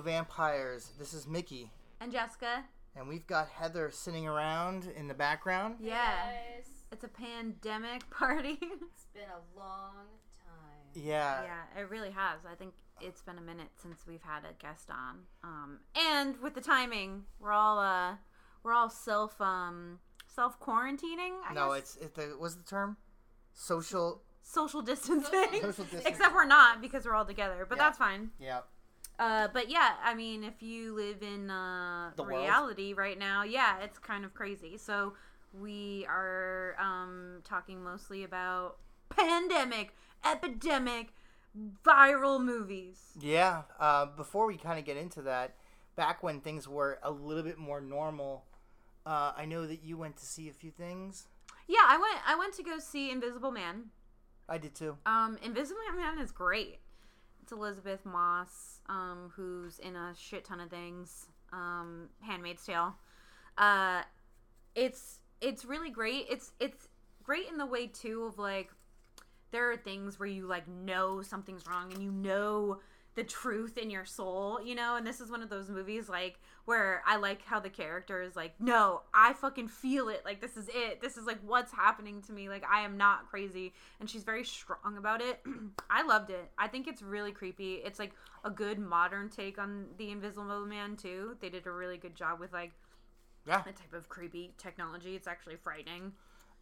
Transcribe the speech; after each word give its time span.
Vampires. 0.00 0.90
This 0.98 1.12
is 1.14 1.26
Mickey, 1.26 1.70
And 2.00 2.10
Jessica. 2.12 2.64
and 2.96 3.08
we've 3.08 3.26
got 3.26 3.48
Heather 3.48 3.90
sitting 3.92 4.26
around 4.26 4.86
in 4.96 5.08
the 5.08 5.14
background. 5.14 5.76
Yeah. 5.80 6.14
Guys, 6.24 6.66
It's 6.92 7.04
a 7.04 7.08
pandemic 7.08 8.08
party. 8.10 8.58
it's 8.60 9.06
been 9.14 9.24
a 9.30 9.58
long 9.58 10.06
time. 10.44 11.02
Yeah. 11.02 11.42
yeah, 11.42 11.80
it 11.80 11.90
really 11.90 12.10
has. 12.10 12.40
I 12.50 12.54
think 12.54 12.74
it's 13.00 13.22
been 13.22 13.38
a 13.38 13.42
minute 13.42 13.68
since 13.82 14.04
we've 14.06 14.22
had 14.22 14.44
a 14.44 14.52
guest 14.62 14.90
on. 14.90 15.20
Um, 15.42 15.78
and 16.10 16.36
with 16.40 16.54
the 16.54 16.60
timing, 16.60 17.24
we're 17.40 17.52
all 17.52 17.78
uh, 17.78 18.14
we're 18.62 18.72
all 18.72 18.88
self 18.90 19.40
um 19.40 19.98
self 20.26 20.58
quarantining. 20.60 21.32
No, 21.52 21.70
guess? 21.74 21.78
it's 21.78 21.96
it, 21.96 22.14
the 22.14 22.34
what's 22.38 22.54
the 22.54 22.62
term? 22.64 22.96
Social. 23.52 24.22
social 24.42 24.82
distancing. 24.82 25.30
Social 25.52 25.84
distancing. 25.84 26.02
Except 26.06 26.34
we're 26.34 26.44
not 26.44 26.80
because 26.80 27.04
we're 27.06 27.14
all 27.14 27.24
together, 27.24 27.66
but 27.68 27.76
Yeah. 27.78 27.84
that's 27.84 27.98
fine. 27.98 28.30
Yeah. 28.38 28.60
Uh, 29.18 29.48
but 29.52 29.70
yeah, 29.70 29.92
I 30.02 30.14
mean, 30.14 30.42
if 30.42 30.62
you 30.62 30.94
live 30.94 31.22
in 31.22 31.50
uh, 31.50 32.10
reality 32.18 32.92
right 32.92 33.18
now, 33.18 33.42
yeah, 33.42 33.78
it's 33.80 33.98
kind 33.98 34.24
of 34.24 34.34
crazy. 34.34 34.76
So 34.76 35.14
we 35.52 36.04
are 36.08 36.76
um, 36.80 37.40
talking 37.44 37.82
mostly 37.82 38.24
about 38.24 38.78
pandemic, 39.08 39.94
epidemic, 40.24 41.12
viral 41.84 42.42
movies. 42.42 42.98
Yeah. 43.20 43.62
Uh, 43.78 44.06
before 44.06 44.46
we 44.46 44.56
kind 44.56 44.78
of 44.78 44.84
get 44.84 44.96
into 44.96 45.22
that, 45.22 45.54
back 45.96 46.22
when 46.22 46.40
things 46.40 46.66
were 46.66 46.98
a 47.02 47.10
little 47.10 47.44
bit 47.44 47.58
more 47.58 47.80
normal, 47.80 48.44
uh, 49.06 49.32
I 49.36 49.44
know 49.44 49.66
that 49.66 49.84
you 49.84 49.96
went 49.96 50.16
to 50.16 50.24
see 50.24 50.48
a 50.48 50.52
few 50.52 50.70
things. 50.70 51.28
Yeah, 51.68 51.84
I 51.86 51.96
went. 51.96 52.18
I 52.26 52.36
went 52.36 52.54
to 52.54 52.62
go 52.62 52.78
see 52.78 53.10
Invisible 53.10 53.50
Man. 53.50 53.84
I 54.48 54.58
did 54.58 54.74
too. 54.74 54.98
Um, 55.06 55.38
Invisible 55.42 55.80
Man 55.96 56.18
is 56.18 56.30
great. 56.30 56.80
It's 57.44 57.52
Elisabeth 57.52 58.06
Moss, 58.06 58.80
um, 58.88 59.30
who's 59.36 59.78
in 59.78 59.96
a 59.96 60.14
shit 60.16 60.46
ton 60.46 60.60
of 60.60 60.70
things. 60.70 61.26
Um, 61.52 62.08
Handmaid's 62.20 62.64
Tale. 62.64 62.94
Uh, 63.58 64.00
it's 64.74 65.18
it's 65.42 65.66
really 65.66 65.90
great. 65.90 66.24
It's 66.30 66.52
it's 66.58 66.88
great 67.22 67.50
in 67.50 67.58
the 67.58 67.66
way 67.66 67.86
too 67.86 68.22
of 68.22 68.38
like 68.38 68.70
there 69.50 69.70
are 69.70 69.76
things 69.76 70.18
where 70.18 70.26
you 70.26 70.46
like 70.46 70.66
know 70.66 71.20
something's 71.20 71.66
wrong 71.66 71.92
and 71.92 72.02
you 72.02 72.10
know 72.10 72.78
the 73.14 73.24
truth 73.24 73.76
in 73.76 73.90
your 73.90 74.06
soul, 74.06 74.58
you 74.64 74.74
know, 74.74 74.96
and 74.96 75.06
this 75.06 75.20
is 75.20 75.30
one 75.30 75.42
of 75.42 75.50
those 75.50 75.68
movies 75.68 76.08
like 76.08 76.40
where 76.64 77.02
I 77.06 77.16
like 77.16 77.44
how 77.44 77.60
the 77.60 77.68
character 77.68 78.22
is 78.22 78.34
like, 78.36 78.54
no, 78.58 79.02
I 79.12 79.32
fucking 79.34 79.68
feel 79.68 80.08
it. 80.08 80.22
Like 80.24 80.40
this 80.40 80.56
is 80.56 80.68
it. 80.72 81.00
This 81.00 81.16
is 81.16 81.26
like 81.26 81.38
what's 81.46 81.72
happening 81.72 82.22
to 82.22 82.32
me. 82.32 82.48
Like 82.48 82.64
I 82.70 82.80
am 82.80 82.96
not 82.96 83.28
crazy, 83.28 83.74
and 84.00 84.08
she's 84.08 84.24
very 84.24 84.44
strong 84.44 84.96
about 84.96 85.20
it. 85.20 85.40
I 85.90 86.02
loved 86.02 86.30
it. 86.30 86.50
I 86.58 86.68
think 86.68 86.88
it's 86.88 87.02
really 87.02 87.32
creepy. 87.32 87.74
It's 87.84 87.98
like 87.98 88.12
a 88.44 88.50
good 88.50 88.78
modern 88.78 89.28
take 89.28 89.58
on 89.58 89.86
the 89.98 90.10
Invisible 90.10 90.66
Man 90.66 90.96
too. 90.96 91.36
They 91.40 91.48
did 91.50 91.66
a 91.66 91.70
really 91.72 91.96
good 91.98 92.14
job 92.14 92.40
with 92.40 92.52
like 92.52 92.72
Yeah. 93.46 93.60
a 93.60 93.64
type 93.72 93.92
of 93.92 94.08
creepy 94.08 94.52
technology. 94.58 95.14
It's 95.14 95.28
actually 95.28 95.56
frightening. 95.56 96.12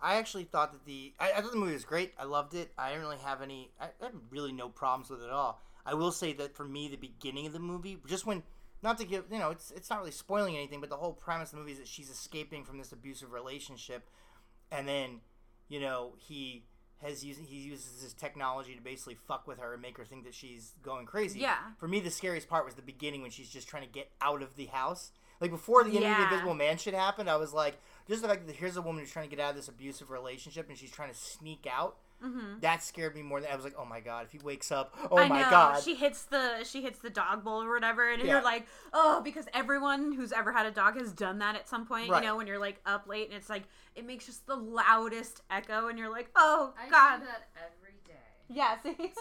I 0.01 0.17
actually 0.17 0.45
thought 0.45 0.73
that 0.73 0.85
the 0.85 1.13
I, 1.21 1.31
I 1.37 1.41
thought 1.41 1.53
the 1.53 1.59
movie 1.59 1.75
was 1.75 1.85
great. 1.85 2.13
I 2.19 2.25
loved 2.25 2.55
it. 2.55 2.73
I 2.77 2.89
didn't 2.89 3.03
really 3.03 3.19
have 3.25 3.41
any. 3.41 3.71
I, 3.81 3.85
I 4.01 4.07
had 4.07 4.15
really 4.31 4.51
no 4.53 4.69
problems 4.69 5.11
with 5.11 5.21
it 5.23 5.27
at 5.27 5.31
all. 5.31 5.63
I 5.87 5.95
will 5.95 6.13
say 6.13 6.33
that 6.35 6.57
for 6.57 6.65
me, 6.65 6.89
the 6.89 6.97
beginning 6.97 7.47
of 7.47 7.53
the 7.53 7.59
movie, 7.61 7.99
just 8.07 8.25
when, 8.27 8.43
not 8.83 8.99
to 8.99 9.05
give 9.05 9.25
you 9.31 9.39
know, 9.39 9.51
it's 9.51 9.71
it's 9.71 9.91
not 9.91 10.01
really 10.01 10.11
spoiling 10.11 10.57
anything, 10.57 10.81
but 10.81 10.91
the 10.91 10.97
whole 10.97 11.13
premise 11.13 11.51
of 11.51 11.57
the 11.57 11.61
movie 11.61 11.73
is 11.73 11.79
that 11.79 11.89
she's 11.89 12.11
escaping 12.11 12.65
from 12.65 12.79
this 12.79 12.93
abusive 12.93 13.33
relationship, 13.33 14.09
and 14.71 14.89
then, 14.89 15.21
you 15.69 15.81
know, 15.81 16.15
he 16.19 16.65
has 17.03 17.25
used 17.25 17.41
he 17.41 17.57
uses 17.57 18.03
this 18.03 18.13
technology 18.13 18.75
to 18.75 18.81
basically 18.81 19.15
fuck 19.15 19.47
with 19.47 19.59
her 19.59 19.73
and 19.73 19.83
make 19.83 19.99
her 19.99 20.05
think 20.05 20.25
that 20.25 20.35
she's 20.35 20.73
going 20.83 21.07
crazy. 21.07 21.41
Yeah. 21.41 21.57
For 21.79 21.89
me, 21.89 22.01
the 22.01 22.11
scariest 22.11 22.49
part 22.49 22.65
was 22.65 22.75
the 22.75 22.83
beginning 22.83 23.23
when 23.23 23.31
she's 23.31 23.49
just 23.49 23.69
trying 23.69 23.83
to 23.83 23.89
get 23.89 24.11
out 24.21 24.43
of 24.43 24.57
the 24.57 24.67
house. 24.67 25.13
Like 25.41 25.51
before 25.51 25.83
the 25.83 25.97
end 25.97 26.05
of 26.05 26.17
the 26.17 26.23
Invisible 26.25 26.55
Man 26.55 26.79
shit 26.79 26.95
happened, 26.95 27.29
I 27.29 27.35
was 27.35 27.53
like, 27.53 27.81
just 28.09 28.23
the 28.23 28.29
fact 28.29 28.47
that 28.47 28.55
here's 28.55 28.77
a 28.77 28.83
woman 28.83 29.01
who's 29.01 29.11
trying 29.11 29.29
to 29.29 29.37
get 29.37 29.45
out 29.45 29.51
of 29.51 29.57
this 29.57 29.67
abusive 29.67 30.09
relationship 30.11 30.69
and 30.69 30.79
she's 30.79 30.93
trying 30.93 31.11
to 31.11 31.17
sneak 31.17 31.67
out. 31.69 31.97
Mm-hmm. 32.25 32.61
That 32.61 32.83
scared 32.83 33.15
me 33.15 33.23
more 33.23 33.41
than 33.41 33.51
I 33.51 33.57
was 33.57 33.65
like, 33.65 33.75
oh 33.79 33.85
my 33.85 34.01
god, 34.01 34.27
if 34.27 34.33
he 34.33 34.39
wakes 34.39 34.71
up, 34.71 34.95
oh 35.11 35.19
I 35.19 35.29
my 35.29 35.43
know. 35.43 35.51
god. 35.51 35.83
She 35.83 35.95
hits 35.95 36.23
the 36.25 36.63
she 36.65 36.81
hits 36.83 36.99
the 37.01 37.11
dog 37.11 37.43
bowl 37.45 37.63
or 37.63 37.73
whatever, 37.73 38.09
and 38.11 38.23
Yeah. 38.23 38.35
you're 38.35 38.43
like, 38.43 38.67
oh, 38.93 39.21
because 39.25 39.47
everyone 39.53 40.13
who's 40.13 40.33
ever 40.33 40.53
had 40.53 40.67
a 40.67 40.71
dog 40.71 40.97
has 40.99 41.13
done 41.13 41.39
that 41.41 41.57
at 41.57 41.69
some 41.69 41.87
point. 41.87 42.11
Right. 42.11 42.23
You 42.23 42.29
know, 42.29 42.37
when 42.37 42.47
you're 42.47 42.59
like 42.61 42.81
up 42.87 43.09
late 43.09 43.27
and 43.29 43.37
it's 43.37 43.51
like 43.51 43.65
it 43.97 44.07
makes 44.07 44.27
just 44.27 44.47
the 44.47 44.57
loudest 44.57 45.43
echo, 45.51 45.89
and 45.89 45.99
you're 45.99 46.11
like, 46.11 46.31
oh 46.37 46.73
I 46.81 46.89
god. 46.89 47.19
do 47.21 47.27
that 47.27 47.49
every 47.57 47.95
day. 48.07 48.13
Yeah. 48.49 48.77
See. 48.83 48.95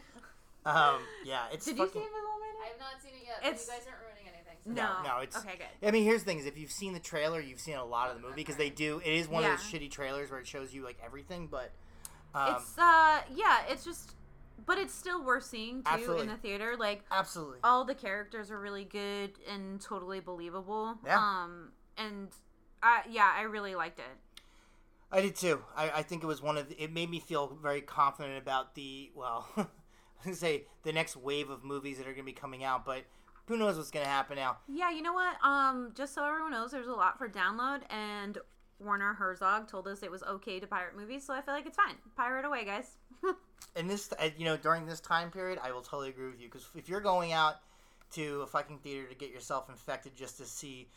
um, 0.66 1.00
yeah, 1.24 1.44
it's 1.52 1.64
Did 1.64 1.78
you 1.78 1.84
see 1.84 1.86
fucking. 1.88 2.02
Invisible 2.02 2.38
Man? 2.40 2.54
I 2.62 2.68
have 2.68 2.78
not 2.80 3.02
seen 3.02 3.12
it 3.14 3.26
yet. 3.26 3.38
It's- 3.42 3.66
but 3.66 3.72
you 3.74 3.78
guys 3.80 3.86
aren't 3.88 4.00
ruining 4.02 4.24
anything. 4.28 4.56
So 4.64 4.72
No. 4.72 5.02
No, 5.16 5.22
it's- 5.22 5.36
okay. 5.42 5.56
Good. 5.80 5.88
I 5.88 5.90
mean, 5.90 6.04
here's 6.04 6.20
the 6.22 6.26
thing: 6.26 6.38
is 6.38 6.46
if 6.46 6.58
you've 6.58 6.70
seen 6.70 6.92
the 6.92 7.00
trailer, 7.00 7.40
you've 7.40 7.60
seen 7.60 7.76
a 7.76 7.84
lot 7.84 8.10
of 8.10 8.16
the 8.16 8.22
movie 8.22 8.34
because 8.36 8.56
they 8.56 8.68
do. 8.70 9.00
It 9.04 9.12
is 9.14 9.28
one 9.28 9.42
Yeah. 9.42 9.54
of 9.54 9.60
those 9.60 9.66
shitty 9.70 9.90
trailers 9.90 10.30
where 10.30 10.40
it 10.40 10.46
shows 10.46 10.74
you 10.74 10.84
like 10.84 10.98
everything, 11.04 11.46
but 11.46 11.72
um, 12.34 12.56
it's 12.56 12.78
uh 12.78 13.20
yeah, 13.34 13.60
it's 13.68 13.84
just, 13.84 14.14
but 14.66 14.78
it's 14.78 14.94
still 14.94 15.24
worth 15.24 15.44
seeing 15.44 15.82
too 15.82 15.90
Absolutely. 15.90 16.22
in 16.22 16.28
the 16.28 16.36
theater. 16.36 16.74
Like 16.78 17.04
absolutely. 17.10 17.58
all 17.64 17.84
the 17.84 17.94
characters 17.94 18.50
are 18.50 18.60
really 18.60 18.84
good 18.84 19.32
and 19.50 19.80
totally 19.80 20.20
believable. 20.20 20.98
Yeah. 21.04 21.18
Um 21.18 21.72
and 21.96 22.28
I 22.82 23.02
yeah, 23.10 23.32
I 23.36 23.42
really 23.42 23.74
liked 23.74 23.98
it. 23.98 24.40
I 25.12 25.20
did 25.20 25.34
too. 25.34 25.60
I, 25.76 25.90
I 25.90 26.02
think 26.02 26.22
it 26.22 26.26
was 26.26 26.40
one 26.40 26.56
of 26.56 26.68
the, 26.68 26.80
it 26.80 26.92
made 26.92 27.10
me 27.10 27.18
feel 27.18 27.58
very 27.60 27.80
confident 27.80 28.38
about 28.38 28.74
the 28.74 29.10
well, 29.14 29.48
I 29.56 29.60
was 29.60 29.68
gonna 30.24 30.36
say 30.36 30.64
the 30.84 30.92
next 30.92 31.16
wave 31.16 31.50
of 31.50 31.64
movies 31.64 31.98
that 31.98 32.06
are 32.06 32.12
gonna 32.12 32.24
be 32.24 32.32
coming 32.32 32.62
out, 32.62 32.84
but 32.84 33.04
who 33.46 33.56
knows 33.56 33.76
what's 33.76 33.90
gonna 33.90 34.06
happen 34.06 34.36
now? 34.36 34.58
Yeah, 34.68 34.90
you 34.90 35.02
know 35.02 35.12
what? 35.12 35.34
Um, 35.42 35.90
just 35.96 36.14
so 36.14 36.24
everyone 36.24 36.52
knows, 36.52 36.70
there's 36.70 36.86
a 36.86 36.92
lot 36.92 37.18
for 37.18 37.28
download, 37.28 37.80
and 37.90 38.38
Werner 38.80 39.14
Herzog 39.14 39.68
told 39.68 39.86
us 39.88 40.02
it 40.02 40.10
was 40.10 40.22
okay 40.22 40.60
to 40.60 40.66
pirate 40.66 40.96
movies, 40.96 41.24
so 41.24 41.34
I 41.34 41.40
feel 41.40 41.54
like 41.54 41.66
it's 41.66 41.76
fine. 41.76 41.96
Pirate 42.16 42.44
away, 42.44 42.64
guys. 42.64 42.96
And 43.76 43.88
this, 43.88 44.12
uh, 44.18 44.30
you 44.36 44.44
know, 44.44 44.56
during 44.56 44.84
this 44.84 44.98
time 44.98 45.30
period, 45.30 45.60
I 45.62 45.70
will 45.70 45.80
totally 45.80 46.08
agree 46.08 46.26
with 46.26 46.40
you 46.40 46.48
because 46.48 46.68
if 46.74 46.88
you're 46.88 47.00
going 47.00 47.32
out 47.32 47.56
to 48.14 48.42
a 48.42 48.46
fucking 48.46 48.78
theater 48.78 49.06
to 49.06 49.14
get 49.14 49.30
yourself 49.30 49.68
infected 49.68 50.16
just 50.16 50.38
to 50.38 50.44
see 50.44 50.88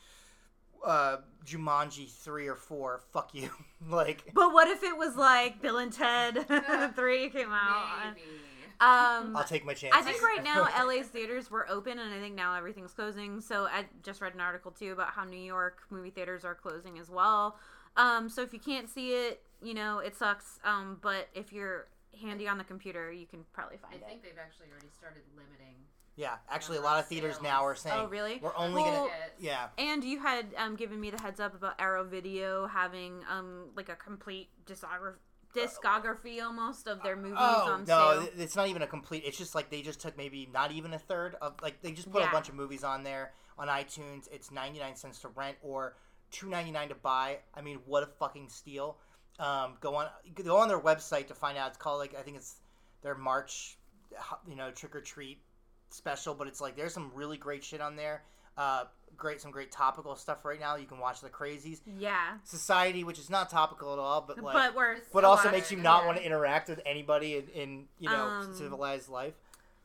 uh, 0.83 1.17
Jumanji 1.45 2.09
three 2.09 2.47
or 2.47 2.55
four, 2.55 3.01
fuck 3.11 3.33
you. 3.33 3.49
like, 3.89 4.23
but 4.33 4.53
what 4.53 4.67
if 4.67 4.81
it 4.83 4.97
was 4.97 5.16
like 5.16 5.61
Bill 5.61 5.77
and 5.77 5.93
Ted 5.93 6.47
Three 6.95 7.29
came 7.29 7.51
out? 7.51 8.16
maybe. 8.16 8.27
Um, 8.81 9.38
I'll 9.38 9.45
take 9.45 9.66
my 9.66 9.73
chance. 9.73 9.95
I 9.95 10.01
think 10.01 10.22
right 10.22 10.43
now 10.43 10.67
LA's 10.83 11.07
theaters 11.07 11.49
were 11.49 11.69
open, 11.69 11.99
and 11.99 12.13
I 12.13 12.19
think 12.19 12.35
now 12.35 12.55
everything's 12.55 12.91
closing. 12.91 13.39
So 13.39 13.66
I 13.66 13.85
just 14.01 14.19
read 14.19 14.33
an 14.33 14.41
article 14.41 14.72
too 14.72 14.91
about 14.91 15.11
how 15.11 15.23
New 15.23 15.38
York 15.38 15.83
movie 15.89 16.09
theaters 16.09 16.43
are 16.43 16.55
closing 16.55 16.99
as 16.99 17.09
well. 17.09 17.57
Um, 17.97 18.29
so 18.29 18.41
if 18.41 18.53
you 18.53 18.59
can't 18.59 18.89
see 18.89 19.11
it, 19.11 19.41
you 19.61 19.73
know 19.73 19.99
it 19.99 20.15
sucks. 20.15 20.59
Um, 20.63 20.97
but 21.01 21.29
if 21.33 21.53
you're 21.53 21.87
handy 22.19 22.47
on 22.47 22.57
the 22.57 22.63
computer, 22.63 23.11
you 23.11 23.25
can 23.25 23.45
probably 23.53 23.77
I 23.77 23.87
find 23.89 23.95
it. 23.95 24.05
I 24.05 24.09
think 24.09 24.23
they've 24.23 24.31
actually 24.39 24.67
already 24.71 24.87
started 24.97 25.21
limiting. 25.35 25.75
yeah, 26.15 26.35
actually, 26.49 26.77
a 26.77 26.81
lot 26.81 26.99
of 26.99 27.07
theaters 27.07 27.39
now 27.41 27.65
are 27.65 27.75
saying, 27.75 27.95
Oh, 27.99 28.07
really? 28.07 28.39
We're 28.41 28.55
only 28.55 28.81
Well- 28.83 29.07
gonna, 29.07 29.09
yeah, 29.40 29.69
And 29.78 30.03
you 30.03 30.19
had 30.19 30.47
um, 30.57 30.75
given 30.75 30.99
me 30.99 31.09
the 31.09 31.19
heads 31.22 31.40
up 31.40 31.55
about 31.55 31.73
Arrow 31.79 32.03
Video 32.03 32.67
having 32.67 33.22
um, 33.29 33.69
like 33.75 33.90
a 33.90 33.96
complete 33.96 34.49
discography, 34.66 35.16
discography 35.55 36.41
almost 36.43 36.87
of 36.87 37.01
their 37.03 37.16
movies 37.16 37.37
Oh 37.39 37.72
on 37.73 37.85
no, 37.85 37.85
sale. 37.85 38.22
th- 38.22 38.34
it's 38.37 38.55
not 38.55 38.67
even 38.67 38.81
a 38.81 38.87
complete. 38.87 39.23
It's 39.25 39.37
just 39.37 39.55
like 39.55 39.69
they 39.69 39.81
just 39.81 40.01
took 40.01 40.17
maybe 40.17 40.47
not 40.53 40.72
even 40.72 40.93
a 40.93 40.99
third 40.99 41.35
of 41.41 41.53
like 41.61 41.81
they 41.81 41.91
just 41.91 42.11
put 42.11 42.22
Yeah. 42.22 42.29
a 42.29 42.31
bunch 42.31 42.49
of 42.49 42.55
movies 42.55 42.84
on 42.84 43.03
there 43.03 43.34
on 43.57 43.67
iTunes. 43.67 44.28
It's 44.31 44.51
ninety 44.51 44.79
nine 44.79 44.96
cents 44.96 45.19
to 45.19 45.28
rent 45.29 45.57
or 45.61 45.96
two 46.34 46.50
ninety 46.50 46.72
nine 46.72 46.90
to 46.90 46.96
buy. 46.96 47.38
I 47.56 47.62
mean, 47.62 47.80
what 47.85 48.03
a 48.03 48.08
fucking 48.08 48.50
steal! 48.50 48.97
Um, 49.40 49.76
go 49.80 49.96
on, 49.96 50.08
go 50.44 50.58
on 50.58 50.68
their 50.68 50.80
website 50.80 51.28
to 51.28 51.34
find 51.34 51.58
out. 51.58 51.70
It's 51.70 51.78
called 51.78 52.00
like 52.00 52.14
I 52.20 52.22
think 52.24 52.35
it's 52.35 52.56
their 53.02 53.16
March, 53.16 53.78
you 54.46 54.56
know, 54.56 54.72
trick 54.72 54.96
or 54.96 55.02
treat 55.02 55.40
special. 55.90 56.34
But 56.34 56.47
it's 56.47 56.59
like 56.59 56.76
there's 56.76 56.94
some 56.94 57.12
really 57.16 57.38
great 57.38 57.64
shit 57.64 57.80
on 57.80 57.96
there. 57.96 58.24
Uh, 58.58 58.84
great, 59.16 59.41
some 59.41 59.52
great 59.52 59.72
topical 59.72 60.16
stuff 60.16 60.44
right 60.46 60.59
now. 60.59 60.76
You 60.76 60.85
can 60.85 61.00
watch 61.00 61.22
the 61.22 61.30
crazies. 61.30 61.80
yeah, 61.97 62.38
Society, 62.44 63.03
which 63.03 63.20
is 63.20 63.30
not 63.30 63.50
topical 63.50 63.94
at 63.94 64.00
all, 64.00 64.22
but 64.22 64.41
like 64.44 64.74
but 64.76 64.97
but 65.14 65.24
also 65.24 65.50
makes 65.52 65.72
you 65.72 65.78
not 65.78 66.02
yeah. 66.02 66.08
want 66.08 66.18
to 66.18 66.26
interact 66.26 66.70
with 66.70 66.82
anybody 66.85 67.38
in, 67.38 67.47
in 67.50 67.85
you 68.00 68.09
know 68.09 68.26
Um, 68.26 68.53
civilized 68.53 69.09
life. 69.09 69.34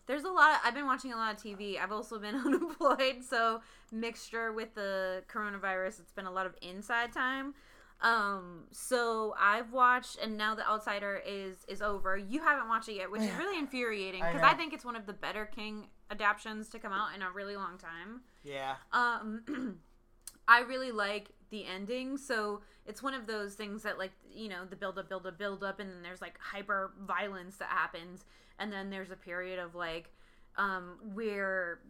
There's 0.08 0.25
a 0.25 0.31
lot. 0.31 0.60
I've 0.64 0.75
been 0.75 0.87
watching 0.87 1.12
a 1.12 1.16
lot 1.16 1.37
of 1.37 1.40
TV. 1.40 1.81
I've 1.81 1.93
also 1.93 2.19
been 2.19 2.34
unemployed, 2.46 3.22
so 3.22 3.60
mixture 3.93 4.52
with 4.52 4.75
the 4.75 5.22
coronavirus, 5.32 6.00
it's 6.00 6.12
been 6.12 6.26
a 6.26 6.32
lot 6.32 6.46
of 6.46 6.55
inside 6.60 7.12
time. 7.12 7.55
Um, 8.00 8.64
so 8.70 9.34
I've 9.38 9.72
watched, 9.72 10.19
and 10.22 10.37
now 10.37 10.55
the 10.55 10.66
Outsider 10.69 11.20
is 11.26 11.56
is 11.69 11.82
over. 11.82 12.16
You 12.16 12.40
haven't 12.40 12.69
watched 12.69 12.88
it 12.88 12.94
yet, 12.96 13.10
which 13.10 13.22
is 13.22 13.31
really 13.38 13.58
infuriating 13.58 14.20
because 14.20 14.40
know. 14.40 14.49
I, 14.49 14.55
think 14.55 14.72
it's 14.72 14.84
one 14.84 14.96
of 14.96 15.06
the 15.06 15.12
better 15.12 15.46
King 15.46 15.87
adaptions 16.11 16.69
to 16.70 16.78
come 16.78 16.93
out 16.93 17.14
in 17.14 17.22
a 17.22 17.31
really 17.31 17.56
long 17.56 17.76
time. 17.76 18.22
Yeah, 18.44 18.76
Um, 18.93 19.78
I 20.49 20.61
really 20.61 20.93
like 20.93 21.31
the 21.50 21.64
ending. 21.66 22.16
So 22.16 22.61
it's 22.87 23.02
one 23.02 23.14
of 23.14 23.26
those 23.26 23.54
things 23.54 23.82
that, 23.82 23.99
like, 23.99 24.12
you 24.32 24.49
know, 24.49 24.64
the 24.64 24.76
build 24.76 24.99
up, 24.99 25.08
build 25.08 25.26
up, 25.26 25.38
build 25.38 25.64
up, 25.64 25.81
and 25.81 25.90
then 25.90 26.02
there's 26.02 26.22
like 26.22 26.38
hyper 26.40 26.93
violence 27.00 27.56
that 27.56 27.69
happens, 27.69 28.25
and 28.58 28.72
then 28.72 28.90
there's 28.90 29.10
a 29.10 29.16
period 29.16 29.58
of 29.58 29.75
like 29.75 30.10
um, 30.56 30.99
where 31.14 31.81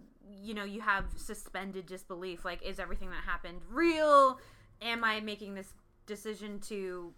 you 0.43 0.55
know 0.55 0.65
you 0.65 0.81
have 0.81 1.05
suspended 1.17 1.87
disbelief. 1.87 2.45
Like, 2.45 2.63
is 2.63 2.79
everything 2.79 3.11
that 3.11 3.25
happened 3.25 3.61
real? 3.71 4.39
Am 4.83 5.03
I 5.03 5.21
making 5.21 5.55
this 5.55 5.73
decision 6.07 6.61
to 6.61 7.13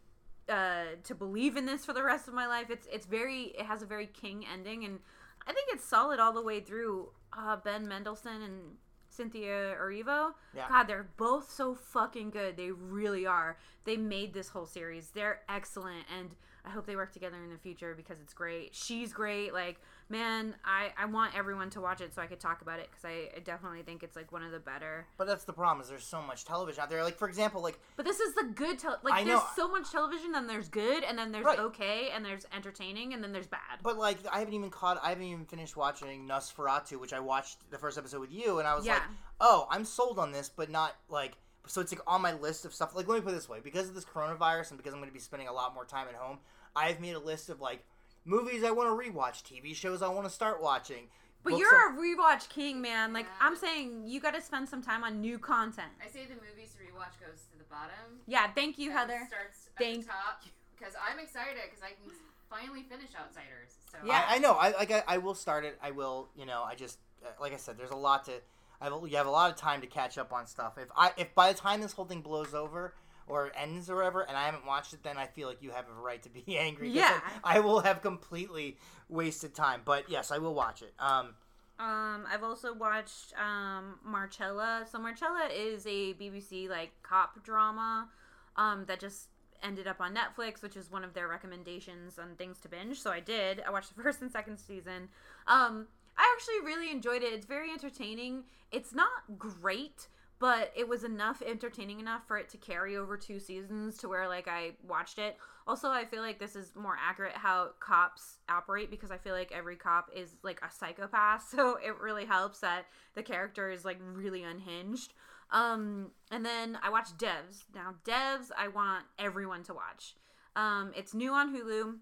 uh, 0.49 0.85
to 1.05 1.15
believe 1.15 1.57
in 1.57 1.67
this 1.67 1.85
for 1.85 1.93
the 1.93 2.03
rest 2.03 2.29
of 2.29 2.35
my 2.35 2.47
life? 2.47 2.71
It's 2.71 2.87
it's 2.93 3.07
very 3.07 3.55
it 3.59 3.67
has 3.67 3.83
a 3.83 3.87
very 3.87 4.07
King 4.07 4.45
ending, 4.53 4.85
and 4.85 4.99
I 5.47 5.53
think 5.53 5.69
it's 5.73 5.85
solid 5.85 6.21
all 6.21 6.33
the 6.33 6.43
way 6.43 6.61
through. 6.61 7.11
Uh, 7.37 7.57
ben 7.57 7.87
Mendelsohn 7.87 8.43
and 8.43 8.77
Cynthia 9.09 9.75
Erivo. 9.81 10.33
Yeah. 10.55 10.69
God, 10.69 10.85
they're 10.85 11.09
both 11.17 11.51
so 11.51 11.75
fucking 11.75 12.31
good. 12.31 12.57
They 12.57 12.71
really 12.71 13.27
are. 13.27 13.59
They 13.85 13.97
made 13.97 14.35
this 14.35 14.49
whole 14.49 14.67
series. 14.67 15.11
They're 15.11 15.41
excellent, 15.49 16.05
and 16.19 16.31
I 16.65 16.69
hope 16.71 16.85
they 16.87 16.97
work 16.97 17.13
together 17.13 17.37
in 17.43 17.51
the 17.51 17.57
future 17.59 17.95
because 17.97 18.21
it's 18.21 18.35
great. 18.35 18.75
She's 18.75 19.15
great. 19.15 19.55
Like, 19.55 19.81
man, 20.11 20.55
I 20.63 20.91
I 20.99 21.07
want 21.07 21.35
everyone 21.35 21.71
to 21.71 21.81
watch 21.81 22.03
it 22.03 22.13
so 22.15 22.21
I 22.21 22.27
could 22.27 22.39
talk 22.41 22.61
about 22.61 22.79
it 22.81 22.91
because 22.91 23.07
I, 23.07 23.35
I 23.35 23.41
definitely 23.41 23.81
think 23.83 24.03
it's 24.03 24.15
like 24.15 24.31
one 24.31 24.43
of 24.43 24.53
the 24.53 24.59
better. 24.59 25.07
But 25.17 25.27
that's 25.27 25.45
the 25.45 25.55
problem 25.55 25.81
is 25.83 25.89
there's 25.89 26.05
so 26.05 26.21
much 26.21 26.45
television 26.45 26.83
out 26.83 26.91
there. 26.91 27.03
Like 27.03 27.17
for 27.17 27.27
example, 27.27 27.63
like 27.63 27.81
But 27.97 28.05
this 28.05 28.21
is 28.21 28.35
the 28.35 28.45
good 28.55 28.79
tel- 28.79 28.99
like 29.03 29.15
I 29.15 29.25
there's 29.25 29.39
know. 29.41 29.47
so 29.57 29.69
much 29.71 29.91
television 29.91 30.33
then 30.33 30.47
there's 30.47 30.69
good 30.69 31.03
and 31.03 31.19
then 31.19 31.33
there's 31.33 31.47
Right. 31.47 31.59
okay 31.59 32.11
and 32.15 32.23
there's 32.23 32.45
entertaining 32.55 33.15
and 33.15 33.25
then 33.25 33.33
there's 33.33 33.47
bad. 33.47 33.79
But 33.83 33.97
like, 33.97 34.19
I 34.31 34.41
haven't 34.41 34.53
even 34.55 34.69
caught. 34.69 35.01
I 35.03 35.09
haven't 35.09 35.25
even 35.25 35.47
finished 35.47 35.79
watching 35.79 36.29
NOS4A2, 36.29 37.01
which 37.01 37.15
I 37.15 37.21
watched 37.21 37.59
the 37.71 37.79
first 37.79 37.97
episode 37.97 38.21
with 38.21 38.33
you, 38.33 38.59
and 38.59 38.69
I 38.69 38.75
was 38.75 38.85
Yeah. 38.85 38.95
like, 38.95 39.03
"Oh, 39.41 39.67
I'm 39.71 39.87
sold 39.87 40.19
on 40.19 40.33
this," 40.33 40.51
but 40.51 40.69
not 40.69 40.95
like. 41.09 41.39
So 41.67 41.81
it's 41.81 41.93
like 41.93 42.01
on 42.07 42.23
my 42.23 42.33
list 42.33 42.65
of 42.65 42.75
stuff. 42.75 42.95
Like, 42.95 43.07
let 43.07 43.17
me 43.17 43.21
put 43.21 43.31
it 43.31 43.37
this 43.37 43.49
way: 43.49 43.59
because 43.63 43.89
of 43.89 43.95
this 43.95 44.05
coronavirus, 44.05 44.71
and 44.71 44.79
because 44.79 44.93
I'm 44.93 45.01
going 45.01 45.11
to 45.11 45.15
be 45.15 45.21
spending 45.21 45.49
a 45.49 45.53
lot 45.53 45.75
more 45.75 45.85
time 45.85 46.09
at 46.09 46.15
home, 46.15 46.39
I've 46.75 47.01
made 47.01 47.15
a 47.15 47.21
list 47.21 47.49
of 47.49 47.61
like 47.61 47.85
movies 48.25 48.65
I 48.65 48.71
want 48.71 48.89
to 48.89 49.11
rewatch, 49.11 49.43
TV 49.43 49.75
shows 49.75 50.03
I 50.03 50.09
want 50.09 50.25
to 50.25 50.31
start 50.31 50.63
watching. 50.63 51.09
But 51.43 51.57
you're 51.57 51.91
a 51.91 51.97
rewatch 51.97 52.49
king, 52.49 52.83
man. 52.83 53.13
Like 53.13 53.25
Yeah. 53.25 53.47
I'm 53.47 53.57
saying, 53.57 54.07
you 54.07 54.21
got 54.21 54.35
to 54.35 54.43
spend 54.43 54.69
some 54.69 54.83
time 54.83 55.05
on 55.05 55.21
new 55.21 55.39
content. 55.39 55.89
I 56.05 56.11
say 56.11 56.27
the 56.27 56.35
movies 56.35 56.75
to 56.77 56.85
rewatch 56.85 57.19
goes 57.19 57.47
to 57.53 57.59
the 57.59 57.65
bottom. 57.65 58.21
Yeah, 58.27 58.51
thank 58.55 58.79
you, 58.79 58.91
Heather. 58.91 59.27
Starts 59.27 59.69
at 59.69 59.83
Thank 59.83 60.05
the 60.05 60.11
top 60.11 60.45
because 60.79 60.95
I'm 61.01 61.19
excited 61.19 61.57
because 61.65 61.83
I 61.83 61.91
can 61.91 62.13
finally 62.51 62.83
finish 62.83 63.11
Outsiders. 63.19 63.77
So 63.91 63.99
Yeah. 64.05 64.25
I, 64.29 64.37
I 64.37 64.39
know. 64.39 64.53
I 64.55 64.71
like. 64.73 64.91
I, 64.91 65.03
I 65.07 65.19
will 65.19 65.35
start 65.35 65.65
it. 65.65 65.79
I 65.83 65.93
will. 65.93 66.29
You 66.37 66.47
know. 66.47 66.63
I 66.63 66.75
just 66.75 66.99
uh, 67.25 67.29
like 67.41 67.55
I 67.55 67.57
said. 67.57 67.79
There's 67.79 67.91
a 67.91 67.97
lot 67.97 68.25
to. 68.27 68.33
I 68.81 68.85
have, 68.85 68.95
you 69.07 69.17
have 69.17 69.27
a 69.27 69.31
lot 69.31 69.51
of 69.51 69.57
time 69.57 69.81
to 69.81 69.87
catch 69.87 70.19
up 70.19 70.33
on 70.33 70.47
stuff. 70.47 70.79
If 70.79 70.89
I 70.97 71.13
if 71.17 71.35
by 71.35 71.53
the 71.53 71.59
time 71.59 71.81
this 71.81 71.93
whole 71.93 72.05
thing 72.05 72.21
blows 72.21 72.55
over 72.55 72.95
or 73.27 73.53
ends 73.55 73.89
or 73.89 73.97
whatever, 73.97 74.23
and 74.23 74.37
I 74.37 74.47
haven't 74.47 74.67
watched 74.67 74.93
it, 74.93 75.03
then 75.03 75.17
I 75.17 75.27
feel 75.27 75.49
like 75.49 75.63
you 75.63 75.71
have 75.71 75.87
a 75.89 76.01
right 76.01 76.23
to 76.23 76.29
be 76.29 76.45
angry. 76.59 76.91
Yeah. 76.91 77.21
I 77.45 77.61
will 77.61 77.81
have 77.81 78.03
completely 78.03 78.79
wasted 79.09 79.55
time. 79.55 79.83
But 79.85 80.11
yes, 80.11 80.31
I 80.31 80.39
will 80.39 80.55
watch 80.55 80.83
it. 80.83 80.95
Um. 80.99 81.35
Um, 81.79 82.27
I've 82.31 82.43
also 82.43 82.75
watched 82.75 83.33
um 83.39 83.99
Marcella. 84.05 84.87
So 84.91 84.99
Marcella 84.99 85.49
is 85.51 85.87
a 85.87 86.15
BBC 86.15 86.69
like 86.69 86.91
cop 87.03 87.43
drama, 87.43 88.09
um, 88.57 88.85
that 88.87 89.01
just 89.01 89.29
ended 89.63 89.87
up 89.87 90.01
on 90.01 90.15
Netflix, 90.15 90.63
which 90.63 90.77
is 90.77 90.91
one 90.91 91.05
of 91.05 91.15
their 91.15 91.29
recommendations 91.29 92.19
on 92.19 92.35
things 92.37 92.59
to 92.61 92.69
binge. 92.69 93.01
So 93.01 93.11
I 93.11 93.21
did. 93.21 93.63
I 93.67 93.71
watched 93.71 93.95
the 93.95 94.03
first 94.03 94.23
and 94.23 94.31
second 94.31 94.59
season. 94.59 95.09
Um, 95.47 95.87
I 96.17 96.37
actually 96.37 96.67
really 96.67 96.91
enjoyed 96.91 97.23
it. 97.23 97.33
It's 97.33 97.47
very 97.47 97.71
entertaining. 97.71 98.45
It's 98.71 98.95
not 98.95 99.39
great, 99.39 100.09
but 100.39 100.73
it 100.75 100.89
was 100.89 101.05
enough 101.05 101.43
entertaining 101.43 102.01
enough 102.01 102.27
for 102.27 102.39
it 102.39 102.49
to 102.51 102.57
carry 102.57 102.97
over 102.97 103.17
two 103.17 103.39
seasons 103.39 103.99
to 103.99 104.09
where 104.09 104.29
like 104.29 104.49
I 104.49 104.73
watched 104.87 105.19
it. 105.19 105.37
Also, 105.67 105.89
I 105.89 106.05
feel 106.05 106.23
like 106.23 106.39
this 106.39 106.57
is 106.57 106.73
more 106.75 106.97
accurate 107.01 107.35
how 107.35 107.71
cops 107.79 108.39
operate 108.49 108.91
because 108.91 109.11
I 109.11 109.19
feel 109.19 109.35
like 109.35 109.53
every 109.53 109.77
cop 109.77 110.11
is 110.15 110.37
like 110.43 110.61
a 110.63 110.71
psychopath, 110.71 111.49
so 111.55 111.77
it 111.77 112.01
really 112.01 112.25
helps 112.25 112.61
that 112.61 112.87
the 113.15 113.23
character 113.23 113.71
is 113.71 113.85
like 113.85 113.99
really 114.15 114.43
unhinged. 114.43 115.13
Um, 115.53 116.13
and 116.31 116.45
then 116.45 116.79
I 116.83 116.91
watched 116.91 117.19
Devs. 117.19 117.65
Now, 117.75 117.95
Devs, 118.05 118.51
I 118.57 118.69
want 118.69 119.05
everyone 119.19 119.65
to 119.65 119.75
watch. 119.75 120.15
Um, 120.57 120.93
it's 120.97 121.15
new 121.15 121.33
on 121.33 121.55
Hulu. 121.55 121.99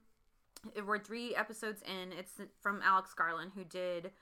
It- 0.75 0.87
We're 0.87 0.99
three 0.99 1.35
episodes 1.35 1.83
in. 1.83 2.13
It's 2.13 2.33
from 2.61 2.81
Alex 2.85 3.15
Garland, 3.15 3.53
who 3.55 3.65
did 3.65 4.13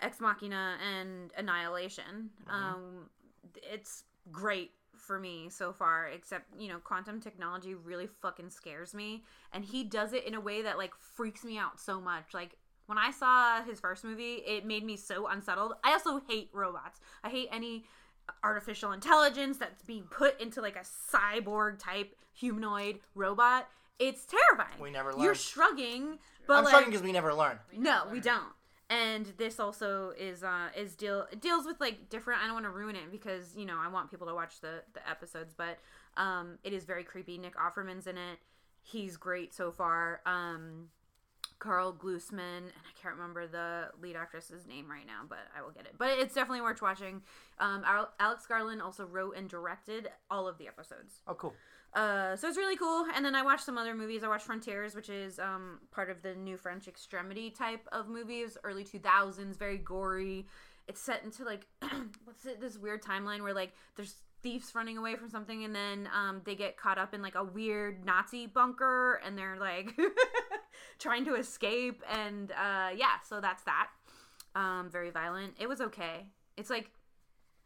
Ex 0.00 0.20
Machina 0.20 0.76
and 0.96 1.32
Annihilation. 1.36 2.30
Um, 2.48 3.10
it's 3.56 4.04
great 4.30 4.72
for 4.96 5.18
me 5.18 5.48
so 5.48 5.72
far, 5.72 6.06
except, 6.08 6.46
you 6.58 6.68
know, 6.68 6.78
quantum 6.78 7.20
technology 7.20 7.74
really 7.74 8.06
fucking 8.06 8.50
scares 8.50 8.94
me. 8.94 9.24
And 9.52 9.64
he 9.64 9.84
does 9.84 10.12
it 10.12 10.24
in 10.26 10.34
a 10.34 10.40
way 10.40 10.62
that, 10.62 10.78
like, 10.78 10.94
freaks 10.94 11.44
me 11.44 11.58
out 11.58 11.80
so 11.80 12.00
much. 12.00 12.34
Like, 12.34 12.56
when 12.86 12.98
I 12.98 13.10
saw 13.10 13.62
his 13.62 13.80
first 13.80 14.04
movie, 14.04 14.42
it 14.46 14.64
made 14.66 14.84
me 14.84 14.96
so 14.96 15.26
unsettled. 15.26 15.74
I 15.82 15.92
also 15.92 16.20
hate 16.28 16.50
robots. 16.52 17.00
I 17.24 17.30
hate 17.30 17.48
any 17.50 17.84
artificial 18.44 18.92
intelligence 18.92 19.56
that's 19.58 19.82
being 19.82 20.04
put 20.04 20.40
into 20.40 20.60
like 20.60 20.76
a 20.76 20.84
cyborg 21.12 21.78
type 21.78 22.14
humanoid 22.32 23.00
robot. 23.14 23.68
It's 23.98 24.26
terrifying. 24.26 24.80
We 24.80 24.90
never 24.90 25.12
learn. 25.12 25.22
You're 25.22 25.34
shrugging, 25.34 26.18
but 26.46 26.54
I'm 26.54 26.64
like, 26.64 26.70
struggling 26.70 26.90
because 26.90 27.04
we 27.04 27.12
never 27.12 27.32
learn. 27.34 27.58
no, 27.76 28.02
we 28.10 28.20
don't. 28.20 28.52
And 28.90 29.32
this 29.38 29.58
also 29.58 30.12
is 30.18 30.42
uh 30.42 30.68
is 30.76 30.94
deal 30.96 31.26
it 31.32 31.40
deals 31.40 31.64
with 31.64 31.80
like 31.80 32.10
different. 32.10 32.42
I 32.42 32.46
don't 32.46 32.54
want 32.54 32.66
to 32.66 32.70
ruin 32.70 32.94
it 32.94 33.10
because 33.10 33.56
you 33.56 33.64
know 33.64 33.78
I 33.80 33.88
want 33.88 34.10
people 34.10 34.26
to 34.26 34.34
watch 34.34 34.60
the 34.60 34.82
the 34.92 35.08
episodes, 35.08 35.54
but 35.56 35.78
um 36.16 36.58
it 36.62 36.72
is 36.72 36.84
very 36.84 37.04
creepy. 37.04 37.38
Nick 37.38 37.56
Offerman's 37.56 38.06
in 38.06 38.18
it. 38.18 38.38
He's 38.82 39.16
great 39.16 39.54
so 39.54 39.70
far. 39.70 40.20
Um 40.26 40.88
Karl 41.62 41.92
Glusman, 41.92 42.58
and 42.58 42.72
I 42.74 43.00
can't 43.00 43.14
remember 43.14 43.46
the 43.46 43.90
lead 44.02 44.16
actress's 44.16 44.66
name 44.66 44.90
right 44.90 45.06
now, 45.06 45.20
but 45.28 45.38
I 45.56 45.62
will 45.62 45.70
get 45.70 45.86
it. 45.86 45.94
But 45.96 46.18
it's 46.18 46.34
definitely 46.34 46.60
worth 46.60 46.82
watching. 46.82 47.22
Um, 47.60 47.84
Alex 48.18 48.46
Garland 48.46 48.82
also 48.82 49.06
wrote 49.06 49.36
and 49.36 49.48
directed 49.48 50.10
all 50.28 50.48
of 50.48 50.58
the 50.58 50.66
episodes. 50.66 51.20
Oh, 51.28 51.34
cool. 51.34 51.54
Uh, 51.94 52.34
so 52.36 52.48
it's 52.48 52.56
really 52.56 52.76
cool. 52.76 53.04
And 53.14 53.24
then 53.24 53.34
I 53.34 53.42
watched 53.42 53.64
some 53.64 53.76
other 53.76 53.94
movies. 53.94 54.24
I 54.24 54.28
watched 54.28 54.46
Frontiers, 54.46 54.94
which 54.94 55.10
is 55.10 55.38
um, 55.38 55.80
part 55.90 56.08
of 56.10 56.22
the 56.22 56.34
new 56.34 56.56
French 56.56 56.88
Extremity 56.88 57.50
type 57.50 57.86
of 57.92 58.08
movies, 58.08 58.56
early 58.64 58.84
2000s, 58.84 59.58
very 59.58 59.78
gory. 59.78 60.46
It's 60.88 61.00
set 61.00 61.22
into 61.22 61.44
like, 61.44 61.66
what's 62.24 62.46
it, 62.46 62.60
this 62.60 62.78
weird 62.78 63.02
timeline 63.02 63.42
where 63.42 63.54
like 63.54 63.72
there's 63.96 64.16
thieves 64.42 64.74
running 64.74 64.98
away 64.98 65.14
from 65.14 65.28
something 65.28 65.64
and 65.64 65.74
then 65.74 66.08
um, 66.16 66.40
they 66.44 66.54
get 66.54 66.76
caught 66.76 66.98
up 66.98 67.14
in 67.14 67.22
like 67.22 67.36
a 67.36 67.44
weird 67.44 68.04
Nazi 68.04 68.46
bunker 68.46 69.20
and 69.24 69.38
they're 69.38 69.58
like 69.60 69.96
trying 70.98 71.24
to 71.26 71.34
escape. 71.34 72.02
And 72.10 72.50
uh, 72.52 72.90
yeah, 72.96 73.20
so 73.28 73.40
that's 73.40 73.62
that. 73.64 73.88
Um, 74.54 74.88
very 74.90 75.10
violent. 75.10 75.54
It 75.60 75.68
was 75.68 75.80
okay. 75.80 76.26
It's 76.56 76.70
like, 76.70 76.90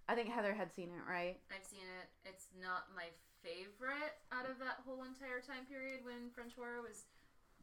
I 0.09 0.14
think 0.14 0.28
Heather 0.28 0.54
had 0.54 0.73
seen 0.73 0.88
it, 0.88 1.11
right? 1.11 1.38
I've 1.50 1.64
seen 1.64 1.80
it. 1.80 2.28
It's 2.28 2.47
not 2.61 2.85
my 2.95 3.04
favorite 3.47 4.19
out 4.35 4.50
of 4.50 4.59
that 4.59 4.83
whole 4.83 5.07
entire 5.07 5.38
time 5.38 5.62
period 5.71 6.03
when 6.03 6.35
French 6.35 6.59
horror 6.59 6.83
was 6.83 7.07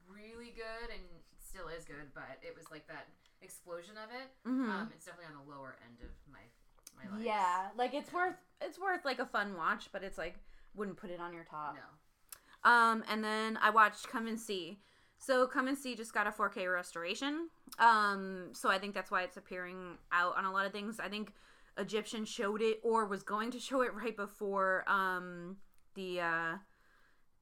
really 0.08 0.56
good 0.56 0.88
and 0.88 1.04
still 1.36 1.68
is 1.68 1.84
good, 1.84 2.16
but 2.16 2.40
it 2.40 2.56
was 2.56 2.72
like 2.72 2.88
that 2.88 3.12
explosion 3.44 4.00
of 4.00 4.08
it. 4.16 4.32
Mm-hmm. 4.48 4.72
Um, 4.72 4.90
it's 4.96 5.06
definitely 5.06 5.36
on 5.36 5.44
the 5.44 5.52
lower 5.52 5.76
end 5.84 6.00
of 6.00 6.16
my 6.32 6.40
my 6.96 7.12
likes. 7.12 7.26
Yeah, 7.26 7.68
like 7.78 7.94
it's 7.94 8.12
worth 8.14 8.40
it's 8.62 8.80
worth 8.80 9.04
like 9.04 9.20
a 9.20 9.26
fun 9.26 9.56
watch, 9.58 9.90
but 9.92 10.04
it's 10.04 10.18
like 10.18 10.36
wouldn't 10.76 10.98
put 10.98 11.12
it 11.12 11.20
on 11.20 11.34
your 11.34 11.44
top. 11.44 11.76
No. 11.76 12.70
Um, 12.70 13.04
and 13.10 13.24
then 13.24 13.60
I 13.62 13.70
watched 13.70 14.08
Come 14.08 14.28
and 14.28 14.40
See. 14.40 14.80
So 15.20 15.48
Come 15.48 15.68
and 15.68 15.78
See 15.78 15.96
just 15.96 16.14
got 16.14 16.28
a 16.28 16.32
4K 16.32 16.72
restoration. 16.74 17.50
Um, 17.78 18.50
so 18.54 18.70
I 18.70 18.80
think 18.80 18.94
that's 18.94 19.12
why 19.12 19.24
it's 19.24 19.38
appearing 19.38 19.98
out 20.12 20.38
on 20.38 20.46
a 20.46 20.52
lot 20.52 20.66
of 20.66 20.72
things. 20.72 21.00
I 21.00 21.10
think 21.10 21.34
Egyptian 21.78 22.26
showed 22.26 22.62
it 22.62 22.80
or 22.84 23.06
was 23.06 23.24
going 23.24 23.52
to 23.52 23.60
show 23.60 23.82
it 23.82 23.94
right 23.94 24.16
before 24.16 24.84
um 24.88 25.58
the 25.96 26.22
uh 26.22 26.58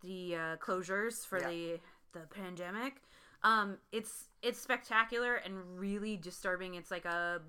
the 0.01 0.36
uh 0.36 0.55
closures 0.58 1.25
for 1.25 1.39
Yeah. 1.39 1.50
the 1.50 1.79
the 2.13 2.27
pandemic. 2.27 3.01
Um, 3.43 3.77
it's 3.91 4.25
it's 4.41 4.60
spectacular 4.60 5.36
and 5.36 5.55
really 5.79 6.17
disturbing. 6.17 6.75
It's 6.75 6.91
like 6.91 7.05
a 7.05 7.41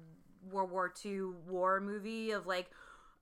World 0.51 0.71
War 0.71 0.93
II 1.05 1.21
war 1.47 1.81
movie 1.81 2.31
of 2.31 2.47
like 2.47 2.71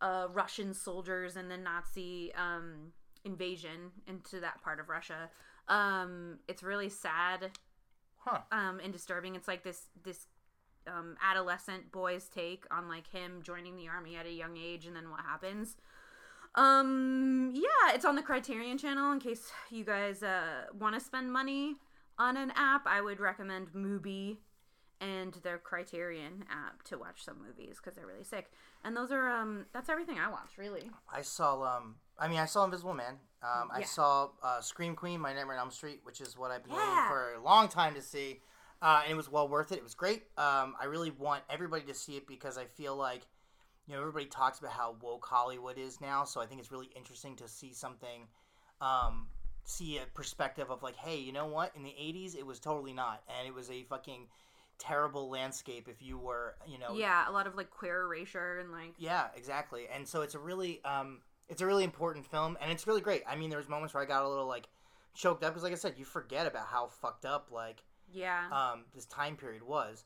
uh, 0.01 0.29
Russian 0.33 0.73
soldiers 0.73 1.37
and 1.37 1.51
the 1.51 1.57
Nazi 1.59 2.33
um, 2.35 2.93
invasion 3.25 3.91
into 4.07 4.41
that 4.41 4.63
part 4.63 4.81
of 4.81 4.89
Russia. 4.89 5.31
Um, 5.69 6.39
it's 6.49 6.63
really 6.63 6.89
sad 6.89 7.51
Huh. 8.19 8.41
um, 8.53 8.81
and 8.83 8.93
disturbing. 8.93 9.35
It's 9.35 9.49
like 9.49 9.63
this 9.65 9.89
this 10.05 10.27
um, 10.87 11.17
adolescent 11.23 11.93
boy's 11.93 12.29
take 12.29 12.65
on 12.71 12.89
like 12.89 13.07
him 13.09 13.41
joining 13.43 13.77
the 13.77 13.89
army 13.89 14.17
at 14.17 14.27
a 14.27 14.33
young 14.33 14.57
age 14.57 14.87
and 14.87 14.95
then 14.97 15.11
what 15.11 15.21
happens. 15.21 15.77
Um, 16.55 17.53
yeah, 17.55 17.95
it's 17.95 18.05
on 18.05 18.17
the 18.17 18.23
Criterion 18.23 18.77
channel. 18.79 19.13
In 19.13 19.21
case 19.21 19.51
you 19.71 19.85
guys 19.85 20.23
uh, 20.23 20.65
want 20.79 20.95
to 20.95 21.01
spend 21.01 21.33
money 21.33 21.77
on 22.19 22.37
an 22.37 22.53
app, 22.57 22.83
I 22.87 23.01
would 23.01 23.21
recommend 23.21 23.73
Mubi 23.73 24.39
and 25.01 25.33
their 25.43 25.57
Criterion 25.59 26.45
app 26.51 26.83
to 26.85 26.99
watch 26.99 27.25
some 27.25 27.39
movies 27.41 27.77
because 27.79 27.97
they're 27.97 28.07
really 28.07 28.25
sick. 28.25 28.51
And 28.85 28.95
those 28.97 29.11
are 29.11 29.31
um, 29.31 29.65
that's 29.73 29.89
everything 29.89 30.19
I 30.19 30.29
watch 30.31 30.59
really. 30.59 30.91
I 31.11 31.23
saw 31.23 31.63
um 31.63 31.95
I 32.19 32.29
mean 32.29 32.39
I 32.39 32.45
saw 32.45 32.65
Invisible 32.65 32.93
Man. 32.93 33.15
Um 33.43 33.71
I 33.73 33.79
Yeah. 33.81 33.87
saw 33.87 34.29
uh, 34.43 34.61
Scream 34.61 34.95
Queen, 34.95 35.19
My 35.21 35.33
Nightmare 35.33 35.55
on 35.57 35.61
Elm 35.61 35.71
Street, 35.71 36.01
which 36.03 36.21
is 36.21 36.37
what 36.37 36.51
I've 36.51 36.63
been 36.65 36.75
waiting 36.75 37.05
for 37.09 37.33
a 37.35 37.43
long 37.43 37.69
time 37.69 37.95
to 37.95 38.03
see. 38.03 38.41
uh, 38.83 39.01
and 39.05 39.13
it 39.13 39.17
was 39.17 39.31
well 39.31 39.49
worth 39.49 39.73
it. 39.73 39.77
It 39.79 39.83
was 39.85 39.95
great. 39.95 40.25
Um, 40.37 40.75
I 40.81 40.85
really 40.87 41.11
want 41.13 41.43
everybody 41.49 41.85
to 41.85 41.95
see 41.95 42.17
it 42.17 42.27
because 42.27 42.59
I 42.59 42.65
feel 42.67 42.95
like 42.97 43.27
you 43.91 43.97
know 43.97 44.03
everybody 44.03 44.27
talks 44.27 44.61
about 44.61 44.71
how 44.71 44.95
woke 45.03 45.27
Hollywood 45.27 45.77
is 45.77 46.01
now, 46.01 46.23
so 46.23 46.41
I 46.41 46.47
think 46.47 46.61
it's 46.61 46.71
really 46.71 46.91
interesting 46.95 47.35
to 47.37 47.49
see 47.49 47.75
something, 47.75 48.29
um, 48.81 49.27
see 49.65 49.99
a 49.99 50.03
perspective 50.15 50.71
of 50.71 50.85
like, 50.85 50.95
hey, 50.95 51.19
you 51.19 51.33
know 51.33 51.47
what? 51.47 51.73
In 51.75 51.83
the 51.83 51.91
'80s, 51.91 52.37
it 52.37 52.47
was 52.47 52.61
totally 52.61 52.93
not, 52.93 53.25
and 53.37 53.49
it 53.49 53.53
was 53.53 53.69
a 53.69 53.83
fucking 53.83 54.29
terrible 54.79 55.29
landscape 55.29 55.89
if 55.89 56.01
you 56.01 56.19
were, 56.19 56.55
you 56.69 56.79
know, 56.79 56.95
Yeah, 56.95 57.29
a 57.29 57.33
lot 57.33 57.49
of 57.49 57.57
like 57.57 57.71
queer 57.71 58.03
erasure 58.03 58.61
and 58.61 58.71
like 58.71 58.95
yeah, 58.97 59.27
exactly. 59.35 59.87
And 59.93 60.07
so 60.07 60.23
it's 60.23 60.37
a 60.37 60.39
really 60.39 60.81
um 60.85 61.19
it's 61.49 61.61
a 61.61 61.67
really 61.67 61.85
important 61.85 62.25
film 62.25 62.57
and 62.63 62.71
it's 62.71 62.87
really 62.87 63.01
great. 63.01 63.25
I 63.29 63.35
mean, 63.35 63.51
there's 63.51 63.69
moments 63.69 63.93
where 63.93 64.03
I 64.05 64.07
got 64.07 64.23
a 64.23 64.29
little 64.29 64.47
like 64.47 64.69
choked 65.15 65.43
up 65.43 65.51
because 65.51 65.65
like 65.65 65.73
I 65.73 65.77
said, 65.77 65.95
you 65.97 66.05
forget 66.05 66.47
about 66.47 66.67
how 66.67 66.87
fucked 66.87 67.27
up 67.27 67.49
like 67.51 67.83
yeah. 68.13 68.47
um 68.53 68.85
this 68.95 69.07
time 69.07 69.37
period 69.37 69.65
was. 69.65 70.05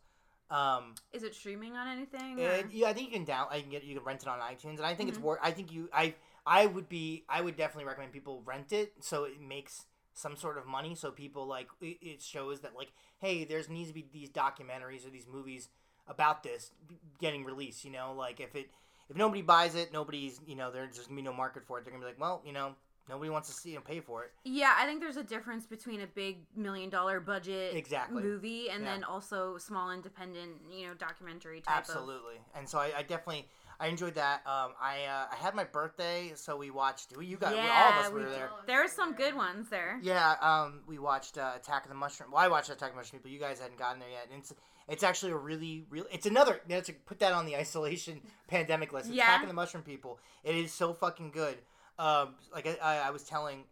Um 0.54 0.94
Is 1.12 1.22
it 1.24 1.34
streaming 1.34 1.76
on 1.76 1.88
anything? 1.88 2.38
and, 2.40 2.72
yeah, 2.72 2.88
I 2.88 2.92
think 2.92 3.08
you 3.08 3.12
can 3.12 3.24
down 3.24 3.48
I 3.50 3.60
can 3.60 3.70
get 3.70 3.84
you 3.84 3.96
can 3.96 4.04
rent 4.04 4.22
it 4.22 4.28
on 4.28 4.38
iTunes 4.38 4.76
and 4.76 4.86
I 4.86 4.94
think 4.94 5.08
Mhm. 5.08 5.14
it's 5.14 5.22
worth 5.22 5.40
I 5.42 5.50
think 5.50 5.72
you 5.72 5.88
I 5.92 6.14
I 6.46 6.66
would 6.66 6.88
be 6.88 7.24
I 7.28 7.40
would 7.40 7.56
definitely 7.56 7.86
recommend 7.86 8.12
people 8.12 8.42
rent 8.44 8.72
it 8.72 8.92
so 9.00 9.24
it 9.24 9.40
makes 9.40 9.86
some 10.12 10.36
sort 10.36 10.56
of 10.58 10.66
money 10.66 10.94
so 10.94 11.10
people 11.10 11.46
like 11.46 11.68
it, 11.80 11.98
it 12.00 12.22
shows 12.22 12.60
that 12.60 12.76
like 12.76 12.92
hey 13.18 13.44
there's 13.44 13.68
needs 13.68 13.88
to 13.88 13.94
be 13.94 14.06
these 14.12 14.30
documentaries 14.30 15.06
or 15.06 15.10
these 15.10 15.26
movies 15.26 15.68
about 16.06 16.42
this 16.42 16.70
getting 17.18 17.44
released 17.44 17.84
you 17.84 17.90
know 17.90 18.14
like 18.16 18.38
if 18.40 18.54
it 18.54 18.70
if 19.08 19.16
nobody 19.16 19.42
buys 19.42 19.74
it 19.74 19.92
nobody's 19.92 20.40
you 20.46 20.54
know 20.54 20.70
there's 20.70 20.94
just 20.94 21.08
gonna 21.08 21.16
be 21.16 21.22
no 21.22 21.32
market 21.32 21.66
for 21.66 21.78
it 21.78 21.84
they're 21.84 21.92
gonna 21.92 22.04
be 22.04 22.08
like 22.10 22.20
well 22.20 22.42
you 22.46 22.52
know 22.52 22.74
nobody 23.08 23.30
wants 23.30 23.48
to 23.48 23.54
see 23.54 23.74
and 23.76 23.84
pay 23.84 24.00
for 24.00 24.24
it 24.24 24.32
Yeah, 24.44 24.74
I 24.78 24.86
think 24.86 25.00
there's 25.00 25.16
a 25.16 25.22
difference 25.24 25.66
between 25.66 26.00
a 26.00 26.06
big 26.06 26.38
million 26.56 26.90
dollar 26.90 27.20
budget 27.20 27.74
Exactly. 27.76 28.22
movie 28.22 28.70
and 28.70 28.82
Yeah. 28.84 28.92
then 28.92 29.04
also 29.04 29.58
small 29.58 29.90
independent, 29.90 30.52
you 30.70 30.86
know, 30.88 30.94
documentary 30.94 31.60
type 31.60 31.76
absolutely 31.76 32.36
and 32.54 32.68
so 32.68 32.78
I, 32.78 32.92
I 32.98 33.02
definitely 33.02 33.48
I 33.80 33.88
enjoyed 33.88 34.14
that 34.14 34.46
um 34.46 34.72
I 34.80 35.04
uh, 35.04 35.26
I 35.32 35.36
had 35.36 35.54
my 35.54 35.64
birthday 35.64 36.32
so 36.36 36.56
we 36.56 36.70
watched 36.70 37.12
you 37.20 37.36
got 37.36 37.52
all 37.54 37.58
of 37.58 37.64
Yeah, 37.64 38.00
us 38.06 38.12
were 38.12 38.18
we 38.20 38.24
there 38.26 38.46
of. 38.46 38.66
There's 38.66 38.92
some 38.92 39.14
good 39.14 39.34
ones 39.34 39.68
there. 39.68 39.98
Yeah, 40.02 40.36
um, 40.40 40.80
we 40.86 40.98
watched 40.98 41.38
uh, 41.38 41.52
Attack 41.56 41.84
of 41.84 41.88
the 41.90 41.94
Mushroom. 41.96 42.30
Well, 42.32 42.40
I 42.42 42.48
watched 42.48 42.70
Attack 42.70 42.90
of 42.90 42.94
the 42.94 43.00
Mushroom 43.00 43.20
People. 43.20 43.32
You 43.32 43.40
guys 43.40 43.58
hadn't 43.60 43.78
gotten 43.78 43.98
there 43.98 44.08
yet. 44.08 44.28
And 44.30 44.40
it's 44.40 44.52
it's 44.88 45.02
actually 45.02 45.32
a 45.32 45.36
really, 45.36 45.84
real. 45.90 46.04
It's 46.12 46.26
another. 46.26 46.60
You 46.68 46.76
know, 46.76 46.80
to 46.82 46.92
put 46.92 47.18
that 47.20 47.32
on 47.32 47.46
the 47.46 47.56
isolation 47.64 48.20
pandemic 48.48 48.92
list. 48.92 49.10
Yeah. 49.10 49.24
Attack 49.24 49.42
of 49.42 49.48
the 49.48 49.54
Mushroom 49.54 49.82
People. 49.82 50.18
It 50.44 50.54
is 50.54 50.72
so 50.72 50.92
fucking 50.94 51.30
good. 51.30 51.58
Um, 51.98 52.34
like 52.52 52.66
I, 52.82 52.98
I, 53.06 53.10
was 53.10 53.22
telling 53.22 53.64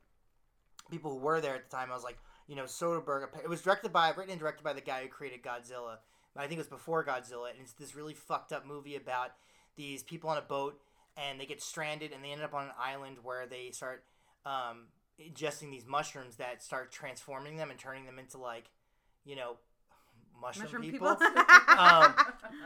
people 0.90 1.10
who 1.10 1.18
were 1.18 1.40
there 1.40 1.56
at 1.56 1.68
the 1.68 1.76
time, 1.76 1.90
I 1.90 1.94
was 1.94 2.04
like, 2.04 2.18
you 2.46 2.54
know, 2.54 2.64
Soderbergh. 2.64 3.26
It 3.42 3.48
was 3.48 3.62
directed 3.62 3.92
by, 3.92 4.10
written 4.10 4.30
and 4.30 4.38
directed 4.38 4.62
by 4.62 4.74
the 4.74 4.80
guy 4.80 5.02
who 5.02 5.08
created 5.08 5.42
Godzilla. 5.42 5.96
I 6.36 6.42
think 6.42 6.52
it 6.52 6.58
was 6.58 6.68
before 6.68 7.04
Godzilla, 7.04 7.50
and 7.50 7.58
it's 7.60 7.72
this 7.72 7.96
really 7.96 8.14
fucked 8.14 8.52
up 8.52 8.64
movie 8.64 8.94
about 8.94 9.32
these 9.76 10.02
people 10.02 10.30
on 10.30 10.38
a 10.38 10.42
boat 10.42 10.80
and 11.16 11.40
they 11.40 11.46
get 11.46 11.62
stranded 11.62 12.12
and 12.12 12.24
they 12.24 12.32
end 12.32 12.42
up 12.42 12.54
on 12.54 12.64
an 12.64 12.72
island 12.78 13.18
where 13.22 13.46
they 13.46 13.70
start 13.70 14.04
um, 14.46 14.86
ingesting 15.20 15.70
these 15.70 15.86
mushrooms 15.86 16.36
that 16.36 16.62
start 16.62 16.92
transforming 16.92 17.56
them 17.56 17.70
and 17.70 17.78
turning 17.78 18.06
them 18.06 18.18
into 18.18 18.38
like, 18.38 18.70
you 19.24 19.36
know, 19.36 19.56
mushroom, 20.42 20.64
Mushroom 20.64 20.82
people. 20.82 21.14
people. 21.14 21.42
um, 21.78 22.14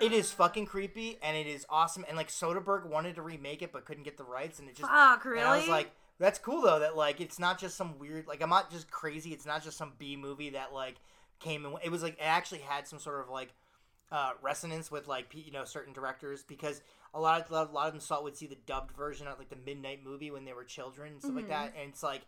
it 0.00 0.12
is 0.12 0.32
fucking 0.32 0.66
creepy 0.66 1.18
and 1.22 1.36
it 1.36 1.46
is 1.46 1.64
awesome. 1.70 2.04
And 2.08 2.16
like 2.16 2.28
Soderbergh 2.28 2.86
wanted 2.86 3.14
to 3.16 3.22
remake 3.22 3.62
it 3.62 3.72
but 3.72 3.84
couldn't 3.84 4.02
get 4.04 4.16
the 4.16 4.24
rights, 4.24 4.58
and 4.58 4.68
it 4.68 4.74
just 4.76 4.90
Fuck, 4.90 5.24
really? 5.24 5.42
I 5.42 5.56
was 5.58 5.68
like, 5.68 5.90
that's 6.18 6.38
cool 6.38 6.62
though. 6.62 6.78
That 6.80 6.96
like 6.96 7.20
it's 7.20 7.38
not 7.38 7.58
just 7.60 7.76
some 7.76 7.98
weird 7.98 8.26
like 8.26 8.42
I'm 8.42 8.50
not 8.50 8.70
just 8.70 8.90
crazy. 8.90 9.30
It's 9.32 9.46
not 9.46 9.62
just 9.62 9.76
some 9.76 9.92
B 9.98 10.16
movie 10.16 10.50
that 10.50 10.72
like 10.72 10.96
came 11.38 11.64
and 11.66 11.76
it 11.84 11.90
was 11.92 12.02
like 12.02 12.14
it 12.14 12.22
actually 12.24 12.60
had 12.60 12.88
some 12.88 12.98
sort 12.98 13.20
of 13.20 13.28
like 13.28 13.52
uh, 14.10 14.30
resonance 14.40 14.90
with 14.90 15.06
like 15.08 15.26
you 15.34 15.52
know 15.52 15.64
certain 15.64 15.92
directors 15.92 16.42
because 16.42 16.80
a 17.12 17.20
lot 17.20 17.40
of 17.40 17.50
a 17.50 17.72
lot 17.72 17.86
of 17.86 17.92
them 17.92 18.00
saw 18.00 18.22
would 18.22 18.36
see 18.36 18.46
the 18.46 18.56
dubbed 18.66 18.92
version 18.96 19.26
of 19.26 19.38
like 19.38 19.48
the 19.50 19.56
midnight 19.66 20.00
movie 20.04 20.30
when 20.30 20.44
they 20.44 20.52
were 20.52 20.64
children 20.64 21.12
and 21.12 21.20
stuff 21.22 21.34
like 21.34 21.46
Mhm. 21.46 21.48
that. 21.48 21.74
And 21.78 21.90
it's 21.90 22.02
like 22.02 22.22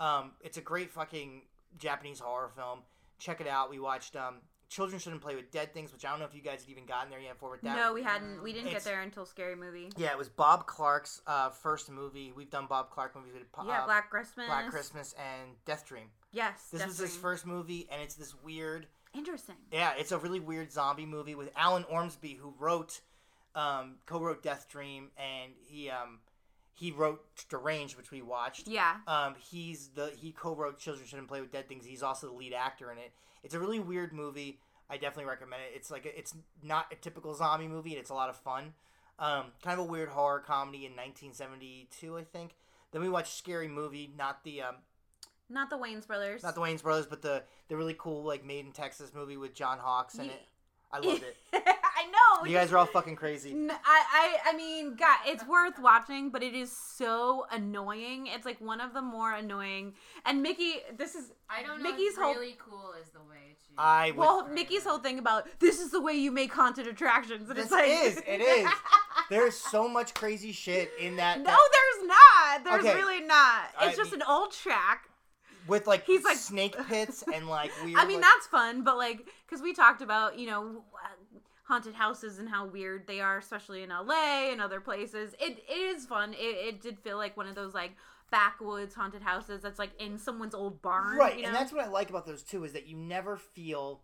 um, 0.00 0.32
it's 0.42 0.58
a 0.58 0.60
great 0.60 0.90
fucking 0.90 1.42
Japanese 1.78 2.20
horror 2.20 2.50
film. 2.54 2.80
Check 3.18 3.40
it 3.40 3.46
out. 3.48 3.70
We 3.70 3.78
watched 3.78 4.16
um, 4.16 4.36
Children 4.68 4.98
Shouldn't 4.98 5.22
Play 5.22 5.36
with 5.36 5.50
Dead 5.50 5.72
Things, 5.72 5.92
which 5.92 6.04
I 6.04 6.10
don't 6.10 6.18
know 6.18 6.24
if 6.24 6.34
you 6.34 6.40
guys 6.40 6.60
had 6.62 6.70
even 6.70 6.86
gotten 6.86 7.10
there 7.10 7.20
yet 7.20 7.36
for 7.38 7.50
with 7.50 7.62
that. 7.62 7.76
no, 7.76 7.92
we 7.92 8.02
hadn't. 8.02 8.42
We 8.42 8.52
didn't 8.52 8.70
get 8.70 8.84
there 8.84 9.02
until 9.02 9.24
Scary 9.26 9.54
Movie. 9.54 9.90
Yeah, 9.96 10.10
it 10.12 10.18
was 10.18 10.28
Bob 10.28 10.66
Clark's 10.66 11.20
uh, 11.26 11.50
first 11.50 11.90
movie. 11.90 12.32
We've 12.34 12.50
done 12.50 12.66
Bob 12.68 12.90
Clark 12.90 13.14
movies 13.14 13.32
with 13.34 13.42
uh, 13.56 13.64
Yeah, 13.66 13.84
Black 13.84 14.10
Christmas. 14.10 14.46
Black 14.46 14.70
Christmas 14.70 15.14
and 15.18 15.52
Death 15.64 15.86
Dream. 15.86 16.06
Yes. 16.32 16.68
This 16.72 16.80
Death 16.80 16.88
was 16.88 16.98
his 16.98 17.16
first 17.16 17.46
movie, 17.46 17.86
and 17.92 18.02
it's 18.02 18.14
this 18.14 18.34
weird. 18.42 18.86
Interesting. 19.14 19.54
Yeah, 19.70 19.92
it's 19.96 20.10
a 20.10 20.18
really 20.18 20.40
weird 20.40 20.72
zombie 20.72 21.06
movie 21.06 21.36
with 21.36 21.50
Alan 21.56 21.84
Ormsby, 21.84 22.34
who 22.34 22.52
wrote, 22.58 23.00
um, 23.54 23.96
co-wrote 24.06 24.42
Death 24.42 24.66
Dream, 24.68 25.10
and 25.16 25.52
he 25.66 25.88
um, 25.90 26.18
he 26.74 26.90
wrote 26.90 27.22
Deranged, 27.48 27.96
which 27.96 28.10
we 28.10 28.20
watched. 28.22 28.66
Yeah. 28.68 28.96
Um, 29.06 29.34
he's 29.50 29.88
the 29.88 30.12
he 30.16 30.32
co-wrote 30.32 30.78
Children 30.78 31.06
Shouldn't 31.06 31.28
Play 31.28 31.40
with 31.40 31.52
Dead 31.52 31.68
Things. 31.68 31.84
He's 31.86 32.02
also 32.02 32.26
the 32.28 32.34
lead 32.34 32.52
actor 32.52 32.90
in 32.92 32.98
it. 32.98 33.12
It's 33.42 33.54
a 33.54 33.60
really 33.60 33.78
weird 33.80 34.12
movie. 34.12 34.58
I 34.90 34.96
definitely 34.96 35.26
recommend 35.30 35.62
it. 35.62 35.76
It's 35.76 35.90
like 35.90 36.04
a, 36.04 36.18
it's 36.18 36.34
not 36.62 36.86
a 36.92 36.96
typical 36.96 37.34
zombie 37.34 37.68
movie. 37.68 37.90
and 37.92 37.98
It's 38.00 38.10
a 38.10 38.14
lot 38.14 38.28
of 38.28 38.36
fun. 38.36 38.74
Um, 39.18 39.44
kind 39.62 39.78
of 39.80 39.86
a 39.86 39.88
weird 39.88 40.08
horror 40.08 40.40
comedy 40.40 40.84
in 40.86 40.92
1972, 40.92 42.16
I 42.18 42.24
think. 42.24 42.54
Then 42.90 43.00
we 43.02 43.08
watched 43.08 43.36
Scary 43.36 43.68
Movie, 43.68 44.12
not 44.16 44.42
the 44.44 44.62
um, 44.62 44.74
Not 45.48 45.70
the 45.70 45.76
Wayans 45.78 46.06
brothers. 46.06 46.42
not 46.42 46.54
the 46.54 46.60
Wayans 46.60 46.82
Brothers, 46.82 47.06
but 47.06 47.22
the 47.22 47.42
the 47.68 47.76
really 47.76 47.94
cool 47.98 48.24
like 48.24 48.44
Made 48.44 48.66
in 48.66 48.72
Texas 48.72 49.12
movie 49.14 49.36
with 49.36 49.54
John 49.54 49.78
Hawkes 49.78 50.16
in 50.18 50.26
it. 50.26 50.42
I 50.92 50.98
loved 50.98 51.22
it. 51.22 51.36
I. 52.42 52.46
You 52.48 52.54
guys 52.54 52.72
are 52.72 52.78
all 52.78 52.86
fucking 52.86 53.16
crazy. 53.16 53.50
N- 53.52 53.70
I, 53.70 53.76
I, 54.44 54.50
I 54.50 54.56
mean, 54.56 54.96
God, 54.96 55.18
it's 55.26 55.46
worth 55.46 55.78
watching, 55.78 56.30
but 56.30 56.42
it 56.42 56.54
is 56.54 56.70
so 56.70 57.46
annoying. 57.52 58.26
It's 58.28 58.44
like 58.44 58.60
one 58.60 58.80
of 58.80 58.92
the 58.94 59.02
more 59.02 59.32
annoying. 59.32 59.94
And 60.24 60.42
Mickey, 60.42 60.76
this 60.96 61.14
is 61.14 61.32
I 61.48 61.62
don't 61.62 61.82
know. 61.82 61.90
Mickey's 61.90 62.16
whole- 62.16 62.34
really 62.34 62.56
cool 62.58 62.94
is 63.00 63.08
the 63.10 63.20
way 63.20 63.56
to. 63.66 63.70
I 63.76 64.10
would. 64.12 64.18
well, 64.18 64.48
Mickey's 64.48 64.84
whole 64.84 64.98
thing 64.98 65.18
about 65.18 65.46
this 65.60 65.80
is 65.80 65.90
the 65.90 66.00
way 66.00 66.12
you 66.14 66.30
make 66.30 66.52
haunted 66.52 66.86
attractions, 66.86 67.48
and 67.48 67.56
This 67.58 67.64
it's 67.66 67.72
like 67.72 67.88
is, 67.88 68.18
it 68.26 68.40
is. 68.40 68.68
There's 69.30 69.56
so 69.56 69.88
much 69.88 70.14
crazy 70.14 70.52
shit 70.52 70.92
in 71.00 71.16
that. 71.16 71.38
no, 71.38 71.44
that- 71.44 71.68
there's 71.72 72.08
not. 72.08 72.64
There's 72.64 72.84
Okay. 72.86 72.94
really 73.02 73.20
not. 73.26 73.64
I 73.78 73.88
It's 73.88 73.96
just 73.96 74.12
mean- 74.12 74.20
an 74.22 74.26
old 74.28 74.52
track. 74.52 75.08
with 75.66 75.86
like 75.86 76.04
He's 76.04 76.22
like- 76.24 76.36
snake 76.36 76.76
pits 76.88 77.24
and 77.32 77.48
like 77.48 77.70
weird. 77.84 77.98
I 77.98 78.04
mean, 78.04 78.20
like- 78.20 78.24
that's 78.30 78.46
fun, 78.46 78.84
but 78.84 78.96
like, 78.98 79.26
because 79.46 79.62
we 79.62 79.72
talked 79.72 80.02
about, 80.02 80.38
you 80.38 80.46
know, 80.46 80.84
haunted 81.64 81.94
houses 81.94 82.38
and 82.38 82.48
how 82.48 82.66
weird 82.66 83.06
they 83.06 83.20
are, 83.20 83.38
especially 83.38 83.82
in 83.82 83.88
LA 83.88 84.50
and 84.50 84.60
other 84.60 84.80
places. 84.80 85.34
It, 85.40 85.58
it 85.68 85.72
is 85.72 86.06
fun. 86.06 86.34
It, 86.34 86.36
it 86.38 86.80
did 86.80 86.98
feel 86.98 87.16
like 87.16 87.36
one 87.36 87.46
of 87.46 87.54
those 87.54 87.74
like 87.74 87.92
backwoods 88.30 88.94
haunted 88.94 89.22
houses 89.22 89.62
that's 89.62 89.78
like 89.78 89.90
in 90.00 90.18
someone's 90.18 90.54
old 90.54 90.82
barn. 90.82 91.16
right, 91.16 91.36
you 91.36 91.42
know? 91.42 91.48
and 91.48 91.56
that's 91.56 91.72
what 91.72 91.84
I 91.84 91.88
like 91.88 92.10
about 92.10 92.26
those 92.26 92.42
too 92.42 92.64
is 92.64 92.72
that 92.72 92.86
you 92.86 92.96
never 92.96 93.36
feel 93.36 94.00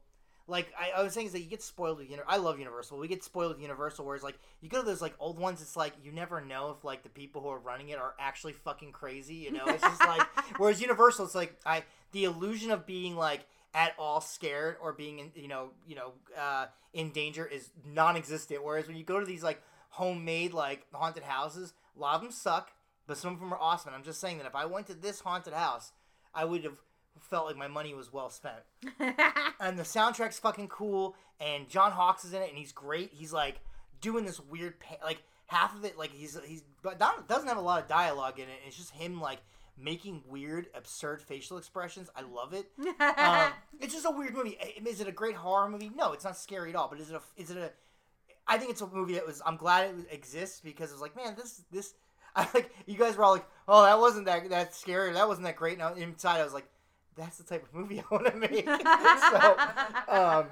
like 0.46 0.72
I, 0.78 1.00
I 1.00 1.02
was 1.02 1.12
saying 1.12 1.28
is 1.28 1.32
that 1.32 1.40
you 1.40 1.48
get 1.48 1.62
spoiled 1.62 1.98
with 1.98 2.10
Universal. 2.10 2.32
I 2.32 2.38
love 2.38 2.58
Universal. 2.58 2.98
We 2.98 3.08
get 3.08 3.22
spoiled 3.22 3.52
with 3.52 3.60
Universal, 3.60 4.04
whereas 4.04 4.22
like 4.22 4.38
you 4.60 4.68
go 4.68 4.80
to 4.80 4.86
those 4.86 5.02
like 5.02 5.14
old 5.20 5.38
ones, 5.38 5.62
it's 5.62 5.76
like 5.76 5.92
you 6.02 6.12
never 6.12 6.40
know 6.40 6.74
if 6.76 6.82
like 6.82 7.02
the 7.02 7.08
people 7.08 7.40
who 7.42 7.48
are 7.48 7.58
running 7.58 7.90
it 7.90 7.98
are 7.98 8.14
actually 8.18 8.54
fucking 8.54 8.92
crazy. 8.92 9.34
You 9.34 9.52
know, 9.52 9.64
it's 9.66 9.82
just 9.82 10.00
like 10.00 10.22
whereas 10.58 10.80
Universal, 10.80 11.26
it's 11.26 11.34
like 11.34 11.56
I 11.64 11.84
the 12.12 12.24
illusion 12.24 12.70
of 12.70 12.84
being 12.86 13.16
like 13.16 13.46
at 13.74 13.94
all 13.98 14.20
scared 14.20 14.76
or 14.80 14.92
being 14.92 15.18
in 15.20 15.30
you 15.34 15.48
know 15.48 15.70
you 15.86 15.94
know 15.94 16.12
uh, 16.38 16.66
in 16.92 17.10
danger 17.10 17.46
is 17.46 17.70
non-existent. 17.86 18.62
Whereas 18.62 18.86
when 18.86 18.96
you 18.96 19.04
go 19.04 19.20
to 19.20 19.26
these 19.26 19.42
like 19.42 19.62
homemade 19.90 20.52
like 20.52 20.86
haunted 20.92 21.22
houses, 21.22 21.72
a 21.96 22.00
lot 22.00 22.16
of 22.16 22.22
them 22.22 22.30
suck, 22.30 22.72
but 23.06 23.16
some 23.16 23.32
of 23.34 23.40
them 23.40 23.52
are 23.52 23.60
awesome. 23.60 23.88
And 23.88 23.96
I'm 23.96 24.04
just 24.04 24.20
saying 24.20 24.38
that 24.38 24.46
if 24.46 24.54
I 24.54 24.66
went 24.66 24.86
to 24.88 24.94
this 24.94 25.20
haunted 25.20 25.52
house, 25.54 25.92
I 26.34 26.44
would 26.44 26.64
have 26.64 26.76
felt 27.20 27.46
like 27.46 27.56
my 27.56 27.68
money 27.68 27.94
was 27.94 28.12
well 28.12 28.30
spent. 28.30 28.62
And 29.60 29.78
the 29.78 29.82
soundtrack's 29.82 30.38
fucking 30.38 30.68
cool, 30.68 31.14
and 31.38 31.68
John 31.68 31.92
Hawkes 31.92 32.24
is 32.24 32.32
in 32.32 32.40
it, 32.40 32.48
and 32.48 32.56
he's 32.56 32.72
great. 32.72 33.10
He's 33.12 33.30
like 33.30 33.60
doing 34.00 34.24
this 34.24 34.40
weird, 34.40 34.80
pa- 34.80 35.04
like 35.04 35.22
half 35.48 35.76
of 35.76 35.84
it, 35.84 35.98
like 35.98 36.10
he's 36.12 36.38
he's 36.46 36.64
but 36.82 36.98
doesn't 36.98 37.46
have 37.46 37.58
a 37.58 37.60
lot 37.60 37.82
of 37.82 37.86
dialogue 37.86 38.38
in 38.38 38.48
it. 38.48 38.58
It's 38.66 38.76
just 38.76 38.92
him 38.92 39.20
like 39.20 39.40
making 39.82 40.22
weird, 40.28 40.68
absurd 40.74 41.22
facial 41.22 41.58
expressions. 41.58 42.08
I 42.14 42.22
love 42.22 42.52
it. 42.52 42.70
Um, 43.00 43.52
it's 43.80 43.94
just 43.94 44.06
a 44.06 44.10
weird 44.10 44.34
movie. 44.34 44.58
Is 44.86 45.00
it 45.00 45.08
a 45.08 45.12
great 45.12 45.34
horror 45.34 45.68
movie? 45.68 45.90
No, 45.94 46.12
it's 46.12 46.24
not 46.24 46.36
scary 46.36 46.70
at 46.70 46.76
all. 46.76 46.88
But 46.88 47.00
is 47.00 47.10
it 47.10 47.16
a? 47.16 47.40
Is 47.40 47.50
it 47.50 47.56
a? 47.56 47.70
I 48.46 48.58
think 48.58 48.70
it's 48.70 48.80
a 48.80 48.86
movie 48.86 49.14
that 49.14 49.26
was. 49.26 49.40
I'm 49.44 49.56
glad 49.56 49.90
it 49.90 49.94
exists 50.10 50.60
because 50.60 50.90
it 50.90 50.94
was 50.94 51.02
like, 51.02 51.16
man, 51.16 51.34
this 51.36 51.62
this. 51.70 51.94
I 52.36 52.46
like 52.54 52.72
you 52.86 52.96
guys 52.96 53.16
were 53.16 53.24
all 53.24 53.32
like, 53.32 53.46
oh, 53.66 53.82
that 53.84 53.98
wasn't 53.98 54.26
that 54.26 54.48
that 54.50 54.74
scary. 54.74 55.12
That 55.12 55.26
wasn't 55.28 55.46
that 55.46 55.56
great. 55.56 55.78
Now 55.78 55.94
inside, 55.94 56.40
I 56.40 56.44
was 56.44 56.54
like, 56.54 56.68
that's 57.16 57.38
the 57.38 57.44
type 57.44 57.64
of 57.64 57.74
movie 57.74 58.00
I 58.00 58.04
want 58.10 58.26
to 58.26 58.36
make. 58.36 58.64
so, 58.66 59.56
um, 60.08 60.46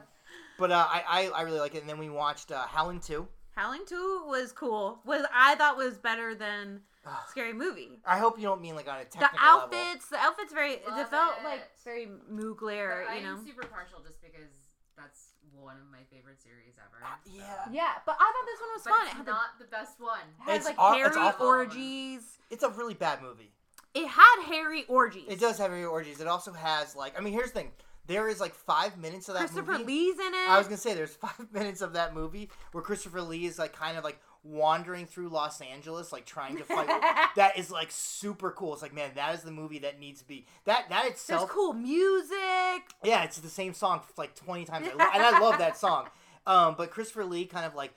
but 0.58 0.72
uh, 0.72 0.86
I, 0.88 1.02
I 1.08 1.26
I 1.28 1.42
really 1.42 1.60
like 1.60 1.74
it. 1.74 1.80
And 1.80 1.88
then 1.88 1.98
we 1.98 2.08
watched 2.08 2.50
uh, 2.50 2.66
Howling 2.66 3.00
Two. 3.00 3.28
Howling 3.58 3.82
2 3.88 4.22
was 4.28 4.52
cool. 4.52 5.00
Was 5.04 5.26
I 5.34 5.56
thought 5.56 5.76
was 5.76 5.98
better 5.98 6.32
than 6.32 6.80
Scary 7.28 7.52
Movie. 7.52 7.98
I 8.06 8.18
hope 8.18 8.38
you 8.38 8.44
don't 8.44 8.60
mean 8.62 8.76
like 8.76 8.86
on 8.88 9.00
a 9.00 9.04
The 9.04 9.10
technical 9.18 9.44
level. 9.48 9.62
outfits, 9.76 10.08
the 10.10 10.16
outfits 10.18 10.52
very. 10.52 10.74
It 10.74 11.08
felt 11.10 11.34
it. 11.40 11.44
like 11.44 11.62
very 11.84 12.06
Mugler, 12.32 13.04
But 13.08 13.16
you 13.16 13.22
know. 13.24 13.32
I'm 13.34 13.44
super 13.44 13.66
partial 13.66 13.98
just 14.06 14.22
because 14.22 14.52
that's 14.96 15.30
one 15.60 15.74
of 15.74 15.90
my 15.90 16.04
favorite 16.08 16.40
series 16.40 16.74
ever. 16.78 17.02
Uh, 17.04 17.08
so. 17.24 17.32
yeah. 17.34 17.42
Yeah, 17.72 17.92
but 18.06 18.14
I 18.20 18.30
thought 18.30 18.46
this 18.46 18.60
one 18.60 18.70
was 18.74 18.82
But 18.84 18.92
fun. 18.92 19.02
it's 19.06 19.10
it 19.12 19.16
had, 19.16 19.26
the, 19.26 19.30
not 19.32 19.58
the 19.58 19.64
best 19.64 19.98
one. 19.98 20.20
had 20.38 20.56
It's 20.56 20.64
like 20.66 20.78
aw- 20.78 20.92
hairy 20.92 21.08
it's 21.08 21.16
awful. 21.16 21.46
orgies. 21.48 22.38
It's 22.50 22.62
a 22.62 22.68
really 22.70 22.94
bad 22.94 23.22
movie. 23.22 23.50
It 23.94 24.06
had 24.06 24.44
hairy 24.46 24.84
orgies. 24.86 25.24
It 25.26 25.40
does 25.40 25.58
have 25.58 25.72
hairy 25.72 25.84
orgies. 25.84 26.20
It 26.20 26.28
also 26.28 26.52
has 26.52 26.94
like 26.94 27.18
I 27.18 27.22
mean, 27.22 27.32
here's 27.32 27.50
the 27.50 27.58
thing. 27.58 27.72
There 28.08 28.28
is 28.28 28.40
like 28.40 28.54
five 28.54 28.98
minutes 28.98 29.28
of 29.28 29.34
that 29.34 29.40
Christopher 29.40 29.72
movie. 29.72 29.84
Lee's 29.84 30.18
in 30.18 30.26
it. 30.34 30.48
I 30.48 30.58
was 30.58 30.66
gonna 30.66 30.78
say 30.78 30.94
there's 30.94 31.14
five 31.14 31.52
minutes 31.52 31.82
of 31.82 31.92
that 31.92 32.14
movie 32.14 32.50
where 32.72 32.82
Christopher 32.82 33.20
Lee 33.22 33.44
is 33.46 33.58
like 33.58 33.74
kind 33.74 33.96
of 33.96 34.02
like 34.02 34.18
wandering 34.42 35.06
through 35.06 35.28
Los 35.28 35.60
Angeles, 35.60 36.10
like 36.10 36.24
trying 36.24 36.56
to 36.56 36.64
fight. 36.64 36.86
that 37.36 37.58
is 37.58 37.70
like 37.70 37.88
super 37.90 38.50
cool. 38.50 38.72
It's 38.72 38.82
like 38.82 38.94
man, 38.94 39.10
that 39.14 39.34
is 39.34 39.42
the 39.42 39.50
movie 39.50 39.78
that 39.80 40.00
needs 40.00 40.20
to 40.20 40.26
be 40.26 40.46
that 40.64 40.88
that 40.88 41.02
There's 41.02 41.12
itself. 41.14 41.50
cool 41.50 41.74
music. 41.74 42.82
Yeah, 43.04 43.24
it's 43.24 43.38
the 43.38 43.48
same 43.48 43.74
song 43.74 44.00
like 44.16 44.34
twenty 44.34 44.64
times, 44.64 44.88
and 44.90 45.00
I 45.00 45.38
love 45.38 45.58
that 45.58 45.76
song. 45.78 46.08
Um, 46.46 46.74
but 46.78 46.90
Christopher 46.90 47.26
Lee 47.26 47.44
kind 47.44 47.66
of 47.66 47.74
like 47.74 47.92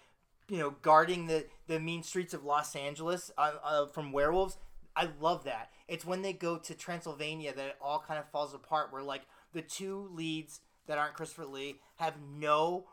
you 0.49 0.57
know 0.57 0.71
guarding 0.81 1.27
the 1.27 1.45
the 1.67 1.79
mean 1.79 2.03
streets 2.03 2.33
of 2.33 2.43
Los 2.43 2.75
Angeles 2.75 3.31
uh, 3.37 3.51
uh, 3.63 3.85
from 3.87 4.11
werewolves. 4.11 4.57
I 4.93 5.07
love 5.21 5.45
that. 5.45 5.69
It's 5.87 6.05
when 6.05 6.21
they 6.21 6.33
go 6.33 6.57
to 6.57 6.73
Transylvania 6.73 7.53
that 7.53 7.65
it 7.65 7.75
all 7.81 8.03
kind 8.05 8.19
of 8.19 8.29
falls 8.29 8.53
apart. 8.53 8.91
Where 8.91 9.01
like 9.01 9.21
the 9.53 9.62
two 9.62 10.10
leads 10.13 10.62
that 10.88 10.98
aren't 10.98 11.13
Christopher 11.15 11.46
Lee 11.46 11.75
have 11.98 12.15
no 12.38 12.86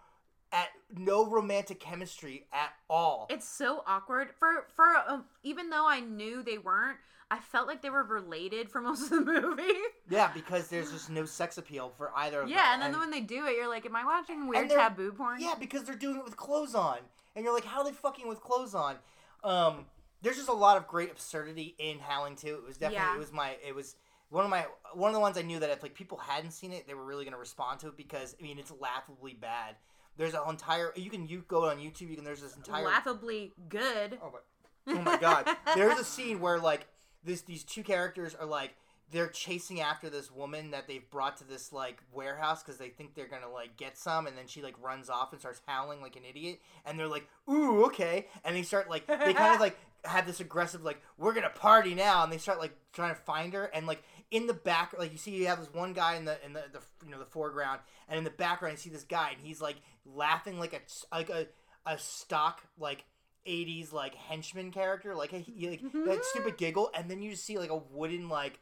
at 0.52 0.68
no 0.96 1.26
romantic 1.28 1.78
chemistry 1.80 2.46
at 2.52 2.70
all. 2.88 3.26
It's 3.30 3.46
so 3.48 3.82
awkward 3.86 4.28
for 4.38 4.66
for 4.74 4.86
um, 5.06 5.24
even 5.42 5.70
though 5.70 5.86
I 5.88 6.00
knew 6.00 6.42
they 6.42 6.58
weren't. 6.58 6.98
I 7.30 7.40
felt 7.40 7.66
like 7.66 7.82
they 7.82 7.90
were 7.90 8.04
related 8.04 8.70
for 8.70 8.80
most 8.88 9.02
of 9.12 9.26
the 9.26 9.32
movie. 9.40 9.62
yeah, 10.08 10.30
because 10.32 10.68
there's 10.68 10.90
just 10.90 11.10
no 11.10 11.26
sex 11.26 11.58
appeal 11.58 11.92
for 11.98 12.10
either 12.16 12.40
of 12.40 12.48
them. 12.48 12.56
yeah, 12.56 12.72
and 12.72 12.82
then 12.82 12.98
when 12.98 13.10
they 13.10 13.20
do 13.20 13.44
it, 13.46 13.54
you're 13.56 13.68
like, 13.68 13.84
"Am 13.84 13.94
I 13.94 14.04
watching 14.06 14.48
weird 14.48 14.70
taboo 14.70 15.12
porn?" 15.12 15.38
Yeah, 15.40 15.54
because 15.60 15.84
they're 15.84 15.94
doing 15.94 16.16
it 16.16 16.24
with 16.24 16.38
clothes 16.38 16.74
on, 16.74 16.96
and 17.36 17.44
you're 17.44 17.52
like, 17.52 17.66
how 17.66 17.80
are 17.80 17.84
they 17.84 17.92
fucking 17.92 18.26
with 18.26 18.40
clothes 18.40 18.74
on? 18.74 18.96
Um, 19.44 19.84
there's 20.22 20.36
just 20.36 20.48
a 20.48 20.54
lot 20.54 20.78
of 20.78 20.86
great 20.88 21.10
absurdity 21.12 21.74
in 21.78 21.98
Howling 21.98 22.36
Two. 22.36 22.54
It 22.54 22.64
was 22.66 22.78
definitely 22.78 23.04
Yeah. 23.06 23.14
it 23.16 23.18
was 23.18 23.30
my 23.32 23.56
it 23.66 23.74
was 23.74 23.94
one 24.30 24.44
of 24.44 24.50
my 24.50 24.66
one 24.94 25.08
of 25.08 25.14
the 25.14 25.20
ones 25.20 25.38
I 25.38 25.42
knew 25.42 25.58
that 25.60 25.70
if 25.70 25.82
like 25.82 25.94
people 25.94 26.18
hadn't 26.18 26.52
seen 26.52 26.72
it, 26.72 26.86
they 26.86 26.94
were 26.94 27.04
really 27.04 27.24
gonna 27.24 27.38
respond 27.38 27.80
to 27.80 27.88
it 27.88 27.96
because 27.96 28.36
I 28.38 28.42
mean 28.42 28.58
it's 28.58 28.72
laughably 28.78 29.34
bad. 29.34 29.76
There's 30.16 30.34
an 30.34 30.40
entire 30.48 30.92
you 30.96 31.10
can 31.10 31.26
you 31.26 31.44
go 31.48 31.68
on 31.68 31.78
YouTube. 31.78 32.10
You 32.10 32.16
can 32.16 32.24
there's 32.24 32.42
this 32.42 32.56
entire 32.56 32.84
laughably 32.84 33.52
good. 33.68 34.18
Oh 34.22 34.32
my, 34.32 34.94
oh 34.94 35.02
my 35.02 35.16
god! 35.16 35.48
There's 35.74 35.98
a 35.98 36.04
scene 36.04 36.40
where 36.40 36.58
like 36.58 36.86
this 37.24 37.42
these 37.42 37.64
two 37.64 37.82
characters 37.82 38.34
are 38.34 38.46
like 38.46 38.74
they're 39.10 39.28
chasing 39.28 39.80
after 39.80 40.10
this 40.10 40.30
woman 40.30 40.72
that 40.72 40.86
they've 40.86 41.08
brought 41.10 41.38
to 41.38 41.44
this 41.44 41.72
like 41.72 42.02
warehouse 42.12 42.62
because 42.62 42.78
they 42.78 42.88
think 42.88 43.14
they're 43.14 43.28
gonna 43.28 43.50
like 43.50 43.76
get 43.76 43.96
some, 43.96 44.26
and 44.26 44.36
then 44.36 44.46
she 44.46 44.62
like 44.62 44.74
runs 44.82 45.08
off 45.08 45.32
and 45.32 45.40
starts 45.40 45.62
howling 45.66 46.00
like 46.00 46.16
an 46.16 46.22
idiot, 46.28 46.60
and 46.84 46.98
they're 46.98 47.08
like, 47.08 47.26
"Ooh, 47.48 47.84
okay," 47.86 48.26
and 48.44 48.54
they 48.54 48.62
start 48.62 48.90
like 48.90 49.06
they 49.06 49.32
kind 49.32 49.54
of 49.54 49.60
like 49.60 49.78
have 50.04 50.26
this 50.26 50.40
aggressive 50.40 50.84
like 50.84 51.00
we're 51.16 51.32
gonna 51.32 51.50
party 51.50 51.94
now, 51.94 52.22
and 52.22 52.32
they 52.32 52.38
start 52.38 52.58
like 52.58 52.76
trying 52.92 53.14
to 53.14 53.20
find 53.22 53.54
her, 53.54 53.64
and 53.64 53.86
like 53.86 54.02
in 54.30 54.46
the 54.46 54.54
back, 54.54 54.94
like 54.98 55.12
you 55.12 55.18
see 55.18 55.30
you 55.32 55.46
have 55.46 55.58
this 55.58 55.72
one 55.72 55.92
guy 55.92 56.16
in 56.16 56.24
the 56.24 56.44
in 56.44 56.52
the, 56.52 56.64
the 56.72 56.80
you 57.04 57.10
know 57.10 57.18
the 57.18 57.24
foreground, 57.24 57.80
and 58.08 58.18
in 58.18 58.24
the 58.24 58.30
background 58.30 58.72
you 58.72 58.78
see 58.78 58.90
this 58.90 59.04
guy, 59.04 59.30
and 59.30 59.40
he's 59.40 59.60
like 59.60 59.76
laughing 60.04 60.58
like 60.58 60.72
a 60.72 61.14
like 61.14 61.30
a 61.30 61.46
a 61.86 61.98
stock 61.98 62.62
like 62.78 63.04
80s 63.46 63.92
like 63.92 64.14
henchman 64.14 64.70
character 64.70 65.14
like 65.14 65.32
a, 65.32 65.44
like 65.66 65.80
that 66.04 66.24
stupid 66.24 66.58
giggle 66.58 66.90
and 66.94 67.10
then 67.10 67.22
you 67.22 67.34
see 67.34 67.58
like 67.58 67.70
a 67.70 67.76
wooden 67.76 68.28
like 68.28 68.60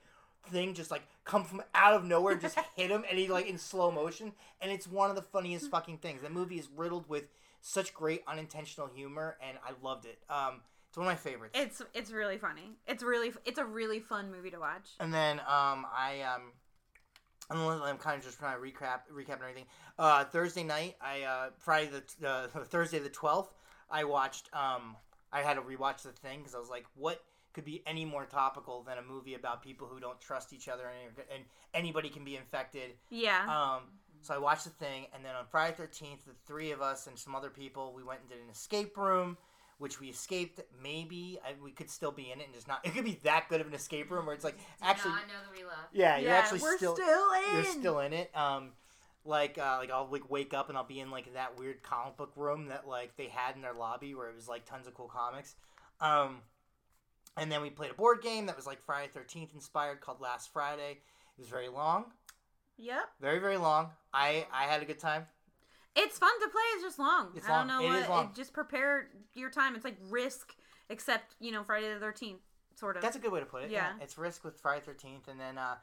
thing 0.50 0.74
just 0.74 0.92
like 0.92 1.02
come 1.24 1.44
from 1.44 1.62
out 1.74 1.94
of 1.94 2.04
nowhere 2.04 2.34
and 2.34 2.40
just 2.40 2.56
hit 2.76 2.90
him 2.90 3.04
and 3.08 3.18
he 3.18 3.26
like 3.26 3.48
in 3.48 3.58
slow 3.58 3.90
motion 3.90 4.32
and 4.60 4.70
it's 4.70 4.86
one 4.86 5.10
of 5.10 5.16
the 5.16 5.22
funniest 5.22 5.70
fucking 5.70 5.98
things. 5.98 6.22
The 6.22 6.30
movie 6.30 6.58
is 6.58 6.68
riddled 6.74 7.08
with 7.08 7.24
such 7.60 7.92
great 7.92 8.22
unintentional 8.28 8.86
humor 8.86 9.36
and 9.46 9.58
i 9.66 9.72
loved 9.84 10.04
it. 10.04 10.18
Um 10.30 10.60
it's 10.96 11.04
one 11.04 11.06
of 11.08 11.12
my 11.12 11.30
favorites 11.30 11.52
It's 11.58 11.82
it's 11.92 12.10
really 12.10 12.38
funny. 12.38 12.72
It's 12.86 13.02
really 13.02 13.30
it's 13.44 13.58
a 13.58 13.64
really 13.66 14.00
fun 14.00 14.32
movie 14.32 14.50
to 14.50 14.58
watch. 14.58 14.88
and 14.98 15.12
then 15.12 15.40
um 15.40 15.84
i 15.94 16.22
um 16.22 16.52
I'm, 17.50 17.60
I'm 17.82 17.98
kind 17.98 18.18
of 18.18 18.24
just 18.24 18.38
trying 18.38 18.56
to 18.56 18.62
recap 18.62 19.00
recap 19.12 19.34
and 19.34 19.42
everything. 19.42 19.66
Uh, 19.98 20.24
Thursday 20.24 20.64
night, 20.64 20.96
I 21.00 21.22
uh, 21.22 21.50
Friday 21.58 21.90
the 22.18 22.28
uh, 22.28 22.48
Thursday 22.64 22.98
the 22.98 23.08
twelfth, 23.10 23.54
I 23.88 24.02
watched. 24.02 24.48
Um, 24.52 24.96
I 25.32 25.42
had 25.42 25.54
to 25.54 25.60
rewatch 25.60 26.02
the 26.02 26.10
thing 26.10 26.40
because 26.40 26.56
I 26.56 26.58
was 26.58 26.70
like, 26.70 26.86
what 26.96 27.22
could 27.52 27.64
be 27.64 27.84
any 27.86 28.04
more 28.04 28.24
topical 28.24 28.82
than 28.82 28.98
a 28.98 29.02
movie 29.02 29.34
about 29.34 29.62
people 29.62 29.86
who 29.86 30.00
don't 30.00 30.20
trust 30.20 30.52
each 30.52 30.66
other 30.68 30.84
and, 30.88 31.16
and 31.32 31.44
anybody 31.72 32.08
can 32.08 32.24
be 32.24 32.36
infected. 32.36 32.90
Yeah. 33.10 33.44
Um, 33.48 33.82
so 34.22 34.34
I 34.34 34.38
watched 34.38 34.64
the 34.64 34.70
thing, 34.70 35.06
and 35.14 35.24
then 35.24 35.36
on 35.36 35.44
Friday 35.48 35.76
thirteenth, 35.76 36.24
the 36.24 36.32
three 36.46 36.72
of 36.72 36.82
us 36.82 37.06
and 37.06 37.16
some 37.16 37.36
other 37.36 37.50
people, 37.50 37.92
we 37.94 38.02
went 38.02 38.22
and 38.22 38.28
did 38.28 38.38
an 38.38 38.50
escape 38.50 38.96
room. 38.96 39.36
Which 39.78 40.00
we 40.00 40.08
escaped. 40.08 40.60
Maybe 40.82 41.38
I, 41.44 41.52
we 41.62 41.70
could 41.70 41.90
still 41.90 42.10
be 42.12 42.30
in 42.32 42.40
it 42.40 42.44
and 42.46 42.54
just 42.54 42.66
not. 42.66 42.80
It 42.86 42.94
could 42.94 43.04
be 43.04 43.20
that 43.24 43.48
good 43.50 43.60
of 43.60 43.66
an 43.66 43.74
escape 43.74 44.10
room 44.10 44.24
where 44.26 44.34
it's 44.34 44.44
like 44.44 44.56
Did 44.56 44.64
actually, 44.82 45.10
not 45.12 45.28
know 45.28 45.34
that 45.46 45.54
we 45.58 45.64
left. 45.64 45.88
yeah, 45.92 46.16
you're 46.18 46.32
actually 46.32 46.60
we're 46.60 46.76
still, 46.78 46.96
in. 46.96 47.54
you're 47.54 47.64
still 47.64 47.98
in 48.00 48.12
it. 48.14 48.30
Um, 48.34 48.70
like 49.26 49.58
uh, 49.58 49.76
like 49.80 49.90
I'll 49.90 50.08
like 50.10 50.30
wake 50.30 50.54
up 50.54 50.68
and 50.70 50.78
I'll 50.78 50.84
be 50.84 51.00
in 51.00 51.10
like 51.10 51.34
that 51.34 51.58
weird 51.58 51.82
comic 51.82 52.16
book 52.16 52.32
room 52.36 52.68
that 52.68 52.88
like 52.88 53.16
they 53.16 53.26
had 53.26 53.54
in 53.56 53.60
their 53.60 53.74
lobby 53.74 54.14
where 54.14 54.28
it 54.30 54.34
was 54.34 54.48
like 54.48 54.64
tons 54.64 54.86
of 54.86 54.94
cool 54.94 55.08
comics. 55.08 55.56
Um, 56.00 56.38
and 57.36 57.52
then 57.52 57.60
we 57.60 57.68
played 57.68 57.90
a 57.90 57.94
board 57.94 58.22
game 58.22 58.46
that 58.46 58.56
was 58.56 58.66
like 58.66 58.80
Friday 58.80 59.10
Thirteenth 59.12 59.52
inspired 59.52 60.00
called 60.00 60.20
Last 60.22 60.52
Friday. 60.52 60.92
It 60.92 61.40
was 61.40 61.48
very 61.48 61.68
long, 61.68 62.06
Yep. 62.78 63.04
very 63.20 63.40
very 63.40 63.58
long. 63.58 63.90
I 64.14 64.46
I 64.50 64.64
had 64.64 64.80
a 64.80 64.86
good 64.86 64.98
time. 65.00 65.26
It's 65.96 66.18
fun 66.18 66.30
to 66.42 66.48
play. 66.48 66.62
It's 66.74 66.82
just 66.84 66.98
long. 66.98 67.28
It's 67.34 67.46
I 67.48 67.58
don't 67.58 67.68
long. 67.68 67.82
know 67.84 67.96
It 67.98 68.08
what. 68.08 68.24
It 68.26 68.34
just 68.34 68.52
prepare 68.52 69.08
your 69.34 69.50
time. 69.50 69.74
It's 69.74 69.84
like 69.84 69.96
Risk, 70.10 70.54
except 70.90 71.34
you 71.40 71.52
know 71.52 71.62
Friday 71.64 71.92
the 71.92 71.98
Thirteenth, 72.00 72.40
sort 72.74 72.96
of. 72.96 73.02
That's 73.02 73.16
a 73.16 73.18
good 73.18 73.32
way 73.32 73.40
to 73.40 73.46
put 73.46 73.62
it. 73.64 73.70
Yeah, 73.70 73.88
Yeah. 73.96 74.04
it's 74.04 74.18
Risk 74.18 74.44
with 74.44 74.58
Friday 74.60 74.82
Thirteenth, 74.84 75.28
and 75.28 75.40
then 75.40 75.56
uh, 75.58 75.76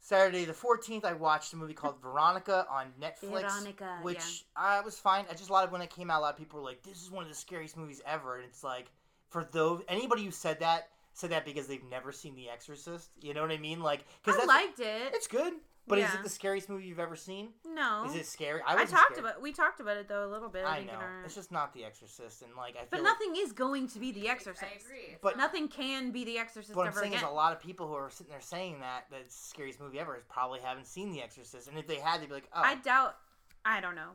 Saturday 0.00 0.44
the 0.44 0.52
Fourteenth, 0.54 1.04
I 1.04 1.14
watched 1.14 1.52
a 1.52 1.56
movie 1.56 1.74
called 1.74 2.00
Veronica 2.02 2.66
on 2.70 2.86
Netflix. 3.00 3.40
Veronica, 3.42 3.98
which 4.02 4.44
I 4.56 4.80
was 4.80 4.98
fine. 4.98 5.24
I 5.30 5.34
just 5.34 5.50
a 5.50 5.52
lot 5.52 5.64
of 5.64 5.72
when 5.72 5.80
it 5.82 5.90
came 5.90 6.10
out, 6.10 6.20
a 6.20 6.22
lot 6.22 6.32
of 6.34 6.38
people 6.38 6.58
were 6.60 6.64
like, 6.64 6.82
"This 6.82 7.02
is 7.02 7.10
one 7.10 7.22
of 7.22 7.28
the 7.28 7.34
scariest 7.34 7.76
movies 7.76 8.02
ever," 8.06 8.36
and 8.36 8.44
it's 8.44 8.62
like 8.64 8.90
for 9.30 9.44
those 9.52 9.82
anybody 9.88 10.24
who 10.24 10.30
said 10.30 10.60
that 10.60 10.88
said 11.14 11.30
that 11.30 11.44
because 11.44 11.66
they've 11.68 11.84
never 11.90 12.10
seen 12.12 12.34
The 12.34 12.50
Exorcist. 12.50 13.08
You 13.20 13.34
know 13.34 13.42
what 13.42 13.52
I 13.52 13.56
mean? 13.56 13.80
Like, 13.80 14.04
because 14.24 14.40
I 14.42 14.46
liked 14.46 14.80
it. 14.80 15.14
it's 15.14 15.28
good, 15.28 15.52
but 15.86 15.98
is 15.98 16.12
it 16.14 16.22
the 16.22 16.28
scariest 16.28 16.68
movie 16.68 16.84
you've 16.86 16.98
ever 16.98 17.16
seen? 17.16 17.50
no. 17.66 18.04
Is 18.06 18.14
it 18.14 18.26
scary? 18.26 18.60
I 18.66 18.74
wasn't 18.74 18.90
talked 18.90 19.16
scared. 19.16 19.26
about. 19.30 19.42
We 19.42 19.52
talked 19.52 19.80
about 19.80 19.96
it 19.96 20.08
though 20.08 20.24
a 20.26 20.30
little 20.30 20.48
bit. 20.48 20.64
I, 20.64 20.78
I 20.78 20.84
know. 20.84 20.92
our- 20.94 21.22
It's 21.24 21.34
just 21.34 21.50
not 21.52 21.72
The 21.74 21.84
Exorcist, 21.84 22.42
and 22.42 22.52
like 22.56 22.74
I 22.76 22.80
feel. 22.80 22.88
But 22.90 23.02
like- 23.02 23.04
nothing 23.18 23.34
is 23.36 23.52
going 23.52 23.88
to 23.88 23.98
be 23.98 24.12
The 24.12 24.28
Exorcist. 24.28 24.64
I 24.64 24.76
agree. 24.84 24.98
It's 25.12 25.18
But- 25.22 25.36
not- 25.36 25.44
Nothing 25.44 25.68
can 25.68 26.10
be 26.10 26.24
The 26.24 26.38
Exorcist 26.38 26.74
What 26.76 26.82
I'm 26.86 26.92
ever 26.92 27.00
saying 27.00 27.12
again. 27.12 27.24
is, 27.24 27.30
a 27.30 27.32
lot 27.34 27.52
of 27.52 27.60
people 27.60 27.86
who 27.88 27.94
are 27.94 28.08
sitting 28.10 28.30
there 28.30 28.40
saying 28.40 28.80
that 28.80 29.04
that 29.10 29.20
it's 29.20 29.36
the 29.38 29.48
scariest 29.48 29.80
movie 29.80 29.98
ever 29.98 30.16
is 30.16 30.22
probably 30.28 30.60
haven't 30.60 30.86
seen 30.86 31.10
The 31.12 31.22
Exorcist, 31.22 31.68
and 31.68 31.78
if 31.78 31.86
they 31.86 31.96
had, 31.96 32.20
they'd 32.22 32.28
be 32.28 32.34
like, 32.34 32.48
"Oh, 32.54 32.62
I 32.62 32.70
I, 32.72 32.74
doubt. 32.76 33.16
I 33.64 33.80
don't 33.80 33.94
know. 33.94 34.10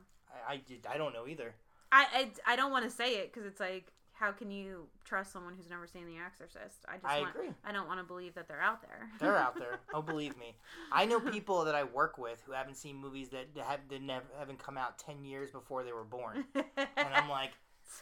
I, 0.47 0.58
did- 0.58 0.88
I 0.89 0.97
don't 0.97 1.13
know 1.13 1.27
either." 1.27 1.53
I 1.91 2.32
I, 2.47 2.53
I 2.53 2.55
don't 2.55 2.71
want 2.71 2.86
to 2.86 2.91
say 2.91 3.15
it 3.17 3.32
because 3.34 3.45
it's 3.47 3.60
like, 3.60 3.91
how 4.19 4.32
can 4.32 4.51
you 4.51 4.88
trust 5.05 5.32
someone 5.32 5.53
who's 5.55 5.69
never 5.69 5.88
seen 5.88 6.05
The 6.05 6.17
Exorcist? 6.17 6.84
I 6.88 6.95
just 6.97 7.05
I 7.05 7.21
want, 7.21 7.36
agree. 7.36 7.49
I 7.63 7.71
don't 7.71 7.88
want 7.88 7.99
to 7.99 8.03
believe 8.03 8.36
that 8.36 8.47
they're 8.47 8.62
out 8.62 8.82
there. 8.82 9.10
They're 9.19 9.38
out 9.38 9.58
there. 9.58 9.79
Oh, 9.93 10.01
believe 10.01 10.38
me. 10.38 10.55
I 10.91 11.05
know 11.05 11.19
people 11.19 11.63
that 11.65 11.73
I 11.75 11.84
work 11.86 12.17
with 12.17 12.41
who 12.45 12.51
haven't 12.51 12.75
seen 12.75 12.97
movies 12.97 13.29
that 13.29 13.47
have 13.65 13.79
that 13.89 14.01
never 14.01 14.25
haven't 14.38 14.60
come 14.60 14.77
out 14.77 14.97
ten 14.99 15.23
years 15.23 15.51
before 15.51 15.84
they 15.84 15.93
were 15.93 16.03
born, 16.03 16.45
and 16.55 17.13
I'm 17.15 17.29
like, 17.29 17.51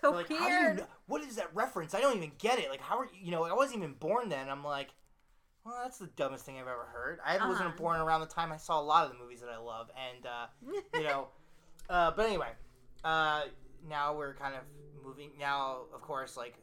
so 0.01 0.11
like, 0.11 0.29
weird. 0.29 0.41
how 0.41 0.47
do 0.49 0.53
you 0.53 0.73
know? 0.75 0.87
What 1.05 1.21
is 1.23 1.35
that 1.35 1.53
reference? 1.55 1.93
I 1.93 2.01
don't 2.01 2.17
even 2.17 2.31
get 2.39 2.59
it. 2.59 2.69
Like, 2.69 2.81
how 2.81 2.97
are 2.99 3.05
you? 3.05 3.19
You 3.25 3.31
know, 3.31 3.43
I 3.45 3.53
wasn't 3.53 3.77
even 3.79 3.93
born 3.93 4.29
then. 4.29 4.49
I'm 4.49 4.63
like, 4.63 4.89
well, 5.63 5.75
that's 5.83 5.97
the 5.99 6.07
dumbest 6.07 6.45
thing 6.45 6.55
I've 6.55 6.67
ever 6.67 6.87
heard. 6.91 7.19
I 7.25 7.37
wasn't 7.47 7.67
Uh-huh. 7.69 7.77
born 7.77 7.99
around 7.99 8.21
the 8.21 8.27
time 8.27 8.51
I 8.51 8.57
saw 8.57 8.79
a 8.79 8.83
lot 8.83 9.05
of 9.05 9.11
the 9.11 9.17
movies 9.17 9.39
that 9.41 9.49
I 9.49 9.57
love, 9.57 9.89
and 9.95 10.25
uh, 10.25 10.47
you 10.95 11.03
know, 11.03 11.27
uh, 11.89 12.11
but 12.11 12.25
anyway, 12.25 12.49
uh, 13.03 13.43
now 13.87 14.15
we're 14.17 14.33
kind 14.33 14.55
of 14.55 14.61
moving. 15.07 15.31
Now, 15.39 15.81
of 15.93 16.01
course, 16.01 16.35
like 16.37 16.55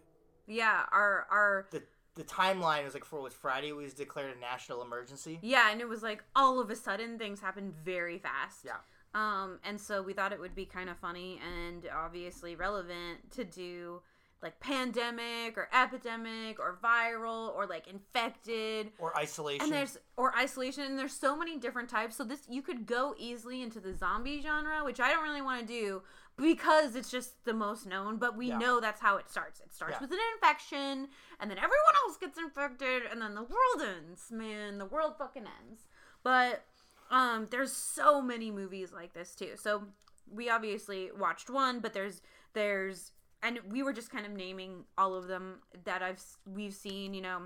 yeah, 0.46 0.82
our 0.92 1.26
our 1.30 1.66
the 1.70 1.82
the 2.16 2.24
timeline 2.24 2.84
was 2.84 2.94
like 2.94 3.04
for 3.04 3.20
was 3.20 3.32
Friday 3.34 3.72
was 3.72 3.94
declared 3.94 4.36
a 4.36 4.40
national 4.40 4.82
emergency. 4.82 5.38
yeah, 5.42 5.70
and 5.72 5.80
it 5.80 5.88
was 5.88 6.02
like 6.02 6.22
all 6.36 6.60
of 6.60 6.70
a 6.70 6.76
sudden 6.76 7.18
things 7.18 7.40
happened 7.40 7.74
very 7.84 8.18
fast. 8.18 8.64
Yeah. 8.64 8.76
Um, 9.14 9.60
and 9.64 9.80
so 9.80 10.02
we 10.02 10.12
thought 10.12 10.32
it 10.32 10.40
would 10.40 10.56
be 10.56 10.64
kind 10.66 10.90
of 10.90 10.96
funny 10.98 11.40
and 11.64 11.86
obviously 11.94 12.56
relevant 12.56 13.30
to 13.32 13.44
do 13.44 14.02
like 14.42 14.58
pandemic 14.60 15.56
or 15.56 15.68
epidemic 15.72 16.58
or 16.58 16.78
viral 16.82 17.54
or 17.54 17.64
like 17.66 17.86
infected 17.86 18.90
Or 18.98 19.16
isolation. 19.16 19.62
and 19.64 19.72
there's 19.72 19.96
or 20.16 20.34
isolation 20.36 20.82
and 20.84 20.98
there's 20.98 21.14
so 21.14 21.36
many 21.36 21.56
different 21.58 21.88
types 21.88 22.16
so 22.16 22.24
this 22.24 22.40
you 22.50 22.60
could 22.60 22.86
go 22.86 23.14
easily 23.16 23.62
into 23.62 23.80
the 23.80 23.94
zombie 23.94 24.42
genre 24.42 24.84
which 24.84 25.00
i 25.00 25.10
don't 25.10 25.22
really 25.22 25.40
want 25.40 25.60
to 25.60 25.66
do 25.66 26.02
because 26.36 26.94
it's 26.96 27.10
just 27.10 27.44
the 27.44 27.52
most 27.54 27.86
known 27.86 28.16
but 28.16 28.36
we 28.36 28.48
Yeah. 28.48 28.58
know 28.58 28.80
that's 28.80 29.00
how 29.00 29.16
it 29.16 29.30
starts 29.30 29.60
it 29.60 29.72
starts 29.72 29.92
Yeah. 29.94 30.00
with 30.00 30.12
an 30.12 30.18
infection 30.34 31.08
and 31.40 31.50
then 31.50 31.58
everyone 31.58 31.94
else 32.04 32.16
gets 32.16 32.38
infected 32.38 33.02
and 33.10 33.20
then 33.22 33.34
the 33.34 33.42
world 33.42 33.82
ends 33.82 34.30
man 34.30 34.78
the 34.78 34.86
world 34.86 35.14
fucking 35.18 35.46
ends 35.60 35.86
but 36.22 36.64
Um, 37.10 37.46
there's 37.50 37.70
so 37.70 38.22
many 38.22 38.50
movies 38.50 38.90
like 38.90 39.12
this 39.12 39.34
too. 39.34 39.52
So 39.56 39.84
we 40.26 40.48
obviously 40.48 41.12
watched 41.12 41.50
one, 41.50 41.80
but 41.80 41.92
there's 41.92 42.22
there's 42.54 43.12
and 43.42 43.60
we 43.70 43.82
were 43.82 43.92
just 43.92 44.10
kind 44.10 44.24
of 44.24 44.32
naming 44.32 44.86
all 44.96 45.14
of 45.14 45.28
them 45.28 45.60
that 45.84 46.02
I've 46.02 46.22
we've 46.46 46.72
seen. 46.74 47.12
You 47.12 47.20
know, 47.20 47.42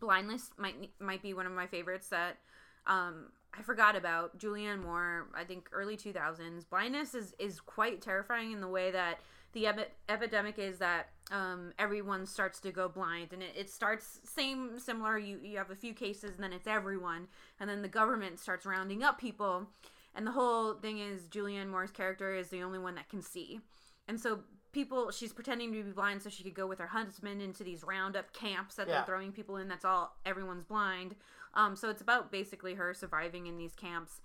Blindness 0.00 0.50
might 0.56 0.90
might 1.00 1.22
be 1.22 1.34
one 1.34 1.44
of 1.46 1.52
my 1.52 1.66
favorites 1.66 2.08
that 2.08 2.38
um 2.86 3.30
I 3.56 3.62
forgot 3.62 3.96
about 3.96 4.38
Julianne 4.38 4.82
Moore. 4.82 5.28
I 5.34 5.44
think 5.44 5.68
early 5.72 5.96
2000s. 5.96 6.68
Blindness 6.68 7.14
is 7.14 7.34
is 7.38 7.60
quite 7.60 8.00
terrifying 8.02 8.52
in 8.52 8.60
the 8.60 8.68
way 8.68 8.90
that 8.90 9.20
the 9.52 9.66
epi- 9.66 9.90
epidemic 10.08 10.58
is 10.58 10.78
that 10.78 11.08
um, 11.32 11.72
everyone 11.78 12.26
starts 12.26 12.60
to 12.60 12.70
go 12.70 12.88
blind, 12.88 13.32
and 13.32 13.42
it, 13.42 13.52
it 13.56 13.70
starts 13.70 14.20
same 14.24 14.78
similar. 14.78 15.18
You 15.18 15.38
you 15.42 15.56
have 15.58 15.70
a 15.70 15.76
few 15.76 15.94
cases, 15.94 16.32
and 16.34 16.44
then 16.44 16.52
it's 16.52 16.66
everyone, 16.66 17.26
and 17.58 17.68
then 17.68 17.82
the 17.82 17.88
government 17.88 18.38
starts 18.38 18.66
rounding 18.66 19.02
up 19.02 19.18
people, 19.18 19.66
and 20.14 20.26
the 20.26 20.32
whole 20.32 20.74
thing 20.74 20.98
is 20.98 21.22
Julianne 21.22 21.68
Moore's 21.70 21.90
character 21.90 22.34
is 22.34 22.48
the 22.48 22.62
only 22.62 22.78
one 22.78 22.94
that 22.96 23.08
can 23.08 23.22
see, 23.22 23.60
and 24.06 24.20
so 24.20 24.40
people 24.70 25.10
she's 25.10 25.32
pretending 25.32 25.72
to 25.72 25.82
be 25.82 25.90
blind 25.92 26.20
so 26.20 26.28
she 26.28 26.42
could 26.42 26.54
go 26.54 26.66
with 26.66 26.78
her 26.78 26.86
husband 26.86 27.40
into 27.40 27.64
these 27.64 27.82
roundup 27.82 28.30
camps 28.34 28.74
that 28.74 28.86
Yeah. 28.86 28.96
they're 28.96 29.04
throwing 29.06 29.32
people 29.32 29.56
in. 29.56 29.66
That's 29.66 29.84
all 29.86 30.14
everyone's 30.26 30.64
blind. 30.66 31.14
Um, 31.54 31.76
so 31.76 31.90
it's 31.90 32.02
about 32.02 32.30
basically 32.30 32.74
her 32.74 32.94
surviving 32.94 33.46
in 33.46 33.56
these 33.56 33.74
camps 33.74 34.20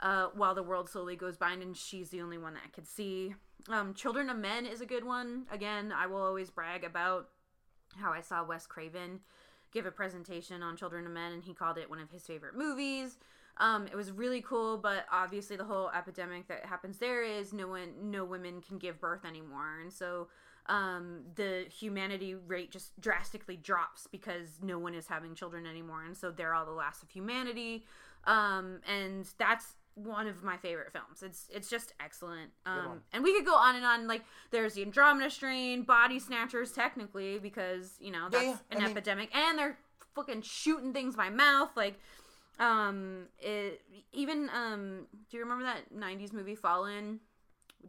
uh, 0.00 0.28
while 0.34 0.54
the 0.54 0.62
world 0.62 0.88
slowly 0.88 1.16
goes 1.16 1.36
by, 1.36 1.52
and 1.52 1.76
she's 1.76 2.10
the 2.10 2.20
only 2.20 2.38
one 2.38 2.54
that 2.54 2.72
could 2.72 2.86
see. 2.86 3.34
Um, 3.68 3.94
Children 3.94 4.30
of 4.30 4.36
Men 4.36 4.66
is 4.66 4.80
a 4.80 4.86
good 4.86 5.04
one. 5.04 5.46
Again, 5.50 5.92
I 5.92 6.06
will 6.06 6.22
always 6.22 6.50
brag 6.50 6.84
about 6.84 7.28
how 7.96 8.12
I 8.12 8.20
saw 8.20 8.44
Wes 8.44 8.66
Craven 8.66 9.20
give 9.72 9.86
a 9.86 9.90
presentation 9.90 10.62
on 10.62 10.76
Children 10.76 11.06
of 11.06 11.12
Men, 11.12 11.32
and 11.32 11.42
he 11.42 11.52
called 11.52 11.78
it 11.78 11.90
one 11.90 11.98
of 11.98 12.10
his 12.10 12.22
favorite 12.22 12.56
movies. 12.56 13.18
Um, 13.58 13.86
it 13.86 13.96
was 13.96 14.12
really 14.12 14.40
cool, 14.40 14.78
but 14.78 15.04
obviously 15.10 15.56
the 15.56 15.64
whole 15.64 15.90
epidemic 15.90 16.46
that 16.46 16.64
happens 16.64 16.98
there 16.98 17.24
is 17.24 17.52
no 17.52 17.66
one, 17.66 17.92
no 18.00 18.24
women 18.24 18.62
can 18.62 18.78
give 18.78 19.00
birth 19.00 19.24
anymore, 19.24 19.80
and 19.82 19.92
so 19.92 20.28
um, 20.68 21.20
the 21.34 21.64
humanity 21.70 22.34
rate 22.34 22.70
just 22.70 22.98
drastically 23.00 23.56
drops 23.56 24.06
because 24.10 24.58
no 24.62 24.78
one 24.78 24.94
is 24.94 25.06
having 25.06 25.34
children 25.34 25.66
anymore, 25.66 26.04
and 26.04 26.16
so 26.16 26.30
they're 26.30 26.54
all 26.54 26.66
the 26.66 26.72
last 26.72 27.02
of 27.02 27.10
humanity. 27.10 27.84
Um, 28.24 28.80
and 28.86 29.26
that's 29.38 29.74
one 29.94 30.26
of 30.26 30.44
my 30.44 30.56
favorite 30.56 30.92
films. 30.92 31.22
It's 31.22 31.48
it's 31.52 31.70
just 31.70 31.92
excellent. 32.00 32.50
Um, 32.66 33.02
and 33.12 33.24
we 33.24 33.34
could 33.34 33.46
go 33.46 33.54
on 33.54 33.76
and 33.76 33.84
on. 33.84 34.06
Like 34.06 34.22
there's 34.50 34.74
the 34.74 34.82
Andromeda 34.82 35.30
Strain, 35.30 35.82
Body 35.82 36.18
Snatchers, 36.18 36.72
technically 36.72 37.38
because 37.38 37.94
you 38.00 38.10
know 38.10 38.28
that's 38.30 38.44
yeah, 38.44 38.56
an 38.70 38.78
I 38.78 38.80
mean- 38.80 38.90
epidemic, 38.90 39.34
and 39.34 39.58
they're 39.58 39.78
fucking 40.14 40.42
shooting 40.42 40.92
things 40.92 41.16
by 41.16 41.30
mouth. 41.30 41.70
Like 41.76 41.98
um, 42.58 43.26
it 43.38 43.80
even 44.12 44.50
um, 44.50 45.06
do 45.30 45.36
you 45.36 45.42
remember 45.42 45.64
that 45.64 45.94
'90s 45.94 46.32
movie 46.32 46.54
Fallen? 46.54 47.20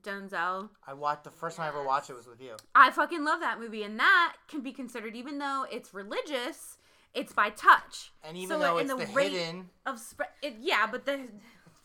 Denzel. 0.03 0.69
I 0.87 0.93
watched 0.93 1.23
the 1.23 1.31
first 1.31 1.57
time 1.57 1.65
I 1.65 1.69
ever 1.69 1.83
watched 1.83 2.09
it 2.09 2.15
was 2.15 2.27
with 2.27 2.41
you. 2.41 2.55
I 2.75 2.91
fucking 2.91 3.23
love 3.23 3.39
that 3.41 3.59
movie, 3.59 3.83
and 3.83 3.99
that 3.99 4.33
can 4.47 4.61
be 4.61 4.71
considered, 4.71 5.15
even 5.15 5.37
though 5.39 5.65
it's 5.71 5.93
religious, 5.93 6.77
it's 7.13 7.33
by 7.33 7.49
touch. 7.49 8.11
And 8.23 8.37
even 8.37 8.49
So 8.49 8.59
though 8.59 8.77
in 8.77 8.85
it's 8.89 8.93
the 8.99 9.05
the, 9.05 9.13
rate- 9.13 9.31
hidden, 9.31 9.69
Of 9.85 9.99
spread, 9.99 10.29
yeah, 10.59 10.87
but 10.89 11.05
the 11.05 11.27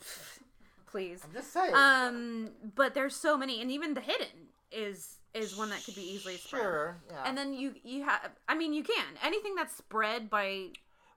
please, 0.87 1.22
I'm 1.24 1.33
just 1.33 1.53
saying. 1.53 1.74
um, 1.74 2.50
but 2.74 2.94
there's 2.94 3.16
so 3.16 3.37
many, 3.37 3.61
and 3.61 3.70
even 3.70 3.94
the 3.94 4.00
hidden 4.00 4.48
is 4.70 5.18
is 5.35 5.57
one 5.57 5.68
that 5.70 5.83
could 5.85 5.96
be 5.96 6.03
easily 6.14 6.37
spread. 6.37 6.62
Sure, 6.62 6.96
yeah. 7.11 7.22
And 7.27 7.37
then 7.37 7.53
you 7.55 7.74
you 7.83 8.05
have, 8.05 8.31
I 8.48 8.55
mean, 8.55 8.72
you 8.72 8.83
can 8.85 9.05
anything 9.22 9.55
that's 9.57 9.77
spread 9.77 10.31
by 10.31 10.68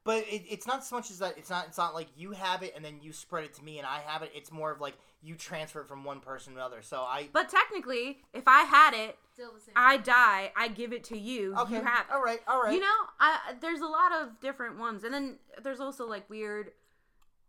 But 0.07 0.23
it, 0.27 0.43
it's 0.49 0.65
not 0.65 0.83
so 0.83 0.95
much 0.95 1.11
as 1.11 1.19
that. 1.19 1.37
It's 1.37 1.49
not. 1.51 1.65
It's 1.67 1.77
not 1.77 1.93
like 1.93 2.07
you 2.17 2.31
have 2.31 2.63
it 2.63 2.73
and 2.75 2.83
then 2.83 2.99
you 3.01 3.13
spread 3.13 3.43
it 3.43 3.53
to 3.55 3.63
me 3.63 3.77
and 3.77 3.85
I 3.85 3.99
have 4.07 4.23
it. 4.23 4.31
It's 4.33 4.51
more 4.51 4.71
of 4.71 4.81
like 4.81 4.95
you 5.21 5.35
transfer 5.35 5.81
it 5.81 5.87
from 5.87 6.03
one 6.03 6.19
person 6.21 6.53
to 6.53 6.59
another. 6.59 6.81
So 6.81 7.01
I. 7.01 7.27
But 7.31 7.49
technically, 7.49 8.17
if 8.33 8.47
I 8.47 8.61
had 8.63 8.93
it, 8.95 9.17
Still 9.33 9.51
the 9.53 9.59
same. 9.59 9.73
I 9.75 9.97
die. 9.97 10.51
I 10.57 10.67
give 10.69 10.93
it 10.93 11.03
to 11.05 11.17
you. 11.17 11.53
Okay. 11.59 11.75
You 11.75 11.81
have 11.83 12.05
it. 12.07 12.13
All 12.13 12.23
right. 12.23 12.39
All 12.47 12.63
right. 12.63 12.73
You 12.73 12.79
know, 12.79 12.95
I, 13.19 13.53
there's 13.61 13.81
a 13.81 13.85
lot 13.87 14.11
of 14.11 14.39
different 14.39 14.79
ones, 14.79 15.03
and 15.03 15.13
then 15.13 15.35
there's 15.61 15.79
also 15.79 16.07
like 16.07 16.27
weird. 16.29 16.71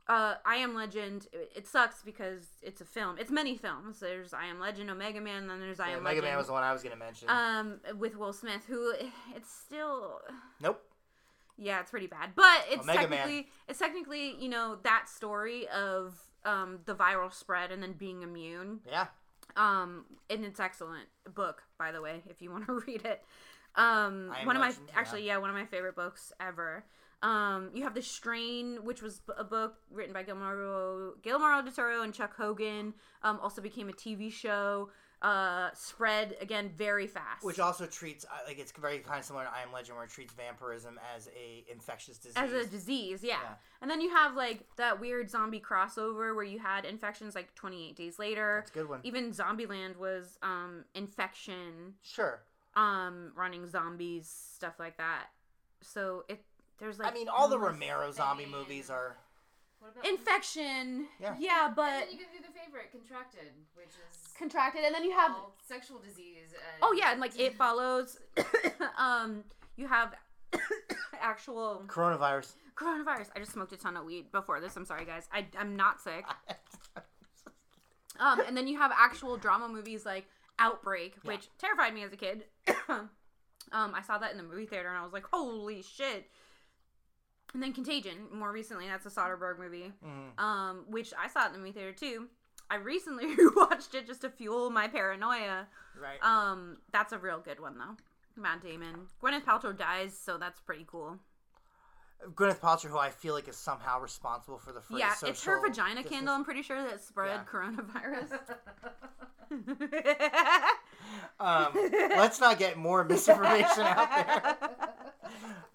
Uh, 0.08 0.36
I 0.46 0.56
Am 0.56 0.74
Legend. 0.74 1.26
It, 1.34 1.52
it 1.54 1.66
sucks 1.68 2.02
because 2.02 2.42
it's 2.62 2.80
a 2.80 2.84
film. 2.86 3.18
It's 3.18 3.30
many 3.30 3.56
films. 3.58 4.00
There's 4.00 4.32
I 4.32 4.46
Am 4.46 4.58
Legend, 4.58 4.90
Omega 4.90 5.20
Man, 5.20 5.42
and 5.42 5.50
then 5.50 5.60
there's 5.60 5.80
I 5.80 5.90
Am 5.90 6.02
Mega 6.02 6.16
Legend. 6.16 6.24
Man 6.24 6.36
was 6.38 6.46
the 6.46 6.52
one 6.54 6.62
I 6.64 6.72
was 6.72 6.82
gonna 6.82 6.96
mention. 6.96 7.28
um, 7.28 7.78
with 7.98 8.16
Will 8.16 8.32
Smith, 8.32 8.62
who 8.66 8.92
it's 9.36 9.52
still 9.52 10.20
nope. 10.62 10.82
Yeah, 11.58 11.80
it's 11.80 11.90
pretty 11.90 12.06
bad, 12.06 12.30
but 12.34 12.64
it's 12.70 12.82
Omega 12.82 13.08
Man. 13.08 13.10
technically 13.10 13.48
it's 13.68 13.78
technically 13.78 14.36
you 14.40 14.48
know 14.48 14.78
that 14.84 15.08
story 15.08 15.68
of 15.68 16.18
um 16.44 16.78
the 16.86 16.94
viral 16.94 17.32
spread 17.32 17.70
and 17.72 17.82
then 17.82 17.92
being 17.92 18.22
immune. 18.22 18.80
Yeah. 18.86 19.06
Um, 19.56 20.04
and 20.30 20.44
it's 20.44 20.60
excellent 20.60 21.08
book, 21.34 21.62
by 21.78 21.90
the 21.90 22.00
way, 22.00 22.22
if 22.28 22.40
you 22.40 22.50
want 22.50 22.66
to 22.66 22.72
read 22.86 23.04
it. 23.04 23.24
Um, 23.74 24.32
I 24.32 24.46
one 24.46 24.56
of 24.56 24.60
my 24.60 24.68
Legend, 24.68 24.86
yeah. 24.88 24.98
actually, 24.98 25.26
yeah, 25.26 25.36
one 25.38 25.50
of 25.50 25.56
my 25.56 25.66
favorite 25.66 25.96
books 25.96 26.32
ever. 26.40 26.84
Um, 27.22 27.70
you 27.74 27.82
have 27.82 27.94
The 27.94 28.02
Strain, 28.02 28.84
which 28.84 29.02
was 29.02 29.20
a 29.36 29.42
book 29.42 29.78
written 29.90 30.12
by 30.12 30.22
Guillermo 30.22 31.14
Guillermo 31.22 31.62
del 31.62 31.72
Toro 31.72 32.02
and 32.02 32.14
Chuck 32.14 32.36
Hogan. 32.36 32.94
Um, 33.22 33.40
also 33.42 33.60
became 33.60 33.88
a 33.88 33.92
TV 33.92 34.32
show. 34.32 34.90
Uh, 35.20 35.70
spread 35.74 36.36
again 36.40 36.70
very 36.76 37.08
fast. 37.08 37.44
Which 37.44 37.58
also 37.58 37.86
treats 37.86 38.24
uh, 38.24 38.28
like 38.46 38.58
it's 38.58 38.70
very 38.72 39.00
kind 39.00 39.18
of 39.18 39.24
similar 39.24 39.44
to 39.46 39.50
I 39.52 39.62
Am 39.62 39.72
Legend, 39.72 39.96
where 39.96 40.04
it 40.04 40.10
treats 40.10 40.32
vampirism 40.32 41.00
as 41.16 41.28
a 41.36 41.64
infectious 41.70 42.18
disease. 42.18 42.36
as 42.36 42.52
a 42.52 42.64
disease, 42.66 43.24
yeah. 43.24 43.38
Yeah. 43.42 43.54
And 43.82 43.90
then 43.90 44.00
you 44.00 44.10
have 44.10 44.36
like 44.36 44.64
that 44.76 45.00
weird 45.00 45.28
zombie 45.28 45.60
crossover 45.60 46.36
where 46.36 46.44
you 46.44 46.60
had 46.60 46.84
infections 46.84 47.34
like 47.34 47.52
28 47.56 47.96
days 47.96 48.18
later. 48.20 48.58
That's 48.60 48.70
a 48.70 48.74
good 48.74 48.88
one. 48.88 49.00
Even 49.02 49.32
Zombieland 49.32 49.96
was 49.96 50.38
um 50.42 50.84
infection 50.94 51.94
Sure. 52.02 52.40
um 52.76 53.32
running 53.34 53.66
zombies 53.66 54.32
stuff 54.54 54.74
like 54.78 54.98
that 54.98 55.26
so 55.82 56.24
it 56.28 56.44
there's 56.78 56.98
like 56.98 57.10
I 57.10 57.14
mean, 57.14 57.28
all 57.28 57.48
the 57.48 57.58
Romero 57.58 58.10
zombie 58.12 58.46
movies 58.46 58.88
are. 58.88 59.16
What 59.80 59.92
about 59.92 60.06
infection 60.06 61.06
Yeah. 61.20 61.34
yeah 61.38 61.66
And 61.66 61.76
but 61.76 61.90
then 62.00 62.10
you 62.10 62.18
can 62.18 62.26
do 62.32 62.38
the 62.46 62.52
favorite, 62.58 62.90
contracted, 62.92 63.52
which 63.74 63.88
is 63.88 64.32
contracted 64.38 64.84
and 64.84 64.94
then 64.94 65.04
you 65.04 65.12
have 65.12 65.32
all 65.32 65.54
sexual 65.66 65.98
disease. 65.98 66.52
And 66.52 66.82
oh 66.82 66.92
yeah 66.92 67.12
and 67.12 67.20
like 67.20 67.38
it 67.38 67.54
follows 67.56 68.18
um 68.98 69.44
you 69.76 69.86
have 69.86 70.14
actual 71.20 71.82
Coronavirus. 71.86 72.52
coronavirus 72.76 73.28
i 73.34 73.38
just 73.40 73.52
smoked 73.52 73.72
a 73.72 73.76
ton 73.76 73.96
of 73.96 74.04
weed 74.04 74.30
before 74.32 74.60
this 74.60 74.76
i'm 74.76 74.84
sorry 74.84 75.04
guys 75.04 75.28
I, 75.32 75.46
i'm 75.58 75.76
not 75.76 76.00
sick 76.00 76.24
um 78.18 78.40
and 78.46 78.56
then 78.56 78.66
you 78.66 78.78
have 78.78 78.92
actual 78.96 79.36
drama 79.36 79.68
movies 79.68 80.04
like 80.06 80.26
outbreak 80.58 81.14
Yeah. 81.24 81.32
which 81.32 81.48
terrified 81.58 81.92
me 81.94 82.02
as 82.04 82.12
a 82.12 82.16
kid 82.16 82.44
um 82.88 83.10
i 83.72 84.00
saw 84.06 84.18
that 84.18 84.30
in 84.32 84.36
the 84.38 84.42
movie 84.42 84.66
theater 84.66 84.88
and 84.88 84.96
i 84.96 85.02
was 85.02 85.12
like 85.12 85.24
holy 85.32 85.82
shit 85.82 86.28
and 87.54 87.62
then 87.62 87.72
contagion 87.72 88.16
more 88.32 88.52
recently 88.52 88.86
that's 88.86 89.06
a 89.06 89.10
soderbergh 89.10 89.58
movie 89.58 89.92
Mhm. 90.04 90.38
um 90.42 90.84
which 90.88 91.12
i 91.18 91.28
saw 91.28 91.46
in 91.46 91.52
the 91.52 91.58
movie 91.58 91.72
theater 91.72 91.92
too 91.92 92.26
i 92.70 92.76
recently 92.76 93.24
rewatched 93.36 93.94
it 93.94 94.06
just 94.06 94.20
to 94.22 94.30
fuel 94.30 94.70
my 94.70 94.88
paranoia 94.88 95.66
Right. 96.00 96.22
um 96.22 96.76
that's 96.92 97.12
a 97.12 97.18
real 97.18 97.38
good 97.40 97.58
one 97.60 97.78
though 97.78 97.96
matt 98.40 98.60
damon 98.62 99.06
gwyneth 99.22 99.44
paltrow 99.44 99.76
dies 99.76 100.16
so 100.16 100.36
that's 100.38 100.60
pretty 100.60 100.84
cool 100.86 101.18
Gwyneth 102.34 102.58
Paltrow, 102.58 102.90
who 102.90 102.98
I 102.98 103.10
feel 103.10 103.32
like 103.32 103.46
is 103.46 103.56
somehow 103.56 104.00
responsible 104.00 104.58
for 104.58 104.72
the 104.72 104.80
phrase 104.80 104.98
yeah 104.98 105.14
it's 105.22 105.44
her 105.44 105.60
vagina 105.60 106.02
distance- 106.02 106.12
candle 106.16 106.34
i'm 106.34 106.44
pretty 106.44 106.62
sure 106.62 106.82
that 106.82 107.00
spread 107.00 107.28
Yeah. 107.30 107.44
coronavirus 107.44 108.38
Um, 111.40 111.68
let's 111.92 112.40
not 112.40 112.58
get 112.58 112.76
more 112.76 113.02
misinformation 113.04 113.80
out 113.82 114.10
there. 114.10 114.56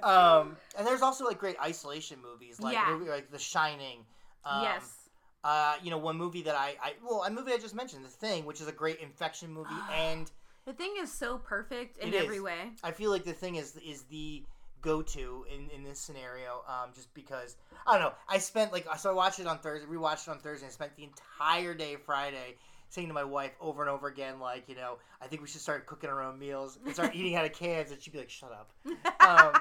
Um, 0.04 0.58
and 0.78 0.86
there's 0.86 1.02
also 1.02 1.26
like 1.26 1.40
great 1.40 1.56
isolation 1.62 2.20
movies, 2.22 2.60
like 2.60 2.74
Yeah. 2.74 2.92
movie, 2.98 3.10
like 3.10 3.32
The 3.32 3.40
Shining. 3.40 4.06
Um, 4.46 4.62
yes 4.62 5.10
Uh, 5.44 5.76
you 5.84 5.90
know, 5.92 5.98
one 5.98 6.18
movie 6.18 6.42
that 6.44 6.56
I, 6.56 6.76
I 6.82 6.94
well, 7.04 7.24
a 7.24 7.30
movie 7.30 7.52
I 7.54 7.58
just 7.58 7.76
mentioned, 7.76 8.04
The 8.06 8.10
Thing, 8.10 8.46
which 8.46 8.62
is 8.62 8.68
a 8.68 8.72
great 8.72 9.00
infection 9.00 9.52
movie, 9.52 9.76
and 9.94 10.30
the 10.66 10.74
thing 10.74 10.94
is 11.00 11.12
so 11.20 11.38
perfect 11.38 11.98
in 11.98 12.10
It 12.10 12.14
is. 12.16 12.24
every 12.24 12.40
way 12.40 12.72
I 12.84 12.92
feel 12.92 13.12
like 13.12 13.24
The 13.26 13.34
Thing 13.34 13.56
is 13.56 13.76
is 13.78 14.04
the 14.04 14.44
go-to 14.82 15.46
in, 15.54 15.70
in 15.70 15.84
this 15.84 16.00
scenario, 16.00 16.62
um, 16.68 16.92
just 16.94 17.14
because 17.14 17.56
I 17.88 17.94
don't 17.94 18.02
know. 18.02 18.14
I 18.28 18.38
spent 18.38 18.72
like 18.74 18.86
so 18.98 19.10
I 19.10 19.14
watched 19.14 19.40
it 19.40 19.48
on 19.48 19.60
Thursday, 19.60 19.88
rewatched 19.88 20.28
it 20.28 20.32
on 20.32 20.40
Thursday, 20.40 20.66
and 20.66 20.74
spent 20.74 20.96
the 20.96 21.04
entire 21.04 21.74
day 21.74 21.96
Friday 22.06 22.56
saying 22.90 23.08
to 23.08 23.14
my 23.14 23.24
wife 23.24 23.52
over 23.60 23.82
and 23.82 23.90
over 23.90 24.08
again, 24.08 24.40
like 24.40 24.68
you 24.70 24.76
know, 24.76 24.98
I 25.22 25.28
think 25.28 25.42
we 25.42 25.48
should 25.50 25.62
start 25.62 25.86
cooking 25.88 26.10
our 26.10 26.22
own 26.22 26.38
meals 26.40 26.78
and 26.86 26.94
start 26.94 27.12
eating 27.16 27.36
out 27.36 27.44
of 27.46 27.54
cans, 27.54 27.92
and 27.92 28.02
she'd 28.02 28.12
be 28.12 28.20
like, 28.20 28.30
"Shut 28.30 28.52
up." 28.52 28.72
Um, 29.24 29.54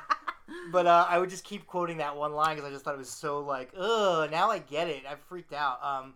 but 0.71 0.87
uh, 0.87 1.07
I 1.09 1.19
would 1.19 1.31
just 1.31 1.45
keep 1.45 1.67
quoting 1.67 1.99
that 1.99 2.17
one 2.17 2.33
line 2.33 2.57
because 2.57 2.69
I 2.69 2.73
just 2.73 2.85
thought 2.85 2.95
it 2.95 2.99
was 2.99 3.09
so 3.09 3.41
like, 3.41 3.73
ugh. 3.77 4.31
Now 4.31 4.51
I 4.51 4.59
get 4.59 4.89
it. 4.89 5.03
I 5.09 5.15
freaked 5.15 5.53
out. 5.53 5.83
Um, 5.83 6.15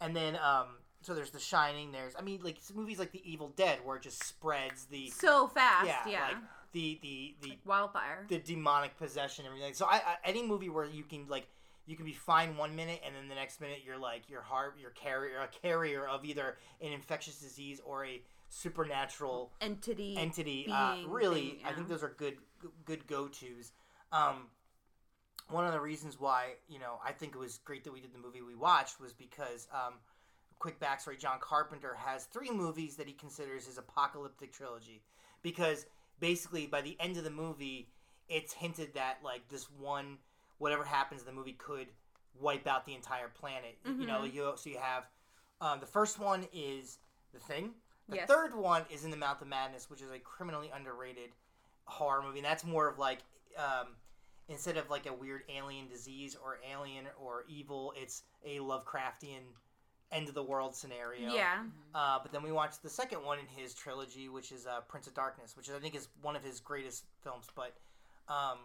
and 0.00 0.14
then 0.14 0.36
um, 0.36 0.66
so 1.02 1.14
there's 1.14 1.30
The 1.30 1.40
Shining. 1.40 1.92
There's 1.92 2.14
I 2.18 2.22
mean 2.22 2.40
like 2.42 2.58
movies 2.74 2.98
like 2.98 3.12
The 3.12 3.22
Evil 3.30 3.52
Dead 3.56 3.78
where 3.84 3.96
it 3.96 4.02
just 4.02 4.22
spreads 4.24 4.86
the 4.86 5.08
so 5.10 5.48
fast 5.48 5.86
yeah, 5.86 6.08
yeah, 6.08 6.28
like 6.28 6.36
the 6.72 6.98
the 7.02 7.34
the 7.42 7.58
wildfire 7.64 8.26
the 8.28 8.38
demonic 8.38 8.96
possession 8.98 9.44
everything. 9.46 9.74
So 9.74 9.86
I, 9.86 9.96
I 9.96 10.16
any 10.24 10.46
movie 10.46 10.68
where 10.68 10.84
you 10.84 11.04
can 11.04 11.26
like 11.28 11.46
you 11.86 11.96
can 11.96 12.04
be 12.04 12.12
fine 12.12 12.56
one 12.56 12.74
minute 12.76 13.00
and 13.04 13.14
then 13.14 13.28
the 13.28 13.34
next 13.34 13.60
minute 13.60 13.80
you're 13.84 13.98
like 13.98 14.28
your 14.28 14.42
heart 14.42 14.76
you're 14.80 14.90
carrier 14.90 15.38
a 15.40 15.48
carrier 15.48 16.06
of 16.06 16.24
either 16.24 16.56
an 16.80 16.92
infectious 16.92 17.38
disease 17.40 17.80
or 17.84 18.04
a 18.04 18.22
supernatural 18.48 19.50
Entity. 19.60 20.16
entity. 20.16 20.66
Uh, 20.70 20.96
really, 21.06 21.50
thing, 21.50 21.60
I 21.66 21.72
think 21.72 21.88
those 21.88 22.02
are 22.02 22.14
good 22.18 22.36
good 22.84 23.06
go 23.06 23.28
tos. 23.28 23.72
Um, 24.12 24.48
one 25.48 25.66
of 25.66 25.72
the 25.72 25.80
reasons 25.80 26.18
why 26.18 26.54
you 26.68 26.78
know 26.78 26.98
I 27.04 27.12
think 27.12 27.34
it 27.34 27.38
was 27.38 27.58
great 27.58 27.84
that 27.84 27.92
we 27.92 28.00
did 28.00 28.12
the 28.14 28.18
movie 28.18 28.42
we 28.42 28.54
watched 28.54 29.00
was 29.00 29.12
because 29.12 29.68
um, 29.72 29.94
quick 30.58 30.80
backstory: 30.80 31.18
John 31.18 31.38
Carpenter 31.40 31.94
has 31.94 32.24
three 32.24 32.50
movies 32.50 32.96
that 32.96 33.06
he 33.06 33.12
considers 33.12 33.66
his 33.66 33.78
apocalyptic 33.78 34.52
trilogy 34.52 35.02
because 35.42 35.86
basically 36.20 36.66
by 36.66 36.80
the 36.80 36.96
end 37.00 37.16
of 37.16 37.24
the 37.24 37.30
movie, 37.30 37.88
it's 38.28 38.52
hinted 38.52 38.94
that 38.94 39.18
like 39.22 39.48
this 39.48 39.70
one 39.70 40.18
whatever 40.58 40.84
happens 40.84 41.20
in 41.20 41.26
the 41.26 41.32
movie 41.32 41.54
could 41.54 41.88
wipe 42.40 42.66
out 42.66 42.86
the 42.86 42.94
entire 42.94 43.28
planet. 43.28 43.76
You 43.84 44.06
know, 44.06 44.20
Mhm. 44.20 44.32
you 44.32 44.52
so 44.56 44.70
you 44.70 44.78
have 44.78 45.04
um, 45.60 45.80
the 45.80 45.86
first 45.86 46.18
one 46.18 46.46
is 46.52 46.98
the 47.32 47.38
thing. 47.40 47.74
The 48.08 48.16
Yes. 48.16 48.28
third 48.28 48.54
one 48.54 48.84
is 48.90 49.04
in 49.04 49.10
the 49.10 49.16
Mouth 49.16 49.40
of 49.42 49.48
Madness, 49.48 49.88
which 49.88 50.02
is 50.02 50.10
a 50.10 50.18
criminally 50.18 50.70
underrated 50.70 51.30
horror 51.84 52.22
movie. 52.22 52.38
And 52.38 52.46
that's 52.46 52.64
more 52.64 52.88
of 52.88 52.98
like 52.98 53.18
um, 53.56 53.88
instead 54.48 54.76
of 54.76 54.90
like 54.90 55.06
a 55.06 55.12
weird 55.12 55.42
alien 55.54 55.88
disease 55.88 56.36
or 56.42 56.58
alien 56.70 57.06
or 57.20 57.44
evil, 57.48 57.92
it's 57.96 58.22
a 58.44 58.58
Lovecraftian 58.58 59.42
end 60.10 60.28
of 60.28 60.34
the 60.34 60.42
world 60.42 60.74
scenario. 60.74 61.32
Yeah. 61.32 61.62
Uh, 61.94 62.18
but 62.22 62.32
then 62.32 62.42
we 62.42 62.52
watched 62.52 62.82
the 62.82 62.90
second 62.90 63.24
one 63.24 63.38
in 63.38 63.46
his 63.46 63.74
trilogy, 63.74 64.28
which 64.28 64.52
is 64.52 64.66
uh, 64.66 64.80
Prince 64.88 65.06
of 65.06 65.14
Darkness, 65.14 65.56
which 65.56 65.70
I 65.70 65.78
think 65.78 65.94
is 65.94 66.08
one 66.20 66.36
of 66.36 66.44
his 66.44 66.60
greatest 66.60 67.04
films. 67.22 67.46
But 67.56 67.74
um, 68.28 68.58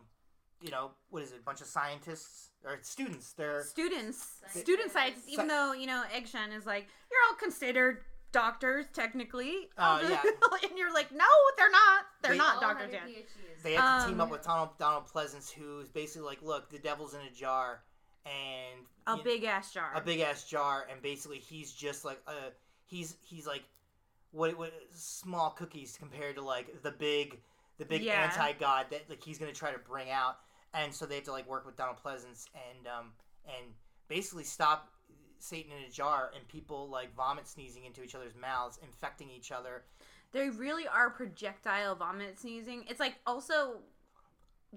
you 0.62 0.72
know, 0.72 0.92
what 1.10 1.24
is 1.24 1.32
it? 1.32 1.40
A 1.40 1.44
bunch 1.44 1.62
of 1.62 1.68
scientists 1.68 2.50
or 2.66 2.80
students? 2.82 3.34
They're 3.34 3.64
Students. 3.64 4.40
Scientists. 4.42 4.62
Student 4.62 4.92
scientists, 4.92 5.28
even 5.30 5.46
Sci- 5.46 5.56
though, 5.56 5.74
you 5.74 5.88
know, 5.88 6.04
Egg 6.14 6.28
Shen 6.28 6.52
is 6.52 6.66
like, 6.66 6.88
you're 7.12 7.20
all 7.30 7.36
considered 7.38 8.02
doctors, 8.32 8.86
technically. 8.94 9.70
Oh, 9.78 10.00
yeah. 10.10 10.22
and 10.70 10.78
you're 10.78 10.94
like, 10.94 11.12
no, 11.12 11.26
they're 11.58 11.72
not. 11.72 12.06
They're 12.22 12.32
They- 12.34 12.38
not 12.38 12.56
All 12.56 12.62
doctors 12.62 12.94
have 12.94 13.10
yet. 13.10 13.26
They 13.64 13.74
have 13.74 14.02
to 14.02 14.06
Um, 14.06 14.10
team 14.12 14.22
up 14.22 14.30
with 14.30 14.44
Donald 14.44 14.78
Donald 14.78 15.08
Pleasence, 15.08 15.50
who's 15.52 15.90
basically 15.90 16.26
like, 16.28 16.42
look, 16.42 16.70
the 16.70 16.80
devil's 16.80 17.14
in 17.14 17.22
a 17.22 17.32
jar, 17.32 17.84
and 18.26 18.86
A 19.08 19.18
you- 19.18 19.24
big 19.24 19.44
ass 19.44 19.74
jar. 19.74 19.92
a 19.96 20.02
big 20.02 20.20
ass 20.20 20.44
jar, 20.44 20.88
and 20.92 21.02
basically 21.02 21.40
he's 21.40 21.72
just 21.74 22.06
like 22.06 22.22
uh 22.28 22.52
he's 22.86 23.18
he's 23.22 23.48
like 23.48 23.64
what 24.32 24.58
what 24.58 24.74
small 24.94 25.50
cookies 25.52 25.96
compared 25.98 26.36
to 26.36 26.42
like 26.42 26.82
the 26.84 26.92
big 26.92 27.40
the 27.80 27.86
big 27.86 28.02
Yeah. 28.04 28.24
anti 28.24 28.54
god 28.54 28.88
that 28.92 29.10
like 29.10 29.24
he's 29.24 29.38
gonna 29.40 29.54
try 29.54 29.72
to 29.72 29.80
bring 29.80 30.10
out, 30.12 30.38
and 30.74 30.94
so 30.94 31.06
they 31.06 31.16
have 31.16 31.24
to 31.26 31.32
like 31.32 31.48
work 31.48 31.66
with 31.66 31.76
Donald 31.76 31.98
Pleasence 32.04 32.46
and 32.70 32.88
um 32.88 33.12
and 33.48 33.74
basically 34.08 34.44
stop 34.44 34.92
Satan 35.40 35.72
in 35.78 35.84
a 35.88 35.92
jar 35.92 36.32
and 36.36 36.48
people 36.48 36.90
like 36.90 37.16
vomit 37.16 37.48
sneezing 37.48 37.86
into 37.86 38.04
each 38.04 38.16
other's 38.16 38.36
mouths, 38.36 38.80
infecting 38.84 39.30
each 39.30 39.52
other. 39.52 39.84
They 40.32 40.50
really 40.50 40.88
are 40.88 41.10
projectile 41.10 41.96
vomit 41.96 42.40
sneezing. 42.40 42.84
It's 42.90 43.00
like 43.00 43.16
also 43.26 43.78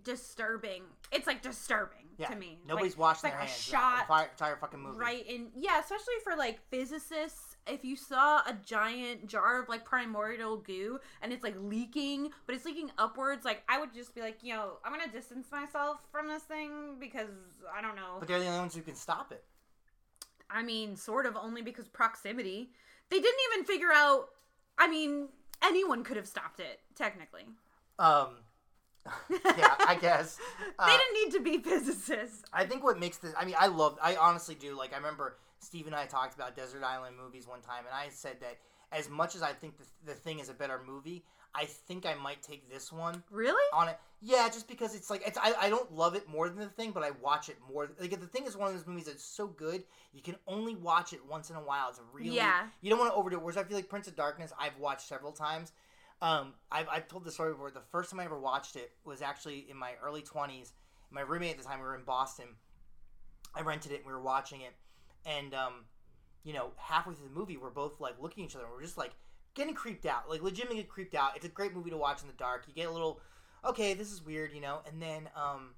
disturbing. 0.02 0.82
It's 1.12 1.26
like 1.26 1.42
disturbing 1.42 2.06
Yeah, 2.18 2.28
to 2.28 2.36
me. 2.36 2.58
Nobody's 2.66 2.92
like, 2.92 2.98
washing 3.00 3.30
like 3.30 3.32
their 3.38 3.46
hands. 3.46 3.60
shot 3.60 4.06
the 4.06 4.12
entire, 4.14 4.28
entire 4.30 4.56
fucking 4.56 4.80
movie. 4.80 4.98
right 4.98 5.26
in 5.26 5.48
yeah, 5.56 5.80
especially 5.80 6.14
for 6.22 6.36
like 6.36 6.60
physicists. 6.70 7.56
If 7.66 7.84
you 7.84 7.94
saw 7.94 8.38
a 8.38 8.56
giant 8.64 9.26
jar 9.26 9.60
of 9.62 9.68
like 9.68 9.84
primordial 9.84 10.56
goo 10.58 10.98
and 11.22 11.32
it's 11.32 11.42
like 11.44 11.54
leaking, 11.58 12.30
but 12.46 12.54
it's 12.54 12.64
leaking 12.64 12.90
upwards, 12.98 13.44
like 13.44 13.62
I 13.68 13.78
would 13.78 13.92
just 13.92 14.14
be 14.14 14.20
like, 14.20 14.38
you 14.42 14.54
know, 14.54 14.78
I'm 14.84 14.92
gonna 14.92 15.10
distance 15.12 15.48
myself 15.52 15.98
from 16.10 16.28
this 16.28 16.42
thing 16.44 16.96
because 16.98 17.28
I 17.76 17.82
don't 17.82 17.96
know. 17.96 18.16
But 18.18 18.28
they're 18.28 18.38
the 18.38 18.46
only 18.46 18.60
ones 18.60 18.74
who 18.74 18.82
can 18.82 18.94
stop 18.94 19.32
it. 19.32 19.44
I 20.52 20.62
mean, 20.62 20.96
sort 20.96 21.26
of 21.26 21.36
only 21.36 21.62
because 21.62 21.88
proximity. 21.88 22.70
They 23.10 23.18
didn't 23.18 23.40
even 23.52 23.64
figure 23.64 23.92
out. 23.94 24.26
I 24.78 24.88
mean, 24.88 25.28
anyone 25.62 26.04
could 26.04 26.16
have 26.16 26.26
stopped 26.26 26.60
it 26.60 26.80
technically. 26.94 27.44
Um, 27.98 28.36
yeah, 29.30 29.74
I 29.86 29.96
guess. 30.00 30.38
Uh, 30.78 30.86
they 30.86 30.96
didn't 30.96 31.24
need 31.24 31.32
to 31.36 31.42
be 31.42 31.70
physicists. 31.70 32.42
I 32.54 32.64
think 32.64 32.82
what 32.82 32.98
makes 32.98 33.18
this. 33.18 33.34
I 33.38 33.44
mean, 33.44 33.54
I 33.58 33.66
love. 33.66 33.98
I 34.02 34.16
honestly 34.16 34.54
do. 34.54 34.74
Like, 34.74 34.94
I 34.94 34.96
remember 34.96 35.36
Steve 35.58 35.86
and 35.86 35.94
I 35.94 36.06
talked 36.06 36.34
about 36.34 36.56
Desert 36.56 36.82
Island 36.82 37.16
movies 37.22 37.46
one 37.46 37.60
time, 37.60 37.84
and 37.84 37.94
I 37.94 38.08
said 38.08 38.36
that 38.40 38.56
as 38.90 39.10
much 39.10 39.34
as 39.34 39.42
I 39.42 39.52
think 39.52 39.76
the, 39.76 39.84
the 40.06 40.14
thing 40.14 40.38
is 40.38 40.48
a 40.48 40.54
better 40.54 40.80
movie, 40.86 41.22
I 41.54 41.64
think 41.64 42.06
I 42.06 42.14
might 42.14 42.42
take 42.42 42.70
this 42.70 42.92
one 42.92 43.22
Really? 43.30 43.62
on 43.72 43.88
it. 43.88 43.98
Yeah, 44.22 44.48
just 44.48 44.68
because 44.68 44.94
it's 44.94 45.08
like 45.10 45.22
it's. 45.26 45.38
I, 45.38 45.54
I 45.58 45.70
don't 45.70 45.92
love 45.92 46.14
it 46.14 46.28
more 46.28 46.48
than 46.48 46.58
the 46.58 46.66
thing, 46.66 46.92
but 46.92 47.02
I 47.02 47.10
watch 47.22 47.48
it 47.48 47.56
more. 47.72 47.90
Like 47.98 48.10
the 48.10 48.26
thing 48.26 48.44
is 48.46 48.56
one 48.56 48.68
of 48.68 48.74
those 48.74 48.86
movies 48.86 49.06
that's 49.06 49.24
so 49.24 49.46
good 49.46 49.82
you 50.12 50.22
can 50.22 50.36
only 50.46 50.74
watch 50.74 51.12
it 51.12 51.20
once 51.26 51.48
in 51.50 51.56
a 51.56 51.60
while. 51.60 51.88
It's 51.88 51.98
a 51.98 52.02
really 52.12 52.36
Yeah. 52.36 52.66
You 52.82 52.90
don't 52.90 52.98
want 52.98 53.12
to 53.12 53.16
overdo 53.16 53.36
it. 53.36 53.42
Whereas 53.42 53.56
I 53.56 53.64
feel 53.64 53.76
like 53.76 53.88
Prince 53.88 54.08
of 54.08 54.16
Darkness, 54.16 54.52
I've 54.60 54.76
watched 54.78 55.08
several 55.08 55.32
times. 55.32 55.72
Um, 56.22 56.52
I've, 56.70 56.86
I've 56.88 57.08
told 57.08 57.24
the 57.24 57.30
story 57.30 57.52
before. 57.52 57.70
The 57.70 57.80
first 57.90 58.10
time 58.10 58.20
I 58.20 58.24
ever 58.26 58.38
watched 58.38 58.76
it 58.76 58.92
was 59.04 59.22
actually 59.22 59.66
in 59.70 59.76
my 59.76 59.92
early 60.04 60.20
twenties. 60.22 60.72
My 61.10 61.22
roommate 61.22 61.52
at 61.52 61.58
the 61.58 61.64
time, 61.64 61.78
we 61.78 61.86
were 61.86 61.96
in 61.96 62.04
Boston. 62.04 62.46
I 63.54 63.62
rented 63.62 63.92
it 63.92 63.96
and 64.00 64.06
we 64.06 64.12
were 64.12 64.20
watching 64.22 64.60
it, 64.60 64.74
and 65.26 65.54
um, 65.54 65.72
you 66.44 66.52
know, 66.52 66.70
halfway 66.76 67.14
through 67.14 67.28
the 67.28 67.34
movie, 67.34 67.56
we're 67.56 67.70
both 67.70 67.98
like 68.00 68.20
looking 68.20 68.44
at 68.44 68.50
each 68.50 68.56
other. 68.56 68.66
and 68.66 68.74
We're 68.74 68.82
just 68.82 68.98
like 68.98 69.12
getting 69.54 69.74
creeped 69.74 70.06
out, 70.06 70.28
like 70.28 70.42
legitimately 70.42 70.84
creeped 70.84 71.14
out. 71.14 71.36
It's 71.36 71.44
a 71.44 71.48
great 71.48 71.74
movie 71.74 71.90
to 71.90 71.96
watch 71.96 72.22
in 72.22 72.28
the 72.28 72.34
dark. 72.34 72.64
You 72.68 72.74
get 72.74 72.88
a 72.88 72.92
little, 72.92 73.20
okay, 73.64 73.94
this 73.94 74.12
is 74.12 74.24
weird, 74.24 74.52
you 74.52 74.60
know, 74.60 74.80
and 74.86 75.00
then 75.00 75.28
um, 75.36 75.70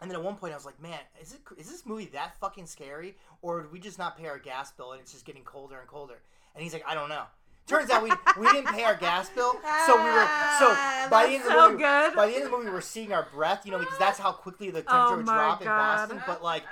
and 0.00 0.10
then 0.10 0.18
at 0.18 0.24
one 0.24 0.36
point 0.36 0.52
I 0.52 0.56
was 0.56 0.66
like, 0.66 0.80
man, 0.80 0.98
is 1.20 1.32
it 1.32 1.40
is 1.56 1.70
this 1.70 1.86
movie 1.86 2.06
that 2.12 2.38
fucking 2.40 2.66
scary, 2.66 3.16
or 3.42 3.62
did 3.62 3.72
we 3.72 3.78
just 3.78 3.98
not 3.98 4.18
pay 4.18 4.26
our 4.26 4.38
gas 4.38 4.72
bill 4.72 4.92
and 4.92 5.00
it's 5.00 5.12
just 5.12 5.24
getting 5.24 5.42
colder 5.44 5.78
and 5.78 5.88
colder? 5.88 6.20
And 6.54 6.62
he's 6.62 6.72
like, 6.72 6.84
I 6.86 6.94
don't 6.94 7.08
know. 7.08 7.24
Turns 7.66 7.88
out 7.88 8.02
we 8.02 8.10
we 8.38 8.52
didn't 8.52 8.74
pay 8.74 8.84
our 8.84 8.94
gas 8.94 9.30
bill, 9.30 9.52
so 9.86 9.96
we 9.96 10.10
were 10.10 10.28
so 10.58 10.68
Ah, 10.76 11.06
by 11.10 11.26
the 11.26 11.32
end 11.32 11.42
of 11.44 11.48
the 11.48 11.54
so 11.54 11.70
movie, 11.70 11.82
good. 11.82 12.14
by 12.14 12.26
the 12.26 12.34
end 12.34 12.44
of 12.44 12.50
the 12.50 12.56
movie, 12.58 12.68
we 12.68 12.74
were 12.74 12.82
seeing 12.82 13.12
our 13.14 13.26
breath, 13.32 13.64
you 13.64 13.72
know, 13.72 13.78
because 13.78 13.96
that's 13.98 14.18
how 14.18 14.32
quickly 14.32 14.66
the 14.70 14.82
temperature 14.82 15.14
Oh 15.14 15.16
would 15.16 15.24
drop 15.24 15.60
in 15.62 15.66
Boston. 15.68 16.22
But 16.26 16.42
like, 16.42 16.64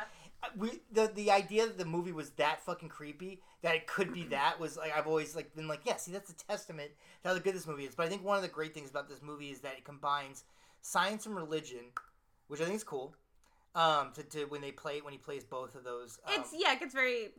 we 0.56 0.80
the 0.90 1.10
the 1.14 1.30
idea 1.30 1.66
that 1.66 1.78
the 1.78 1.84
movie 1.84 2.12
was 2.12 2.30
that 2.30 2.62
fucking 2.62 2.88
creepy 2.88 3.40
that 3.62 3.74
it 3.74 3.86
could 3.86 4.12
be 4.12 4.22
that 4.30 4.58
was 4.60 4.76
like 4.76 4.96
I've 4.96 5.06
always 5.06 5.34
like 5.36 5.54
been 5.54 5.68
like 5.68 5.80
yeah 5.84 5.96
see 5.96 6.12
that's 6.12 6.30
a 6.30 6.34
testament 6.34 6.90
to 7.22 7.28
how 7.28 7.38
good 7.38 7.54
this 7.54 7.66
movie 7.66 7.84
is. 7.84 7.94
But 7.94 8.06
I 8.06 8.08
think 8.08 8.24
one 8.24 8.36
of 8.36 8.42
the 8.42 8.48
great 8.48 8.74
things 8.74 8.90
about 8.90 9.08
this 9.08 9.22
movie 9.22 9.50
is 9.50 9.60
that 9.60 9.74
it 9.78 9.84
combines 9.84 10.44
science 10.80 11.26
and 11.26 11.34
religion, 11.34 11.86
which 12.48 12.60
I 12.60 12.64
think 12.64 12.76
is 12.76 12.84
cool. 12.84 13.14
Um, 13.74 14.12
to, 14.14 14.22
to 14.22 14.44
when 14.44 14.60
they 14.60 14.70
play 14.70 15.00
when 15.00 15.12
he 15.12 15.18
plays 15.18 15.44
both 15.44 15.74
of 15.74 15.84
those, 15.84 16.18
um, 16.26 16.34
It's 16.40 16.50
yeah, 16.52 16.74
it 16.74 16.80
gets 16.80 16.92
very 16.92 17.30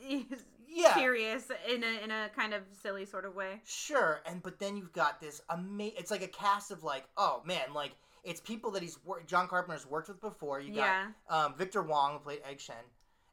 yeah 0.68 0.94
serious 0.94 1.50
in 1.68 1.82
a 1.82 2.04
in 2.04 2.10
a 2.10 2.28
kind 2.36 2.54
of 2.54 2.62
silly 2.80 3.04
sort 3.04 3.24
of 3.24 3.34
way. 3.34 3.60
Sure, 3.66 4.20
and 4.24 4.42
but 4.42 4.60
then 4.60 4.76
you've 4.76 4.92
got 4.92 5.20
this 5.20 5.40
amazing. 5.50 5.96
It's 5.98 6.10
like 6.12 6.22
a 6.22 6.28
cast 6.28 6.70
of 6.70 6.84
like, 6.84 7.08
oh 7.16 7.42
man, 7.44 7.74
like 7.74 7.92
it's 8.24 8.40
people 8.40 8.70
that 8.72 8.82
he's 8.82 8.98
worked. 9.04 9.28
John 9.28 9.48
Carpenter's 9.48 9.86
worked 9.86 10.08
with 10.08 10.20
before. 10.20 10.60
You 10.60 10.74
got 10.74 10.76
Yeah. 10.84 11.06
um, 11.28 11.54
Victor 11.56 11.82
Wong 11.82 12.14
who 12.14 12.18
played 12.18 12.40
Egg 12.48 12.60
Shen, 12.60 12.76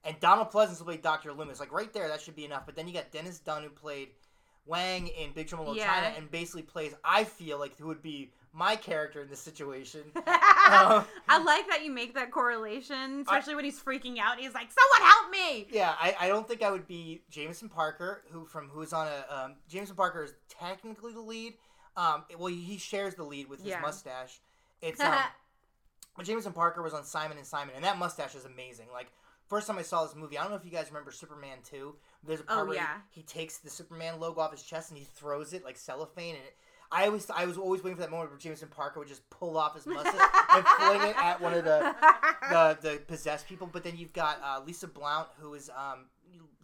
and 0.04 0.20
Donald 0.20 0.52
Pleasence 0.52 0.78
who 0.80 0.86
played 0.86 1.02
Doctor 1.02 1.34
Loomis. 1.34 1.60
Like 1.60 1.72
right 1.72 1.92
there, 1.94 2.08
that 2.08 2.22
should 2.22 2.36
be 2.36 2.46
enough. 2.46 2.66
But 2.66 2.76
then 2.76 2.88
you 2.88 2.94
got 2.94 3.12
Dennis 3.12 3.40
Dun 3.40 3.64
who 3.64 3.70
played 3.70 4.10
Wang 4.66 5.08
in 5.10 5.32
Big 5.32 5.48
Trouble 5.48 5.72
in 5.72 5.78
Yeah. 5.78 5.94
China, 5.94 6.14
and 6.18 6.30
basically 6.32 6.64
plays. 6.64 6.94
I 7.04 7.24
feel 7.24 7.60
like 7.60 7.78
who 7.78 7.88
would 7.88 8.02
be 8.02 8.32
my 8.52 8.76
character 8.76 9.22
in 9.22 9.30
this 9.30 9.40
situation. 9.42 10.02
Um, 10.66 11.06
I 11.30 11.38
like 11.44 11.68
that 11.70 11.84
you 11.86 11.92
make 11.92 12.16
that 12.16 12.32
correlation, 12.32 13.22
especially 13.22 13.54
when 13.54 13.66
he's 13.66 13.80
freaking 13.80 14.18
out. 14.18 14.40
He's 14.40 14.56
like, 14.56 14.68
"Someone 14.72 15.08
help 15.12 15.30
me!" 15.32 15.68
Yeah, 15.70 15.94
I, 16.02 16.16
I 16.22 16.28
don't 16.28 16.48
think 16.48 16.64
I 16.64 16.72
would 16.72 16.88
be 16.88 17.22
Jameson 17.30 17.70
Parker, 17.70 18.24
who 18.32 18.46
from 18.48 18.70
who's 18.70 18.92
on 18.92 19.06
a 19.08 19.32
um, 19.32 19.56
Jameson 19.70 19.96
Parker 19.96 20.24
is 20.24 20.34
technically 20.50 21.14
the 21.14 21.20
lead. 21.22 21.54
Um, 21.96 22.24
well, 22.40 22.48
he 22.48 22.80
shares 22.80 23.14
the 23.14 23.24
lead 23.24 23.48
with 23.48 23.60
his 23.60 23.70
Yeah. 23.70 23.82
mustache. 23.82 24.42
It's 24.86 25.00
um, 25.02 25.16
but 26.16 26.26
Jameson 26.26 26.54
Parker 26.54 26.82
was 26.82 26.94
on 26.94 27.04
Simon 27.04 27.38
and 27.38 27.46
Simon, 27.46 27.76
and 27.76 27.84
that 27.84 27.98
mustache 27.98 28.36
is 28.36 28.46
amazing. 28.46 28.88
Like 28.94 29.08
first 29.48 29.68
time 29.68 29.78
I 29.78 29.82
saw 29.82 30.06
this 30.06 30.16
movie, 30.16 30.38
I 30.38 30.42
don't 30.44 30.52
know 30.52 30.58
if 30.58 30.66
you 30.66 30.72
guys 30.72 30.88
remember 30.88 31.12
Superman 31.12 31.58
two. 31.70 31.96
There's 32.26 32.40
a 32.40 32.44
part 32.44 32.62
Oh, 32.62 32.66
where 32.66 32.80
he- 33.12 33.20
he, 33.20 33.24
takes 33.24 33.58
the 33.58 33.70
Superman 33.70 34.20
logo 34.20 34.42
off 34.42 34.52
his 34.52 34.64
chest 34.64 34.90
and 34.92 34.98
he 34.98 35.06
throws 35.06 35.54
it 35.54 35.64
like 35.64 35.78
cellophane, 35.78 36.36
and 36.36 36.44
it, 36.44 36.56
I 36.92 37.08
always 37.08 37.30
I 37.30 37.46
was 37.46 37.58
always 37.58 37.84
waiting 37.84 37.96
for 37.98 38.02
that 38.02 38.12
moment 38.12 38.30
where 38.30 38.40
Jameson 38.40 38.70
Parker 38.70 39.00
would 39.00 39.10
just 39.10 39.28
pull 39.30 39.58
off 39.58 39.76
his 39.76 39.86
mustache 39.86 40.14
and 40.52 40.66
fling 40.66 41.02
it 41.10 41.18
at 41.18 41.42
one 41.42 41.54
of 41.54 41.66
the 41.66 41.96
the 42.50 42.78
the 42.82 42.98
possessed 43.08 43.48
people. 43.48 43.68
But 43.72 43.84
then 43.84 43.98
you've 43.98 44.14
got 44.14 44.40
uh, 44.44 44.62
Lisa 44.66 44.88
Blount, 44.88 45.28
who 45.40 45.54
is 45.56 45.70
um 45.76 46.06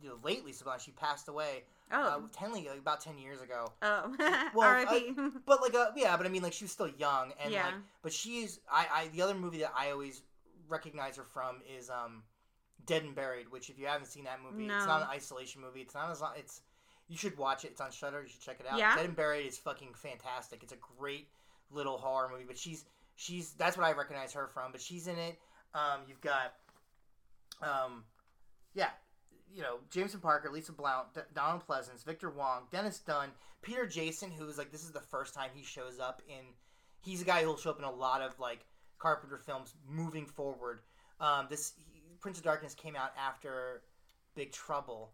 you 0.01 0.09
know, 0.09 0.17
late 0.23 0.45
Lisa 0.45 0.63
Blount. 0.63 0.81
She 0.81 0.91
passed 0.91 1.27
away 1.27 1.63
uh, 1.91 2.17
oh, 2.17 2.29
ten, 2.31 2.51
like, 2.51 2.67
about 2.77 3.01
ten 3.01 3.17
years 3.17 3.41
ago. 3.41 3.71
oh, 3.81 4.15
well, 4.55 4.67
R.I.P. 4.67 5.13
But 5.45 5.61
like, 5.61 5.73
uh, 5.75 5.91
yeah, 5.95 6.15
but 6.17 6.25
I 6.25 6.29
mean, 6.29 6.41
like, 6.43 6.53
she 6.53 6.63
was 6.65 6.71
still 6.71 6.89
young, 6.89 7.33
and 7.43 7.51
Yeah. 7.51 7.65
like, 7.65 7.73
but 8.01 8.13
she's 8.13 8.59
I, 8.71 8.87
I 8.93 9.07
the 9.09 9.21
other 9.21 9.35
movie 9.35 9.59
that 9.59 9.73
I 9.77 9.91
always 9.91 10.23
recognize 10.69 11.17
her 11.17 11.23
from 11.23 11.57
is 11.77 11.89
um, 11.89 12.23
Dead 12.85 13.03
and 13.03 13.13
Buried, 13.15 13.51
which 13.51 13.69
if 13.69 13.77
you 13.77 13.87
haven't 13.87 14.07
seen 14.07 14.23
that 14.23 14.39
movie, 14.43 14.65
it's 14.65 14.85
not 14.85 15.01
an 15.01 15.07
isolation 15.09 15.61
movie. 15.61 15.81
It's 15.81 15.93
not 15.93 16.09
as 16.09 16.21
long, 16.21 16.33
it's 16.37 16.61
you 17.07 17.17
should 17.17 17.37
watch 17.37 17.65
it. 17.65 17.71
It's 17.71 17.81
on 17.81 17.91
Shudder. 17.91 18.21
You 18.21 18.29
should 18.29 18.41
check 18.41 18.59
it 18.59 18.65
out. 18.69 18.79
Yeah? 18.79 18.95
Dead 18.95 19.05
and 19.05 19.15
Buried 19.15 19.45
is 19.45 19.57
fucking 19.57 19.89
fantastic. 19.95 20.63
It's 20.63 20.73
a 20.73 20.77
great 20.97 21.27
little 21.69 21.97
horror 21.97 22.29
movie. 22.31 22.45
But 22.47 22.57
she's 22.57 22.85
she's 23.15 23.51
that's 23.53 23.77
what 23.77 23.85
I 23.85 23.91
recognize 23.91 24.31
her 24.33 24.47
from. 24.47 24.71
But 24.71 24.81
she's 24.81 25.07
in 25.07 25.17
it. 25.17 25.37
Um, 25.73 26.01
you've 26.07 26.21
got 26.21 26.53
um, 27.61 28.03
yeah, 28.73 28.89
you 29.53 29.61
know, 29.61 29.79
Jameson 29.89 30.19
Parker, 30.19 30.49
Lisa 30.49 30.71
Blount, 30.71 31.13
D- 31.13 31.21
Donald 31.33 31.65
Pleasence, 31.67 32.03
Victor 32.03 32.29
Wong, 32.29 32.63
Dennis 32.71 32.99
Dun, 32.99 33.29
Peter 33.61 33.85
Jason, 33.85 34.31
who 34.31 34.47
is 34.47 34.57
like 34.57 34.71
this 34.71 34.83
is 34.83 34.91
the 34.91 34.99
first 34.99 35.33
time 35.33 35.49
he 35.53 35.63
shows 35.63 35.99
up 35.99 36.21
in. 36.27 36.45
He's 37.01 37.21
a 37.21 37.25
guy 37.25 37.43
who'll 37.43 37.57
show 37.57 37.71
up 37.71 37.79
in 37.79 37.85
a 37.85 37.91
lot 37.91 38.21
of 38.21 38.39
like 38.39 38.65
Carpenter 38.99 39.37
films 39.37 39.73
moving 39.87 40.25
forward. 40.25 40.81
Um, 41.19 41.47
this 41.49 41.73
he, 41.77 42.01
Prince 42.19 42.37
of 42.37 42.43
Darkness 42.43 42.73
came 42.73 42.95
out 42.95 43.11
after 43.17 43.81
Big 44.35 44.51
Trouble, 44.51 45.11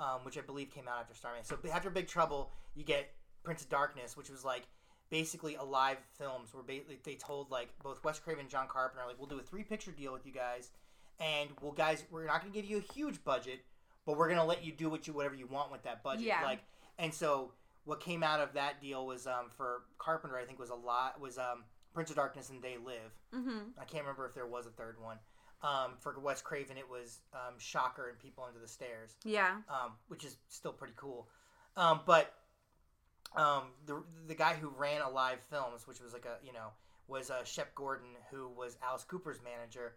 um, 0.00 0.20
which 0.24 0.36
I 0.36 0.40
believe 0.40 0.70
came 0.70 0.88
out 0.88 0.98
after 1.00 1.14
Starman. 1.14 1.44
So 1.44 1.56
after 1.72 1.90
Big 1.90 2.08
Trouble, 2.08 2.52
you 2.74 2.84
get 2.84 3.10
Prince 3.44 3.62
of 3.62 3.68
Darkness, 3.68 4.16
which 4.16 4.30
was 4.30 4.44
like 4.44 4.64
basically 5.10 5.56
a 5.56 5.62
live 5.62 5.98
films 6.18 6.54
where 6.54 6.62
ba- 6.62 6.84
they 7.04 7.14
told 7.14 7.50
like 7.50 7.68
both 7.82 8.02
Wes 8.02 8.18
Craven 8.18 8.40
and 8.40 8.48
John 8.48 8.66
Carpenter 8.66 9.06
like 9.06 9.18
we'll 9.18 9.28
do 9.28 9.38
a 9.38 9.42
three 9.42 9.62
picture 9.62 9.92
deal 9.92 10.12
with 10.12 10.26
you 10.26 10.32
guys, 10.32 10.70
and 11.20 11.50
we'll 11.60 11.72
guys 11.72 12.04
we're 12.10 12.26
not 12.26 12.40
going 12.40 12.52
to 12.52 12.58
give 12.60 12.68
you 12.68 12.78
a 12.78 12.92
huge 12.92 13.22
budget, 13.24 13.60
but 14.06 14.16
we're 14.16 14.26
going 14.28 14.38
to 14.40 14.44
let 14.44 14.64
you 14.64 14.72
do 14.72 14.88
what 14.88 15.06
you 15.06 15.12
whatever 15.12 15.34
you 15.34 15.46
want 15.46 15.70
with 15.72 15.82
that 15.84 16.02
budget. 16.02 16.22
Yeah. 16.26 16.42
Like 16.44 16.60
and 16.98 17.12
so 17.12 17.52
what 17.84 18.00
came 18.00 18.22
out 18.22 18.40
of 18.40 18.52
that 18.54 18.80
deal 18.80 19.06
was 19.06 19.26
um, 19.26 19.46
for 19.56 19.82
Carpenter 19.98 20.36
I 20.38 20.44
think 20.44 20.58
was 20.58 20.70
a 20.70 20.74
lot 20.74 21.20
was 21.20 21.38
um, 21.38 21.64
Prince 21.94 22.10
of 22.10 22.16
Darkness 22.16 22.50
and 22.50 22.62
They 22.62 22.76
Live. 22.84 23.12
Mm-hmm. 23.34 23.58
I 23.80 23.84
can't 23.84 24.04
remember 24.04 24.26
if 24.26 24.34
there 24.34 24.46
was 24.46 24.66
a 24.66 24.70
third 24.70 24.96
one. 25.00 25.18
Um, 25.62 25.92
for 26.00 26.18
Wes 26.18 26.42
Craven, 26.42 26.76
it 26.76 26.90
was 26.90 27.20
um, 27.34 27.54
Shocker 27.58 28.08
and 28.08 28.18
People 28.18 28.42
Under 28.44 28.58
the 28.58 28.66
Stairs, 28.66 29.14
Yeah. 29.24 29.58
um, 29.68 29.92
which 30.08 30.24
is 30.24 30.36
still 30.48 30.72
pretty 30.72 30.94
cool. 30.96 31.28
Um, 31.76 32.00
but 32.04 32.34
um, 33.36 33.64
the 33.86 34.02
the 34.26 34.34
guy 34.34 34.54
who 34.54 34.68
ran 34.76 35.00
Alive 35.02 35.38
Films, 35.50 35.86
which 35.86 36.00
was 36.00 36.12
like 36.12 36.24
a 36.26 36.44
you 36.44 36.52
know 36.52 36.68
was 37.08 37.30
uh, 37.30 37.44
Shep 37.44 37.74
Gordon, 37.74 38.08
who 38.30 38.48
was 38.48 38.76
Alice 38.82 39.04
Cooper's 39.04 39.38
manager. 39.44 39.94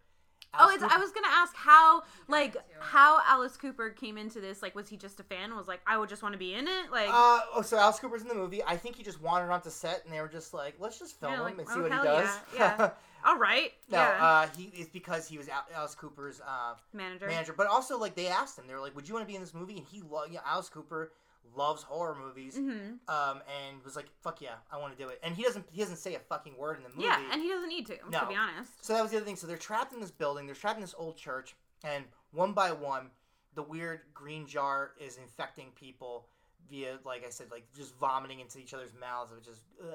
Oh, 0.58 0.68
it's, 0.70 0.82
Cooper- 0.82 0.94
I 0.94 0.98
was 0.98 1.10
gonna 1.12 1.26
ask 1.30 1.54
how, 1.54 2.02
like, 2.28 2.56
how 2.80 3.20
Alice 3.26 3.56
Cooper 3.56 3.90
came 3.90 4.16
into 4.18 4.40
this. 4.40 4.62
Like, 4.62 4.74
was 4.74 4.88
he 4.88 4.96
just 4.96 5.20
a 5.20 5.22
fan? 5.22 5.54
Was 5.56 5.68
like, 5.68 5.80
I 5.86 5.96
would 5.98 6.08
just 6.08 6.22
want 6.22 6.32
to 6.32 6.38
be 6.38 6.54
in 6.54 6.66
it. 6.68 6.90
Like, 6.90 7.08
Uh, 7.08 7.40
oh, 7.54 7.62
so 7.64 7.78
Alice 7.78 7.98
Cooper's 7.98 8.22
in 8.22 8.28
the 8.28 8.34
movie. 8.34 8.62
I 8.64 8.76
think 8.76 8.96
he 8.96 9.02
just 9.02 9.20
wandered 9.20 9.50
onto 9.52 9.70
set, 9.70 10.04
and 10.04 10.12
they 10.12 10.20
were 10.20 10.28
just 10.28 10.52
like, 10.54 10.74
"Let's 10.78 10.98
just 10.98 11.18
film 11.20 11.32
Yeah, 11.32 11.38
him 11.38 11.44
like, 11.44 11.58
and 11.58 11.68
see 11.68 11.74
oh, 11.78 11.82
what 11.82 11.92
he 11.92 11.98
does." 11.98 12.38
yeah, 12.54 12.74
yeah. 12.78 12.90
all 13.24 13.38
right, 13.38 13.72
no, 13.90 13.98
yeah, 13.98 14.24
uh, 14.24 14.46
he 14.56 14.70
it's 14.74 14.90
because 14.90 15.26
he 15.28 15.38
was 15.38 15.48
Alice 15.74 15.94
Cooper's 15.94 16.40
uh, 16.40 16.74
manager. 16.92 17.26
manager. 17.26 17.54
But 17.56 17.66
also, 17.66 17.98
like, 17.98 18.14
they 18.14 18.28
asked 18.28 18.58
him, 18.58 18.66
they 18.68 18.74
were 18.74 18.80
like, 18.80 18.94
"Would 18.96 19.08
you 19.08 19.14
want 19.14 19.24
to 19.26 19.30
be 19.30 19.34
in 19.34 19.40
this 19.42 19.54
movie?" 19.54 19.76
And 19.78 19.86
he, 19.86 20.02
lo- 20.08 20.24
yeah, 20.30 20.40
Alice 20.46 20.68
Cooper 20.68 21.12
loves 21.54 21.82
horror 21.82 22.16
movies, 22.18 22.56
hmm 22.56 22.70
um, 23.08 23.40
and 23.66 23.82
was 23.84 23.96
like, 23.96 24.06
"Fuck 24.22 24.40
yeah, 24.40 24.54
I 24.72 24.78
want 24.78 24.96
to 24.96 25.02
do 25.02 25.08
it." 25.10 25.18
And 25.22 25.34
he 25.36 25.42
doesn't, 25.42 25.66
he 25.70 25.80
doesn't 25.80 25.96
say 25.96 26.14
a 26.14 26.18
fucking 26.18 26.56
word 26.56 26.76
in 26.78 26.82
the 26.82 26.88
movie. 26.90 27.02
Yeah, 27.04 27.20
and 27.32 27.40
he 27.42 27.48
doesn't 27.48 27.68
need 27.68 27.86
to, 27.86 27.96
No. 28.10 28.20
to 28.20 28.26
be 28.26 28.34
honest. 28.36 28.84
so 28.84 28.92
that 28.94 29.02
was 29.02 29.10
the 29.10 29.18
other 29.18 29.26
thing. 29.26 29.36
So 29.36 29.46
they're 29.46 29.56
trapped 29.56 29.92
in 29.92 30.00
this 30.00 30.10
building. 30.10 30.46
They're 30.46 30.54
trapped 30.54 30.76
in 30.78 30.82
this 30.82 30.94
old 30.96 31.16
church, 31.16 31.54
and 31.84 32.04
one 32.32 32.52
by 32.52 32.72
one, 32.72 33.10
the 33.54 33.62
weird 33.62 34.00
green 34.14 34.46
jar 34.46 34.92
is 35.00 35.16
infecting 35.18 35.68
people 35.74 36.28
via, 36.68 36.98
like 37.04 37.24
I 37.24 37.30
said, 37.30 37.50
like 37.50 37.64
just 37.76 37.94
vomiting 37.96 38.40
into 38.40 38.58
each 38.58 38.74
other's 38.74 38.92
mouths, 39.00 39.32
which 39.32 39.46
is, 39.46 39.60
ugh. 39.82 39.94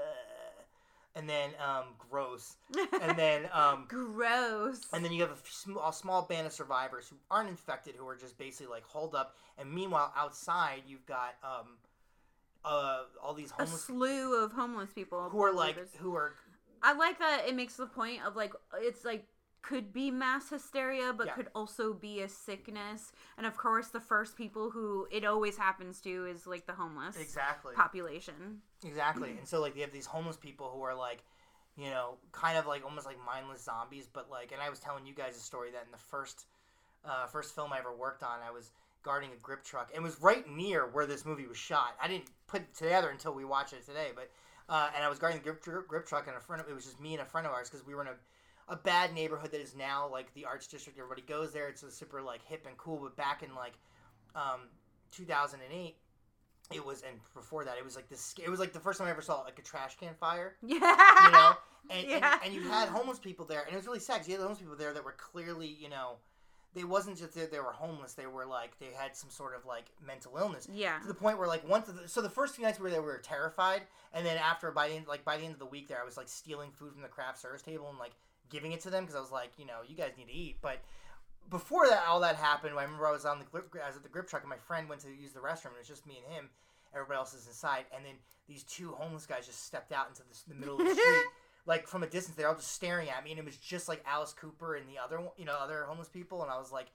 And 1.16 1.28
then 1.30 1.52
um, 1.60 1.86
gross, 1.98 2.56
and 3.02 3.18
then. 3.18 3.50
Um, 3.54 3.86
Gross. 3.88 4.82
And 4.94 5.04
then 5.04 5.12
you 5.12 5.22
have 5.22 5.32
a, 5.32 5.38
sm- 5.50 5.78
a 5.78 5.94
small 5.94 6.24
band 6.24 6.48
of 6.48 6.54
survivors 6.54 7.08
who 7.08 7.18
aren't 7.30 7.50
infected, 7.50 7.96
who 7.98 8.08
are 8.08 8.16
just 8.16 8.38
basically 8.38 8.72
like 8.72 8.84
holed 8.84 9.16
up. 9.16 9.36
And 9.58 9.72
meanwhile, 9.72 10.14
outside 10.16 10.84
you've 10.88 11.06
got 11.06 11.36
um, 11.44 11.78
uh, 12.64 13.04
all 13.22 13.34
these 13.34 13.52
a 13.58 13.68
slew 13.68 14.44
of 14.44 14.52
homeless 14.52 14.92
people 14.94 15.30
who 15.30 15.42
are 15.42 15.54
like 15.54 15.78
who 15.98 16.16
are 16.16 16.36
I 16.84 16.94
like 16.94 17.20
that 17.20 17.44
it 17.48 17.56
makes 17.56 17.76
the 17.76 17.86
point 17.86 18.20
of 18.26 18.36
like 18.36 18.54
it's 18.82 19.06
like 19.06 19.26
could 19.62 19.94
be 19.94 20.10
mass 20.12 20.50
hysteria 20.50 21.14
but 21.14 21.28
Yeah. 21.28 21.34
could 21.34 21.50
also 21.54 21.94
be 21.94 22.22
a 22.22 22.30
sickness 22.30 23.12
and 23.38 23.46
of 23.46 23.58
course 23.58 23.90
the 23.90 24.00
first 24.00 24.36
people 24.36 24.72
who 24.72 25.08
it 25.12 25.24
always 25.24 25.58
happens 25.58 26.02
to 26.02 26.26
is 26.26 26.48
like 26.48 26.66
the 26.66 26.74
homeless 26.74 27.18
exactly 27.18 27.76
population 27.76 28.62
exactly. 28.86 29.30
And 29.38 29.48
so 29.48 29.62
like 29.62 29.76
you 29.76 29.82
have 29.82 29.92
these 29.92 30.06
homeless 30.06 30.38
people 30.38 30.72
who 30.74 30.82
are 30.82 30.96
like, 30.96 31.24
you 31.78 31.90
know, 31.90 32.18
kind 32.32 32.58
of 32.58 32.66
like 32.68 32.84
almost 32.84 33.06
like 33.06 33.18
mindless 33.26 33.64
zombies. 33.64 34.08
But 34.12 34.30
like, 34.30 34.52
and 34.52 34.62
I 34.62 34.70
was 34.70 34.80
telling 34.80 35.06
you 35.06 35.14
guys 35.14 35.36
a 35.38 35.40
story 35.40 35.72
that 35.72 35.86
in 35.86 35.92
the 35.92 35.98
first 35.98 36.46
uh, 37.04 37.26
first 37.26 37.56
film 37.56 37.74
I 37.74 37.80
ever 37.80 37.94
worked 37.96 38.24
on, 38.24 38.40
I 38.48 38.52
was 38.52 38.72
guarding 39.04 39.32
a 39.32 39.36
grip 39.42 39.64
truck. 39.64 39.90
It 39.94 40.02
was 40.02 40.22
right 40.22 40.48
near 40.48 40.86
where 40.88 41.06
this 41.06 41.26
movie 41.26 41.48
was 41.48 41.58
shot. 41.58 41.96
I 42.02 42.08
didn't 42.08 42.26
put 42.48 42.62
it 42.62 42.76
together 42.76 43.10
until 43.10 43.34
we 43.34 43.44
watched 43.44 43.74
it 43.74 43.86
today, 43.86 44.10
but 44.16 44.30
uh, 44.70 44.90
and 44.96 45.04
I 45.04 45.10
was 45.10 45.20
guarding 45.20 45.40
the 45.40 45.44
grip, 45.44 45.64
grip, 45.64 45.88
grip 45.88 46.06
truck, 46.06 46.28
and 46.28 46.38
a 46.38 46.40
friend. 46.40 46.62
Of, 46.62 46.70
it 46.70 46.74
was 46.74 46.86
just 46.86 47.00
me 47.00 47.14
and 47.14 47.22
a 47.22 47.26
friend 47.26 47.48
of 47.48 47.54
ours 47.54 47.70
because 47.70 47.86
we 47.86 47.96
were 47.96 48.02
in 48.02 48.08
a 48.08 48.16
a 48.72 48.76
bad 48.78 49.14
neighborhood 49.14 49.52
that 49.52 49.62
is 49.62 49.76
now 49.76 50.08
like 50.10 50.34
the 50.34 50.46
arts 50.46 50.66
district. 50.66 50.98
Everybody 50.98 51.22
goes 51.22 51.52
there. 51.54 51.68
It's 51.68 51.84
super 51.94 52.22
like 52.22 52.42
hip 52.48 52.66
and 52.68 52.76
cool. 52.78 52.98
But 53.04 53.16
back 53.16 53.44
in 53.44 53.54
like 53.54 53.74
um, 54.36 54.62
2008, 55.12 55.96
it 56.74 56.86
was 56.86 57.02
and 57.02 57.20
before 57.34 57.66
that, 57.66 57.78
it 57.78 57.84
was 57.84 57.96
like 57.96 58.10
this. 58.10 58.34
It 58.44 58.50
was 58.50 58.60
like 58.60 58.74
the 58.74 58.80
first 58.80 58.98
time 59.00 59.08
I 59.08 59.12
ever 59.12 59.22
saw 59.22 59.42
like 59.42 59.60
a 59.60 59.62
trash 59.62 59.98
can 59.98 60.14
fire. 60.20 60.56
yeah 60.66 60.80
You 61.26 61.32
know, 61.32 61.52
and, 61.90 62.08
Yeah. 62.08 62.34
and 62.44 62.46
and 62.46 62.54
you 62.54 62.70
had 62.70 62.88
homeless 62.90 63.20
people 63.20 63.46
there, 63.46 63.62
and 63.64 63.74
it 63.74 63.76
was 63.76 63.86
really 63.86 64.00
sad. 64.00 64.26
you 64.26 64.34
had 64.34 64.42
homeless 64.42 64.60
people 64.60 64.76
there 64.76 64.94
that 64.94 65.04
were 65.04 65.16
clearly 65.18 65.68
you 65.68 65.90
know. 65.90 66.18
They 66.74 66.86
wasn't 66.86 67.18
just 67.18 67.34
that 67.34 67.52
they 67.52 67.60
were 67.60 67.74
homeless; 67.74 68.14
they 68.14 68.28
were 68.28 68.46
like 68.46 68.80
they 68.80 68.92
had 68.98 69.14
some 69.18 69.30
sort 69.30 69.54
of 69.58 69.66
like 69.66 69.88
mental 70.08 70.38
illness 70.38 70.70
yeah 70.74 71.00
to 71.00 71.08
the 71.10 71.14
point 71.14 71.38
where 71.38 71.46
like 71.50 71.68
once 71.68 71.88
the, 71.88 72.08
so 72.08 72.22
the 72.22 72.30
first 72.30 72.56
few 72.56 72.64
nights 72.64 72.80
we 72.80 72.84
were 72.84 72.90
there 72.92 73.02
we 73.02 73.08
were 73.08 73.18
terrified 73.18 73.82
and 74.14 74.26
then 74.26 74.38
after 74.38 74.72
by 74.72 74.88
the 74.88 74.94
end 74.94 75.06
like 75.06 75.26
by 75.26 75.36
the 75.36 75.44
end 75.44 75.52
of 75.52 75.60
the 75.60 75.66
week 75.66 75.90
there 75.90 76.00
I 76.02 76.06
was 76.06 76.16
like 76.16 76.30
stealing 76.30 76.72
food 76.72 76.94
from 76.94 77.02
the 77.02 77.10
craft 77.10 77.40
service 77.42 77.62
table 77.62 77.90
and 77.90 78.00
like 78.00 78.14
giving 78.52 78.72
it 78.74 78.82
to 78.82 78.90
them 78.92 79.04
because 79.04 79.16
I 79.16 79.20
was 79.22 79.32
like 79.32 79.52
you 79.58 79.66
know 79.66 79.80
you 79.88 79.96
guys 79.96 80.12
need 80.18 80.28
to 80.28 80.34
eat. 80.34 80.58
But 80.62 80.80
before 81.50 81.88
that 81.88 82.04
all 82.08 82.20
that 82.20 82.36
happened 82.36 82.78
I 82.78 82.84
remember 82.84 83.08
I 83.08 83.12
was 83.12 83.26
on 83.26 83.40
the 83.40 83.46
grip 83.46 83.74
I 83.84 83.88
was 83.88 83.96
at 83.98 84.04
the 84.04 84.10
grip 84.10 84.28
truck 84.30 84.44
and 84.44 84.50
my 84.50 84.58
friend 84.58 84.88
went 84.88 85.02
to 85.02 85.10
use 85.10 85.32
the 85.32 85.40
restroom 85.40 85.68
and 85.68 85.76
it 85.76 85.80
was 85.80 85.88
just 85.88 86.06
me 86.06 86.22
and 86.26 86.34
him. 86.36 86.50
Everybody 86.94 87.18
else 87.18 87.34
is 87.34 87.48
inside 87.48 87.86
and 87.96 88.06
then 88.06 88.14
these 88.48 88.64
two 88.64 88.92
homeless 88.92 89.26
guys 89.26 89.46
just 89.48 89.66
stepped 89.66 89.92
out 89.92 90.08
into 90.10 90.22
the, 90.22 90.54
the 90.54 90.60
middle 90.60 90.80
of 90.80 90.86
the 90.88 90.94
street 90.94 91.26
like 91.66 91.88
from 91.88 92.04
a 92.04 92.08
distance. 92.08 92.36
They're 92.36 92.48
all 92.50 92.56
just 92.56 92.74
staring 92.74 93.10
at 93.10 93.24
me 93.24 93.32
and 93.32 93.40
it 93.40 93.46
was 93.46 93.58
just 93.58 93.88
like 93.88 94.04
Alice 94.06 94.34
Cooper 94.34 94.76
and 94.76 94.88
the 94.88 95.00
other 95.04 95.20
you 95.38 95.46
know 95.46 95.56
other 95.60 95.84
homeless 95.88 96.10
people 96.10 96.42
and 96.44 96.52
I 96.52 96.58
was 96.58 96.72
like 96.72 96.88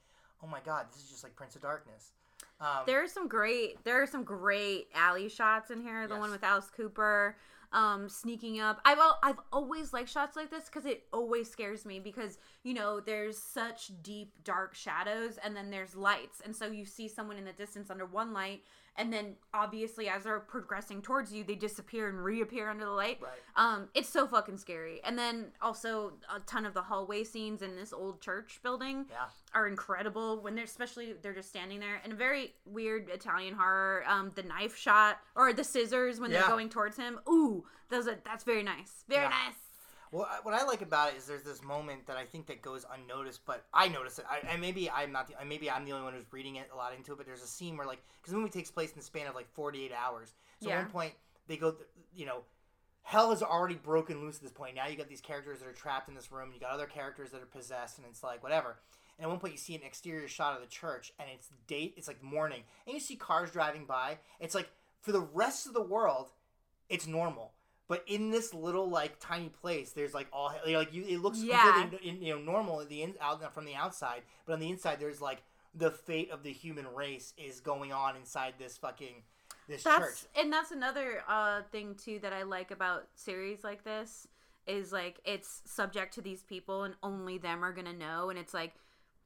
oh 0.45 0.47
my 0.47 0.61
god 0.65 0.87
this 0.91 1.03
is 1.03 1.11
just 1.11 1.25
like 1.25 1.35
Prince 1.35 1.57
of 1.57 1.63
Darkness. 1.63 2.13
Um, 2.61 2.85
There 2.87 3.03
are 3.03 3.09
some 3.09 3.29
great 3.29 3.83
there 3.85 4.01
are 4.03 4.07
some 4.07 4.23
great 4.25 4.89
alley 4.95 5.29
shots 5.29 5.71
in 5.71 5.81
here. 5.81 6.07
The 6.07 6.15
Yes. 6.15 6.21
one 6.21 6.31
with 6.31 6.45
Alice 6.45 6.71
Cooper 6.75 7.37
um 7.77 8.09
sneaking 8.09 8.59
up. 8.59 8.81
I've 8.85 8.99
I've 9.23 9.39
always 9.53 9.93
liked 9.93 10.09
shots 10.09 10.35
like 10.35 10.51
this 10.51 10.69
cuz 10.69 10.87
it 10.87 11.05
always 11.13 11.49
scares 11.51 11.85
me 11.85 12.01
because 12.01 12.39
you 12.65 12.75
know 12.75 13.01
there's 13.01 13.39
such 13.39 13.93
deep 14.03 14.33
dark 14.43 14.75
shadows 14.75 15.39
and 15.39 15.55
then 15.55 15.71
there's 15.71 15.95
lights 15.95 16.41
and 16.41 16.57
so 16.57 16.67
you 16.67 16.87
see 16.87 17.07
someone 17.07 17.37
in 17.37 17.45
the 17.45 17.53
distance 17.53 17.91
under 17.91 18.07
one 18.07 18.33
light 18.33 18.63
and 18.99 19.13
then 19.13 19.37
obviously 19.55 20.09
as 20.09 20.25
they're 20.25 20.41
progressing 20.41 21.03
towards 21.03 21.33
you 21.33 21.45
they 21.45 21.55
disappear 21.55 22.09
and 22.09 22.23
reappear 22.23 22.69
under 22.71 22.85
the 22.85 22.91
light. 22.91 23.19
right 23.21 23.33
Um, 23.57 23.89
it's 23.95 24.09
so 24.09 24.27
fucking 24.27 24.59
scary. 24.59 25.01
And 25.05 25.19
then 25.19 25.47
also 25.63 26.13
a 26.35 26.41
ton 26.41 26.67
of 26.67 26.75
the 26.75 26.83
hallway 26.83 27.25
scenes 27.25 27.63
in 27.63 27.77
this 27.77 27.93
old 27.93 28.21
church 28.21 28.61
building 28.63 29.07
yeah 29.11 29.27
are 29.55 29.69
incredible 29.69 30.43
when 30.43 30.55
they're 30.55 30.65
especially 30.65 31.15
they're 31.23 31.33
just 31.33 31.49
standing 31.49 31.81
there 31.81 32.01
and 32.05 32.13
a 32.13 32.17
very 32.17 32.55
weird 32.67 33.09
Italian 33.09 33.55
horror. 33.55 34.05
Um, 34.07 34.33
the 34.35 34.43
knife 34.43 34.77
shot 34.77 35.19
or 35.35 35.53
the 35.53 35.65
scissors 35.65 36.21
when 36.21 36.31
Yeah. 36.31 36.41
they're 36.41 36.49
going 36.51 36.69
towards 36.69 36.97
him. 36.97 37.19
Ooh, 37.29 37.65
those 37.89 38.07
are 38.09 38.19
that's 38.25 38.45
very 38.45 38.63
nice. 38.63 39.05
Very 39.09 39.23
Yeah. 39.23 39.29
nice. 39.31 39.55
Well, 40.13 40.29
what 40.45 40.55
I 40.55 40.65
like 40.65 40.83
about 40.83 41.13
it 41.13 41.17
is 41.17 41.27
there's 41.27 41.43
this 41.43 41.63
moment 41.63 42.07
that 42.07 42.17
I 42.17 42.25
think 42.25 42.47
that 42.47 42.63
goes 42.63 42.87
unnoticed, 42.93 43.41
but 43.45 43.65
I 43.75 43.89
notice 43.89 44.19
it. 44.19 44.25
I, 44.31 44.39
and 44.51 44.61
maybe 44.61 44.91
I'm 44.91 45.13
not 45.13 45.27
the 45.27 45.35
maybe 45.45 45.71
I'm 45.71 45.85
the 45.85 45.93
only 45.93 46.05
one 46.05 46.15
who's 46.15 46.25
reading 46.31 46.57
it 46.57 46.71
a 46.73 46.77
lot 46.77 46.95
into 46.95 47.13
it. 47.13 47.17
But 47.19 47.27
there's 47.27 47.43
a 47.43 47.47
scene 47.47 47.77
where 47.77 47.87
like 47.87 48.03
because 48.21 48.33
the 48.33 48.39
movie 48.39 48.51
takes 48.51 48.71
place 48.71 48.91
in 48.91 48.97
the 48.97 49.03
span 49.05 49.27
of 49.27 49.35
like 49.35 49.49
48 49.53 49.91
hours. 49.93 50.35
So 50.61 50.69
Yeah. 50.69 50.77
at 50.77 50.83
one 50.85 50.91
point 50.93 51.13
they 51.49 51.57
go, 51.57 51.75
you 52.15 52.27
know, 52.27 52.43
hell 53.03 53.31
has 53.31 53.43
already 53.43 53.75
broken 53.77 54.21
loose 54.21 54.37
at 54.37 54.43
this 54.43 54.53
point. 54.53 54.75
Now 54.77 54.87
you 54.87 54.97
got 54.97 55.09
these 55.09 55.21
characters 55.21 55.59
that 55.61 55.69
are 55.69 55.73
trapped 55.73 56.09
in 56.09 56.15
this 56.15 56.31
room. 56.33 56.51
You 56.55 56.61
got 56.61 56.71
other 56.71 56.87
characters 56.87 57.31
that 57.31 57.43
are 57.43 57.47
possessed, 57.47 57.99
and 57.99 58.07
it's 58.09 58.23
like 58.23 58.43
whatever. 58.43 58.77
And 59.19 59.25
at 59.25 59.31
one 59.31 59.39
point 59.41 59.55
you 59.55 59.59
see 59.59 59.75
an 59.75 59.83
exterior 59.85 60.29
shot 60.29 60.55
of 60.55 60.61
the 60.61 60.67
church, 60.69 61.13
and 61.19 61.29
it's 61.33 61.49
date. 61.67 61.95
It's 61.97 62.07
like 62.09 62.23
morning, 62.23 62.63
and 62.87 62.95
you 62.95 63.01
see 63.01 63.17
cars 63.17 63.51
driving 63.51 63.87
by. 63.87 64.19
It's 64.41 64.55
like 64.55 64.69
for 65.01 65.13
the 65.13 65.21
rest 65.21 65.67
of 65.67 65.73
the 65.73 65.83
world, 65.83 66.31
it's 66.89 67.07
normal. 67.07 67.53
But 67.89 68.03
in 68.07 68.31
this 68.31 68.53
little 68.53 68.89
like 68.91 69.21
tiny 69.21 69.49
place, 69.49 69.93
there's 69.93 70.15
like 70.15 70.27
all 70.33 70.53
like 70.67 70.93
you. 70.93 71.05
It 71.05 71.19
looks 71.21 71.43
Yeah. 71.43 71.85
completely 71.89 72.21
you 72.21 72.35
know 72.35 72.41
normal 72.41 72.85
the 72.85 73.03
in, 73.03 73.15
out 73.21 73.55
from 73.55 73.65
the 73.65 73.75
outside, 73.75 74.23
but 74.45 74.55
on 74.55 74.61
the 74.61 74.71
inside, 74.71 74.99
there's 74.99 75.21
like 75.21 75.43
the 75.75 75.91
fate 75.91 76.31
of 76.31 76.43
the 76.43 76.53
human 76.53 76.87
race 76.95 77.33
is 77.37 77.61
going 77.61 77.93
on 77.93 78.17
inside 78.17 78.55
this 78.59 78.77
fucking 78.79 79.23
this 79.69 79.83
That's 79.83 80.23
church. 80.23 80.31
and 80.41 80.53
that's 80.53 80.71
another 80.71 81.23
uh 81.29 81.63
thing 81.71 81.95
too 81.97 82.19
that 82.21 82.33
I 82.33 82.43
like 82.45 82.71
about 82.71 83.09
series 83.15 83.63
like 83.63 83.85
this 83.85 84.27
is 84.67 84.91
like 84.93 85.21
it's 85.25 85.63
subject 85.67 86.15
to 86.15 86.23
these 86.23 86.43
people 86.43 86.85
and 86.85 86.95
only 87.03 87.37
them 87.39 87.65
are 87.65 87.73
gonna 87.73 87.93
know 87.93 88.31
and 88.31 88.39
it's 88.39 88.55
like 88.55 88.75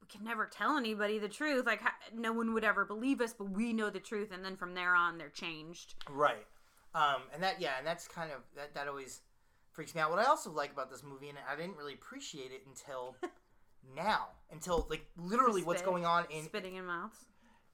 we 0.01 0.07
can 0.07 0.23
never 0.25 0.45
tell 0.47 0.77
anybody 0.77 1.19
the 1.19 1.29
truth 1.29 1.65
like 1.65 1.81
no 2.13 2.33
one 2.33 2.53
would 2.53 2.63
ever 2.63 2.83
believe 2.85 3.21
us 3.21 3.33
but 3.33 3.49
we 3.51 3.71
know 3.71 3.89
the 3.89 3.99
truth 3.99 4.31
and 4.33 4.43
then 4.43 4.55
from 4.55 4.73
there 4.73 4.93
on 4.95 5.17
they're 5.17 5.29
changed 5.29 5.95
Right. 6.09 6.45
Um, 6.93 7.21
and 7.33 7.41
that 7.43 7.61
yeah, 7.61 7.77
and 7.77 7.87
that's 7.87 8.07
kind 8.07 8.31
of 8.31 8.39
that 8.55 8.73
that 8.73 8.87
always 8.87 9.21
freaks 9.71 9.95
me 9.95 10.01
out. 10.01 10.09
What 10.09 10.19
I 10.19 10.25
also 10.25 10.51
like 10.51 10.71
about 10.71 10.89
this 10.89 11.03
movie, 11.03 11.29
and 11.29 11.37
I 11.49 11.55
didn't 11.55 11.77
really 11.77 11.93
appreciate 11.93 12.51
it 12.51 12.63
until 12.67 13.15
now 13.95 14.27
until 14.51 14.87
like 14.89 15.05
literally 15.17 15.63
what's 15.63 15.81
going 15.81 16.05
on 16.05 16.25
in 16.29 16.43
spitting 16.45 16.75
in 16.75 16.85
mouths. 16.85 17.25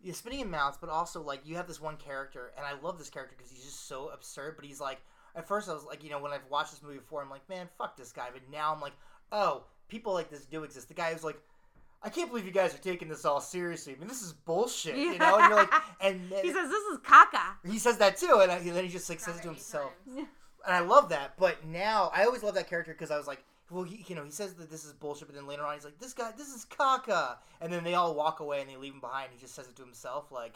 you're 0.01 0.13
spitting 0.13 0.39
in 0.39 0.49
mouths, 0.49 0.77
but 0.79 0.89
also 0.89 1.21
like 1.21 1.41
you 1.45 1.55
have 1.55 1.67
this 1.67 1.81
one 1.81 1.97
character, 1.97 2.51
and 2.57 2.65
I 2.65 2.79
love 2.81 2.99
this 2.99 3.09
character 3.09 3.35
because 3.37 3.51
he's 3.51 3.63
just 3.63 3.87
so 3.87 4.09
absurd. 4.09 4.55
But 4.55 4.65
he's 4.65 4.79
like, 4.79 4.99
at 5.35 5.47
first 5.47 5.69
I 5.69 5.73
was 5.73 5.83
like, 5.83 6.03
you 6.03 6.09
know, 6.09 6.19
when 6.19 6.31
I've 6.31 6.49
watched 6.49 6.71
this 6.71 6.83
movie 6.83 6.99
before, 6.99 7.21
I'm 7.21 7.29
like, 7.29 7.47
man, 7.49 7.67
fuck 7.77 7.97
this 7.97 8.11
guy. 8.11 8.27
But 8.31 8.43
now 8.51 8.73
I'm 8.73 8.81
like, 8.81 8.93
oh, 9.31 9.63
people 9.87 10.13
like 10.13 10.29
this 10.29 10.45
do 10.45 10.63
exist. 10.63 10.87
The 10.87 10.93
guy 10.93 11.11
who's 11.11 11.23
like, 11.23 11.41
I 12.03 12.09
can't 12.09 12.29
believe 12.29 12.45
you 12.45 12.51
guys 12.51 12.73
are 12.75 12.79
taking 12.79 13.07
this 13.07 13.25
all 13.25 13.41
seriously. 13.41 13.93
I 13.95 13.99
mean, 13.99 14.07
this 14.07 14.21
is 14.21 14.31
bullshit, 14.33 14.95
you 14.95 15.17
know. 15.17 15.37
And 15.37 15.49
you're 15.49 15.57
like, 15.57 15.73
and 15.99 16.21
then- 16.31 16.43
He 16.45 16.51
says 16.51 16.69
this 16.69 16.83
is 16.83 16.99
caca. 16.99 17.55
he 17.69 17.79
says 17.79 17.97
that 17.97 18.17
too, 18.17 18.39
and, 18.41 18.51
I, 18.51 18.57
and 18.57 18.69
then 18.75 18.83
he 18.83 18.89
just 18.89 19.09
like 19.09 19.19
says 19.19 19.37
it 19.37 19.41
to 19.43 19.49
himself 19.49 19.91
times. 20.05 20.27
and 20.65 20.75
I 20.75 20.79
love 20.79 21.09
that. 21.09 21.37
But 21.37 21.65
now 21.65 22.11
I 22.13 22.23
always 22.25 22.43
love 22.43 22.53
that 22.55 22.69
character 22.69 22.93
because 22.93 23.09
I 23.11 23.17
was 23.17 23.27
like, 23.27 23.43
well, 23.71 23.83
he, 23.83 24.05
you 24.07 24.15
know, 24.15 24.23
he 24.23 24.31
says 24.31 24.53
that 24.55 24.69
this 24.69 24.85
is 24.85 24.93
bullshit, 24.93 25.27
but 25.27 25.35
then 25.35 25.47
later 25.47 25.65
on 25.65 25.73
he's 25.73 25.83
like, 25.83 25.99
this 25.99 26.13
guy, 26.13 26.31
this 26.37 26.53
is 26.53 26.65
caca, 26.65 27.37
and 27.61 27.73
then 27.73 27.83
they 27.83 27.95
all 27.95 28.13
walk 28.15 28.39
away 28.39 28.61
and 28.61 28.69
they 28.69 28.77
leave 28.77 28.93
him 28.93 29.01
behind. 29.01 29.29
He 29.33 29.39
just 29.39 29.55
says 29.55 29.67
it 29.67 29.75
to 29.77 29.81
himself 29.83 30.31
like, 30.31 30.53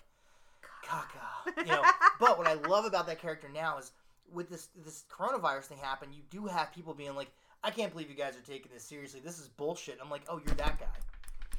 caca, 0.85 1.57
you 1.57 1.71
know. 1.71 1.81
but 2.19 2.37
what 2.37 2.47
I 2.47 2.53
love 2.53 2.85
about 2.85 3.07
that 3.07 3.19
character 3.19 3.49
now 3.53 3.77
is 3.79 3.91
with 4.31 4.49
this 4.49 4.69
this 4.85 5.03
coronavirus 5.11 5.63
thing 5.65 5.77
happen, 5.79 6.13
you 6.13 6.21
do 6.29 6.45
have 6.45 6.71
people 6.73 6.93
being 6.93 7.15
like, 7.15 7.29
I 7.63 7.71
can't 7.71 7.91
believe 7.91 8.09
you 8.09 8.15
guys 8.15 8.37
are 8.37 8.41
taking 8.41 8.71
this 8.73 8.83
seriously. 8.83 9.19
This 9.19 9.39
is 9.39 9.47
bullshit. 9.49 9.99
I'm 10.01 10.09
like, 10.09 10.21
oh, 10.29 10.39
you're 10.45 10.55
that 10.55 10.79
guy. 10.79 10.85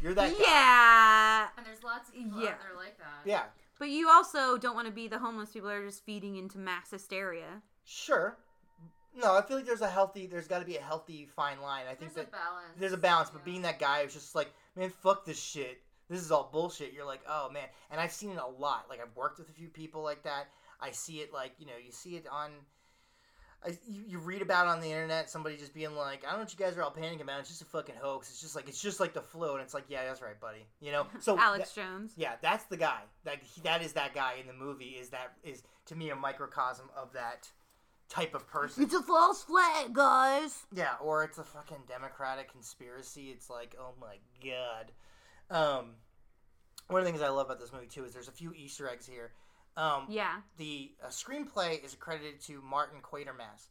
You're 0.02 0.14
that 0.14 0.32
guy. 0.32 0.44
Yeah, 0.44 1.48
And 1.56 1.66
there's 1.66 1.82
lots 1.82 2.08
of 2.08 2.14
people 2.14 2.40
Yeah. 2.42 2.50
out 2.50 2.60
there 2.62 2.76
like 2.76 2.98
that. 2.98 3.22
Yeah, 3.24 3.44
but 3.78 3.88
you 3.88 4.08
also 4.08 4.58
don't 4.58 4.74
want 4.74 4.86
to 4.86 4.92
be 4.92 5.08
the 5.08 5.18
homeless 5.18 5.50
people 5.52 5.68
that 5.68 5.76
are 5.76 5.86
just 5.86 6.04
feeding 6.04 6.36
into 6.36 6.58
mass 6.58 6.90
hysteria. 6.90 7.62
sure. 7.84 8.36
No, 9.14 9.36
I 9.36 9.42
feel 9.42 9.58
like 9.58 9.66
there's 9.66 9.82
a 9.82 9.90
healthy, 9.90 10.26
there's 10.26 10.48
got 10.48 10.60
to 10.60 10.64
be 10.64 10.78
a 10.78 10.80
healthy 10.80 11.26
fine 11.26 11.60
line. 11.60 11.84
I 11.84 11.94
think 11.94 12.14
There's 12.14 12.26
that 12.26 12.28
a 12.28 12.30
balance. 12.30 12.66
there's 12.78 12.92
a 12.94 12.96
balance, 12.96 13.28
but 13.28 13.44
being 13.44 13.60
that 13.62 13.78
guy 13.78 14.02
who's 14.02 14.14
just 14.14 14.34
like, 14.34 14.50
man, 14.74 14.88
fuck 14.88 15.26
this 15.26 15.38
shit. 15.38 15.82
This 16.08 16.20
is 16.20 16.30
all 16.32 16.48
bullshit. 16.50 16.94
You're 16.94 17.04
like, 17.04 17.20
oh 17.28 17.50
man, 17.50 17.68
and 17.90 18.00
I've 18.00 18.10
seen 18.12 18.30
it 18.30 18.38
a 18.38 18.46
lot. 18.46 18.86
Like 18.88 19.00
I've 19.02 19.14
worked 19.14 19.38
with 19.38 19.50
a 19.50 19.52
few 19.52 19.68
people 19.68 20.02
like 20.02 20.22
that. 20.22 20.46
I 20.80 20.92
see 20.92 21.20
it 21.20 21.30
like 21.30 21.52
you 21.58 21.66
know, 21.66 21.74
you 21.84 21.92
see 21.92 22.16
it 22.16 22.26
on. 22.30 22.52
I, 23.64 23.70
you, 23.88 24.02
you 24.08 24.18
read 24.18 24.42
about 24.42 24.66
it 24.66 24.70
on 24.70 24.80
the 24.80 24.88
internet 24.88 25.30
somebody 25.30 25.56
just 25.56 25.72
being 25.72 25.94
like, 25.94 26.24
I 26.24 26.30
don't 26.30 26.38
know 26.38 26.44
what 26.44 26.52
you 26.52 26.58
guys 26.64 26.76
are 26.76 26.82
all 26.82 26.90
panicking 26.92 27.20
about. 27.22 27.40
It's 27.40 27.48
just 27.48 27.62
a 27.62 27.66
fucking 27.66 27.94
hoax. 28.00 28.28
It's 28.30 28.40
just 28.40 28.56
like 28.56 28.68
it's 28.68 28.80
just 28.82 28.98
like 29.00 29.14
the 29.14 29.22
flu, 29.22 29.52
and 29.52 29.62
it's 29.62 29.74
like, 29.74 29.84
yeah, 29.88 30.04
that's 30.04 30.20
right, 30.22 30.38
buddy. 30.40 30.66
You 30.80 30.92
know. 30.92 31.06
So 31.20 31.38
Alex 31.38 31.70
that- 31.72 31.82
Jones. 31.82 32.12
yeah, 32.16 32.32
that's 32.42 32.64
the 32.64 32.76
guy. 32.76 33.00
That 33.24 33.36
he, 33.42 33.60
that 33.62 33.82
is 33.82 33.92
that 33.92 34.14
guy 34.14 34.34
in 34.40 34.46
the 34.46 34.52
movie. 34.52 34.96
Is 35.00 35.10
that 35.10 35.32
is 35.44 35.62
to 35.86 35.94
me 35.94 36.10
a 36.10 36.16
microcosm 36.16 36.86
of 36.96 37.12
that 37.12 37.48
type 38.08 38.34
of 38.34 38.46
person. 38.48 38.82
It's 38.84 38.94
a 38.94 39.02
false 39.02 39.42
flag, 39.44 39.92
guys. 39.94 40.66
Yeah, 40.74 40.94
or 41.00 41.24
it's 41.24 41.38
a 41.38 41.44
fucking 41.44 41.84
Democratic 41.88 42.50
conspiracy. 42.52 43.30
It's 43.30 43.48
like, 43.48 43.76
oh 43.80 43.92
my 44.00 44.16
god. 44.44 44.92
Um, 45.50 45.90
one 46.88 47.00
of 47.00 47.06
the 47.06 47.12
things 47.12 47.22
I 47.22 47.28
love 47.28 47.46
about 47.46 47.60
this 47.60 47.72
movie 47.72 47.86
too 47.86 48.04
is 48.04 48.12
there's 48.12 48.28
a 48.28 48.32
few 48.32 48.52
Easter 48.54 48.88
eggs 48.88 49.06
here. 49.06 49.32
Um, 49.76 50.06
Yeah. 50.08 50.40
The 50.58 50.92
uh, 51.02 51.08
screenplay 51.08 51.82
is 51.84 51.94
accredited 51.94 52.40
to 52.42 52.60
Martin 52.62 53.00
Quatermass. 53.00 53.68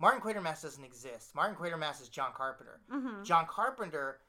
Martin 0.00 0.20
Quatermass 0.20 0.62
doesn't 0.62 0.84
exist. 0.84 1.34
Martin 1.34 1.56
Quatermass 1.56 2.00
is 2.00 2.08
John 2.08 2.30
Carpenter. 2.34 2.80
hmm 2.90 3.22
John 3.24 3.46
Carpenter 3.48 4.20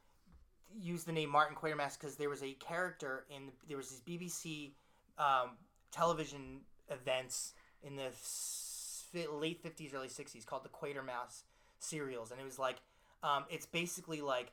used 0.79 1.05
the 1.07 1.11
name 1.11 1.29
Martin 1.29 1.55
Quatermass 1.55 1.99
because 1.99 2.15
there 2.15 2.29
was 2.29 2.43
a 2.43 2.53
character 2.53 3.25
in 3.29 3.51
there 3.67 3.77
was 3.77 3.89
these 3.89 4.01
BBC 4.01 4.71
um, 5.17 5.51
television 5.91 6.61
events 6.89 7.53
in 7.83 7.95
the 7.95 8.09
fi- 8.11 9.27
late 9.27 9.61
fifties, 9.61 9.93
early 9.93 10.09
sixties 10.09 10.45
called 10.45 10.63
the 10.63 10.69
Quatermass 10.69 11.43
serials, 11.79 12.31
and 12.31 12.39
it 12.39 12.43
was 12.45 12.59
like 12.59 12.77
um, 13.23 13.45
it's 13.49 13.65
basically 13.65 14.21
like 14.21 14.51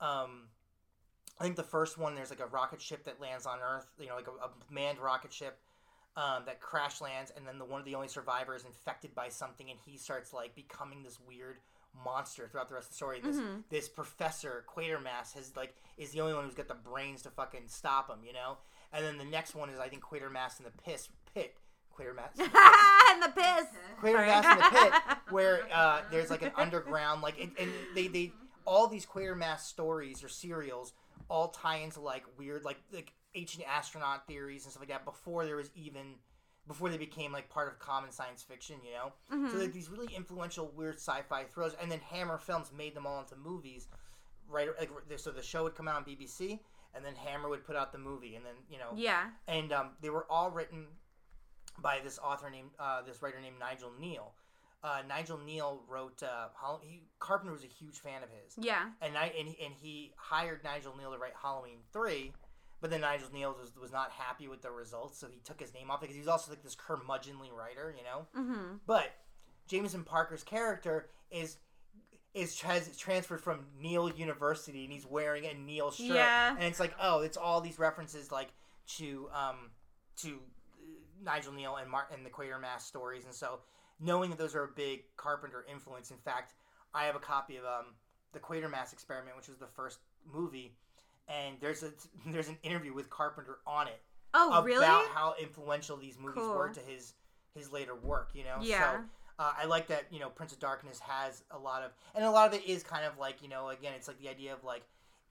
um, 0.00 0.48
I 1.40 1.44
think 1.44 1.56
the 1.56 1.62
first 1.62 1.98
one 1.98 2.14
there's 2.14 2.30
like 2.30 2.40
a 2.40 2.46
rocket 2.46 2.80
ship 2.80 3.04
that 3.04 3.20
lands 3.20 3.46
on 3.46 3.58
Earth, 3.60 3.86
you 3.98 4.06
know, 4.08 4.16
like 4.16 4.28
a, 4.28 4.46
a 4.46 4.50
manned 4.70 4.98
rocket 4.98 5.32
ship. 5.32 5.58
Um, 6.18 6.42
that 6.46 6.60
crash 6.60 7.00
lands, 7.00 7.30
and 7.36 7.46
then 7.46 7.58
the 7.60 7.64
one 7.64 7.78
of 7.78 7.86
the 7.86 7.94
only 7.94 8.08
survivors 8.08 8.64
infected 8.64 9.14
by 9.14 9.28
something, 9.28 9.70
and 9.70 9.78
he 9.86 9.96
starts 9.96 10.32
like 10.32 10.52
becoming 10.56 11.04
this 11.04 11.16
weird 11.28 11.58
monster 12.04 12.48
throughout 12.48 12.68
the 12.68 12.74
rest 12.74 12.86
of 12.86 12.90
the 12.90 12.96
story. 12.96 13.20
This 13.20 13.36
Mhm. 13.36 13.62
this 13.70 13.88
professor 13.88 14.64
Quatermass 14.68 15.34
has 15.34 15.54
like 15.54 15.76
is 15.96 16.10
the 16.10 16.20
only 16.20 16.34
one 16.34 16.44
who's 16.44 16.54
got 16.54 16.66
the 16.66 16.74
brains 16.74 17.22
to 17.22 17.30
fucking 17.30 17.68
stop 17.68 18.10
him, 18.10 18.24
you 18.24 18.32
know. 18.32 18.58
And 18.92 19.04
then 19.04 19.16
the 19.18 19.24
next 19.24 19.54
one 19.54 19.70
is 19.70 19.78
I 19.78 19.88
think 19.88 20.02
Quatermass 20.02 20.58
in 20.58 20.64
the 20.64 20.72
piss 20.82 21.08
pit. 21.34 21.56
Quatermass. 21.96 22.32
in 22.38 22.44
the 22.46 22.50
pit. 22.50 22.54
and 23.10 23.22
the 23.22 23.28
piss. 23.28 23.66
Quatermass 24.00 24.52
in 24.52 24.58
the 24.58 24.70
pit, 24.72 25.18
where 25.30 25.68
uh, 25.72 26.02
there's 26.10 26.30
like 26.30 26.42
an 26.42 26.52
underground 26.56 27.22
like 27.22 27.38
and, 27.40 27.52
and 27.60 27.72
they 27.94 28.08
they 28.08 28.32
all 28.64 28.88
these 28.88 29.06
Quatermass 29.06 29.60
stories 29.60 30.24
or 30.24 30.28
serials 30.28 30.94
all 31.28 31.48
tie 31.50 31.76
into 31.76 32.00
like 32.00 32.24
weird 32.38 32.64
like 32.64 32.78
like 32.92 33.12
ancient 33.38 33.64
astronaut 33.68 34.26
theories 34.26 34.64
and 34.64 34.72
stuff 34.72 34.80
like 34.82 34.88
that 34.88 35.04
before 35.04 35.44
there 35.44 35.56
was 35.56 35.70
even 35.74 36.14
before 36.66 36.90
they 36.90 36.98
became 36.98 37.32
like 37.32 37.48
part 37.48 37.68
of 37.72 37.78
common 37.78 38.10
science 38.12 38.42
fiction, 38.42 38.76
you 38.84 38.92
know. 38.92 39.12
Mhm. 39.34 39.50
So 39.50 39.56
like 39.58 39.72
these 39.72 39.88
really 39.88 40.14
influential 40.14 40.68
weird 40.68 40.96
sci-fi 40.96 41.44
thrillers, 41.44 41.74
and 41.80 41.90
then 41.90 42.00
Hammer 42.00 42.36
Films 42.38 42.72
made 42.72 42.94
them 42.94 43.06
all 43.06 43.20
into 43.20 43.36
movies. 43.36 43.88
Right, 44.50 44.68
like, 44.78 44.90
so 45.18 45.30
the 45.30 45.42
show 45.42 45.64
would 45.64 45.74
come 45.74 45.88
out 45.88 45.96
on 45.96 46.04
BBC, 46.04 46.58
and 46.94 47.04
then 47.04 47.14
Hammer 47.16 47.50
would 47.50 47.64
put 47.64 47.76
out 47.76 47.92
the 47.92 47.98
movie, 47.98 48.34
and 48.34 48.44
then 48.46 48.54
you 48.70 48.78
know, 48.78 48.90
yeah. 48.94 49.30
and 49.46 49.72
um, 49.72 49.90
they 50.00 50.08
were 50.10 50.26
all 50.30 50.50
written 50.50 50.86
by 51.78 52.00
this 52.02 52.18
author 52.18 52.48
named 52.50 52.70
uh, 52.78 53.02
this 53.02 53.20
writer 53.22 53.40
named 53.40 53.58
Nigel 53.58 53.90
Kneale. 54.00 54.32
Uh, 54.82 55.02
Nigel 55.08 55.38
Kneale 55.38 55.80
wrote. 55.88 56.22
Uh, 56.22 56.48
he, 56.82 57.02
Carpenter 57.18 57.52
was 57.52 57.64
a 57.64 57.66
huge 57.66 57.98
fan 57.98 58.22
of 58.22 58.30
his, 58.30 58.54
Yeah. 58.56 58.90
and 59.02 59.16
I 59.18 59.26
and 59.38 59.48
he, 59.48 59.64
and 59.64 59.74
he 59.74 60.12
hired 60.16 60.62
Nigel 60.64 60.92
Kneale 60.92 61.12
to 61.12 61.18
write 61.18 61.34
Halloween 61.40 61.78
three, 61.92 62.32
but 62.80 62.90
then 62.90 63.00
Nigel 63.02 63.28
Kneale 63.28 63.58
was 63.58 63.72
was 63.80 63.92
not 63.92 64.10
happy 64.12 64.48
with 64.48 64.62
the 64.62 64.70
results, 64.70 65.18
so 65.18 65.26
he 65.28 65.40
took 65.44 65.60
his 65.60 65.72
name 65.74 65.90
off 65.90 66.00
because 66.00 66.14
he 66.14 66.20
was 66.20 66.28
also 66.28 66.50
like 66.50 66.62
this 66.62 66.76
curmudgeonly 66.76 67.52
writer, 67.52 67.94
you 67.96 68.04
know. 68.04 68.26
hmm 68.34 68.76
But 68.86 69.10
Jameson 69.68 70.04
Parker's 70.04 70.42
character 70.42 71.08
is 71.30 71.58
is 72.34 72.60
has 72.60 72.96
transferred 72.96 73.40
from 73.40 73.66
Kneale 73.82 74.16
University, 74.16 74.84
and 74.84 74.92
he's 74.92 75.06
wearing 75.06 75.44
a 75.46 75.48
Kneale 75.54 75.92
shirt, 75.92 76.06
Yeah. 76.16 76.54
and 76.54 76.62
it's 76.64 76.78
like, 76.80 76.94
oh, 77.00 77.20
it's 77.20 77.36
all 77.36 77.60
these 77.60 77.78
references 77.78 78.30
like 78.30 78.48
to 78.98 79.28
um 79.34 79.70
to 80.16 80.28
uh, 80.30 80.34
Nigel 81.24 81.52
Kneale 81.52 81.80
and 81.80 81.90
Martin 81.90 82.16
and 82.16 82.26
the 82.26 82.30
Quatermass 82.30 82.82
stories, 82.82 83.24
and 83.24 83.34
so 83.34 83.60
knowing 84.00 84.30
that 84.30 84.38
those 84.38 84.54
are 84.54 84.64
a 84.64 84.68
big 84.68 85.00
Carpenter 85.16 85.64
influence. 85.70 86.10
In 86.10 86.18
fact, 86.18 86.54
I 86.94 87.04
have 87.04 87.16
a 87.16 87.20
copy 87.20 87.56
of 87.56 87.64
um 87.64 87.94
the 88.32 88.38
Quatermass 88.38 88.92
Experiment, 88.92 89.36
which 89.36 89.48
was 89.48 89.56
the 89.58 89.66
first 89.66 89.98
movie, 90.30 90.76
and 91.28 91.56
there's 91.60 91.82
a 91.82 91.92
there's 92.26 92.48
an 92.48 92.58
interview 92.62 92.92
with 92.94 93.10
Carpenter 93.10 93.58
on 93.66 93.86
it 93.88 94.00
Oh, 94.34 94.50
about 94.52 94.64
really? 94.64 94.84
how 95.14 95.34
influential 95.40 95.96
these 95.96 96.18
movies 96.18 96.42
Cool. 96.44 96.54
were 96.54 96.68
to 96.68 96.80
his 96.80 97.14
his 97.54 97.72
later 97.72 97.94
work. 97.94 98.30
You 98.34 98.44
know, 98.44 98.58
Yeah. 98.62 98.98
So 98.98 99.04
uh, 99.38 99.52
I 99.56 99.64
like 99.66 99.86
that. 99.88 100.04
You 100.10 100.20
know, 100.20 100.28
Prince 100.28 100.52
of 100.52 100.58
Darkness 100.58 100.98
has 101.00 101.44
a 101.50 101.58
lot 101.58 101.82
of, 101.82 101.92
and 102.14 102.24
a 102.24 102.30
lot 102.30 102.48
of 102.48 102.54
it 102.54 102.66
is 102.66 102.82
kind 102.82 103.04
of 103.04 103.18
like 103.18 103.40
you 103.42 103.48
know, 103.48 103.68
again, 103.70 103.92
it's 103.96 104.08
like 104.08 104.18
the 104.20 104.28
idea 104.28 104.52
of 104.52 104.64
like 104.64 104.82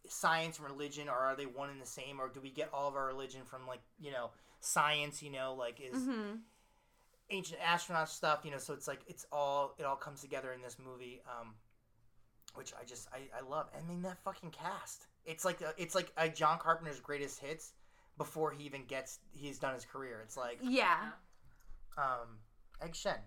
science 0.07 0.57
and 0.59 0.67
religion, 0.67 1.09
or 1.09 1.13
are 1.15 1.35
they 1.35 1.45
one 1.45 1.69
and 1.69 1.81
the 1.81 1.85
same, 1.85 2.19
or 2.19 2.29
do 2.29 2.39
we 2.41 2.49
get 2.49 2.69
all 2.73 2.87
of 2.87 2.95
our 2.95 3.05
religion 3.07 3.41
from 3.45 3.67
like 3.67 3.81
you 3.99 4.11
know 4.11 4.31
science? 4.59 5.21
You 5.21 5.31
know, 5.31 5.53
like 5.53 5.79
is 5.81 6.03
hmm 6.03 6.35
ancient 7.29 7.59
astronaut 7.61 8.09
stuff. 8.09 8.41
You 8.43 8.51
know, 8.51 8.57
so 8.57 8.73
it's 8.73 8.87
like 8.87 9.01
it's 9.07 9.25
all 9.31 9.75
it 9.77 9.83
all 9.83 9.95
comes 9.95 10.21
together 10.21 10.53
in 10.53 10.61
this 10.61 10.77
movie. 10.83 11.21
Um, 11.27 11.53
which 12.57 12.73
I 12.79 12.83
just 12.85 13.07
I, 13.13 13.19
I 13.37 13.47
love. 13.47 13.67
I 13.77 13.87
mean 13.87 14.01
that 14.01 14.17
fucking 14.23 14.51
cast. 14.51 15.07
It's 15.25 15.45
like 15.45 15.61
a, 15.61 15.73
it's 15.77 15.93
like 15.95 16.11
a 16.17 16.27
John 16.29 16.57
Carpenter's 16.59 16.99
greatest 16.99 17.39
hits 17.39 17.73
before 18.17 18.51
he 18.51 18.63
even 18.65 18.83
gets 18.85 19.19
he's 19.31 19.59
done 19.59 19.73
his 19.73 19.85
career. 19.85 20.21
It's 20.23 20.35
like 20.37 20.59
Yeah. 20.61 21.09
um, 21.97 22.39
Egg 22.81 22.95
Shen. 22.95 23.17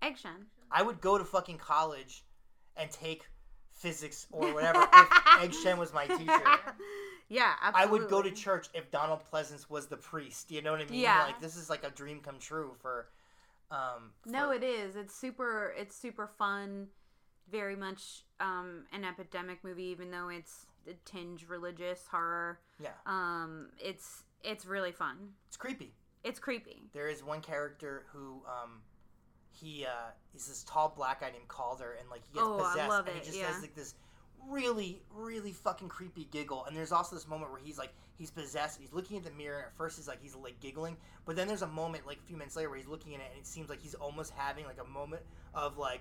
Egg 0.00 0.18
Shen. 0.18 0.46
I 0.70 0.82
would 0.82 1.00
go 1.00 1.18
to 1.18 1.24
fucking 1.24 1.58
college 1.58 2.24
and 2.76 2.90
take 2.90 3.26
physics 3.70 4.26
or 4.30 4.50
whatever 4.54 4.86
if 4.92 5.08
Egg 5.42 5.52
Shen 5.54 5.78
was 5.78 5.92
my 5.92 6.06
teacher. 6.06 6.40
yeah, 7.28 7.52
absolutely. 7.62 7.82
I 7.82 7.86
would 7.86 8.08
go 8.10 8.22
to 8.22 8.30
church 8.30 8.68
if 8.74 8.90
Donald 8.90 9.20
Pleasence 9.30 9.68
was 9.68 9.86
the 9.86 9.96
priest. 9.96 10.50
You 10.50 10.62
know 10.62 10.72
what 10.72 10.80
I 10.80 10.84
mean? 10.86 11.00
Yeah. 11.00 11.24
Like 11.24 11.40
this 11.40 11.56
is 11.56 11.68
like 11.68 11.84
a 11.84 11.90
dream 11.90 12.20
come 12.20 12.38
true 12.38 12.72
for. 12.80 13.08
Um, 13.70 14.12
No, 14.26 14.50
it 14.50 14.62
is. 14.62 14.96
It's 14.96 15.14
super. 15.14 15.74
It's 15.78 15.96
super 15.96 16.26
fun. 16.26 16.88
Very 17.50 17.76
much 17.76 18.24
um, 18.40 18.84
an 18.92 19.04
epidemic 19.04 19.62
movie, 19.62 19.84
even 19.84 20.10
though 20.10 20.28
it's 20.28 20.66
a 20.88 20.94
tinge 21.04 21.46
religious 21.48 22.06
horror. 22.10 22.60
yeah, 22.80 22.90
Um, 23.06 23.68
it's 23.78 24.24
it's 24.42 24.66
really 24.66 24.92
fun. 24.92 25.16
it's 25.48 25.56
creepy. 25.56 25.92
It's 26.24 26.38
creepy. 26.38 26.82
There 26.92 27.08
is 27.08 27.22
one 27.22 27.40
character 27.40 28.04
who 28.12 28.42
um, 28.46 28.80
he 29.50 29.84
uh, 29.84 30.10
is 30.34 30.46
this 30.46 30.64
tall 30.64 30.92
black 30.96 31.20
guy 31.20 31.30
named 31.30 31.48
Calder, 31.48 31.96
and 32.00 32.08
like 32.10 32.22
he 32.26 32.34
gets 32.34 32.46
Oh, 32.46 32.60
I 32.60 32.72
possessed, 32.72 33.08
and 33.08 33.18
he 33.18 33.24
just 33.24 33.38
yeah. 33.38 33.52
has 33.52 33.60
like 33.60 33.74
this 33.74 33.94
really, 34.48 35.02
really 35.14 35.52
fucking 35.52 35.88
creepy 35.88 36.24
giggle. 36.30 36.64
And 36.64 36.76
there's 36.76 36.92
also 36.92 37.14
this 37.16 37.28
moment 37.28 37.50
where 37.52 37.60
he's 37.60 37.78
like 37.78 37.92
he's 38.18 38.30
possessed, 38.30 38.80
he's 38.80 38.92
looking 38.92 39.16
at 39.18 39.24
the 39.24 39.30
mirror, 39.32 39.58
and 39.58 39.66
at 39.66 39.76
first 39.76 39.96
he's 39.96 40.08
like 40.08 40.22
he's 40.22 40.34
like 40.34 40.58
giggling, 40.60 40.96
but 41.26 41.36
then 41.36 41.48
there's 41.48 41.62
a 41.62 41.66
moment 41.66 42.06
like 42.06 42.18
a 42.18 42.26
few 42.26 42.36
minutes 42.36 42.56
later 42.56 42.68
where 42.70 42.78
he's 42.78 42.88
looking 42.88 43.14
at 43.14 43.20
it, 43.20 43.28
and 43.32 43.40
it 43.40 43.46
seems 43.46 43.68
like 43.68 43.80
he's 43.82 43.94
almost 43.94 44.32
having 44.36 44.64
like 44.64 44.78
a 44.80 44.88
moment 44.88 45.22
of 45.54 45.76
like. 45.76 46.00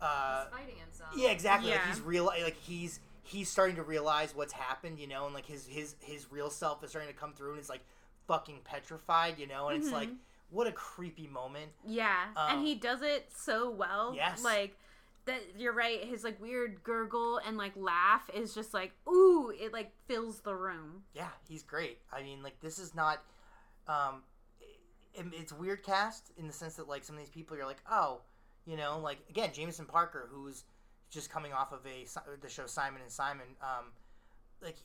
Uh, 0.00 0.44
He's 0.44 0.58
fighting 0.58 0.76
himself. 0.76 1.10
yeah, 1.16 1.30
exactly. 1.30 1.70
Like 1.70 1.86
he's 1.86 2.00
real. 2.00 2.24
Like 2.26 2.56
he's 2.56 3.00
he's 3.22 3.48
starting 3.48 3.76
to 3.76 3.82
realize 3.82 4.34
what's 4.34 4.52
happened, 4.52 4.98
you 4.98 5.06
know, 5.06 5.26
and 5.26 5.34
like 5.34 5.46
his 5.46 5.66
his 5.66 5.94
his 6.00 6.30
real 6.32 6.50
self 6.50 6.82
is 6.82 6.90
starting 6.90 7.12
to 7.12 7.18
come 7.18 7.32
through, 7.32 7.50
and 7.50 7.58
it's 7.58 7.68
like 7.68 7.82
fucking 8.26 8.60
petrified, 8.64 9.38
you 9.38 9.46
know, 9.46 9.68
and 9.68 9.82
it's 9.82 9.92
like 9.92 10.08
what 10.50 10.66
a 10.66 10.72
creepy 10.72 11.26
moment. 11.28 11.70
Yeah, 11.86 12.16
Um, 12.36 12.58
and 12.58 12.66
he 12.66 12.74
does 12.74 13.02
it 13.02 13.30
so 13.34 13.70
well. 13.70 14.12
Yes. 14.16 14.42
like 14.42 14.76
that. 15.26 15.40
You're 15.58 15.72
right. 15.74 16.02
His 16.04 16.24
like 16.24 16.40
weird 16.40 16.82
gurgle 16.82 17.38
and 17.46 17.56
like 17.56 17.72
laugh 17.76 18.28
is 18.34 18.54
just 18.54 18.72
like 18.74 18.92
ooh, 19.08 19.52
it 19.58 19.72
like 19.72 19.92
fills 20.08 20.40
the 20.40 20.54
room. 20.54 21.02
Yeah, 21.14 21.28
he's 21.48 21.62
great. 21.62 21.98
I 22.12 22.22
mean, 22.22 22.42
like 22.42 22.58
this 22.60 22.78
is 22.78 22.94
not. 22.94 23.22
Um, 23.86 24.22
it, 25.12 25.24
it's 25.32 25.52
weird 25.52 25.82
cast 25.82 26.30
in 26.36 26.46
the 26.46 26.52
sense 26.52 26.74
that 26.76 26.88
like 26.88 27.04
some 27.04 27.16
of 27.16 27.20
these 27.20 27.30
people 27.30 27.56
you're 27.56 27.66
like, 27.66 27.82
oh, 27.90 28.20
you 28.66 28.76
know, 28.76 28.98
like 29.02 29.18
again, 29.28 29.50
Jameson 29.52 29.86
Parker, 29.86 30.28
who's 30.32 30.64
just 31.10 31.30
coming 31.30 31.52
off 31.52 31.72
of 31.72 31.80
a 31.86 32.06
the 32.40 32.48
show 32.48 32.66
Simon 32.66 33.02
and 33.02 33.10
Simon. 33.10 33.46
Um, 33.62 33.86
like 34.62 34.76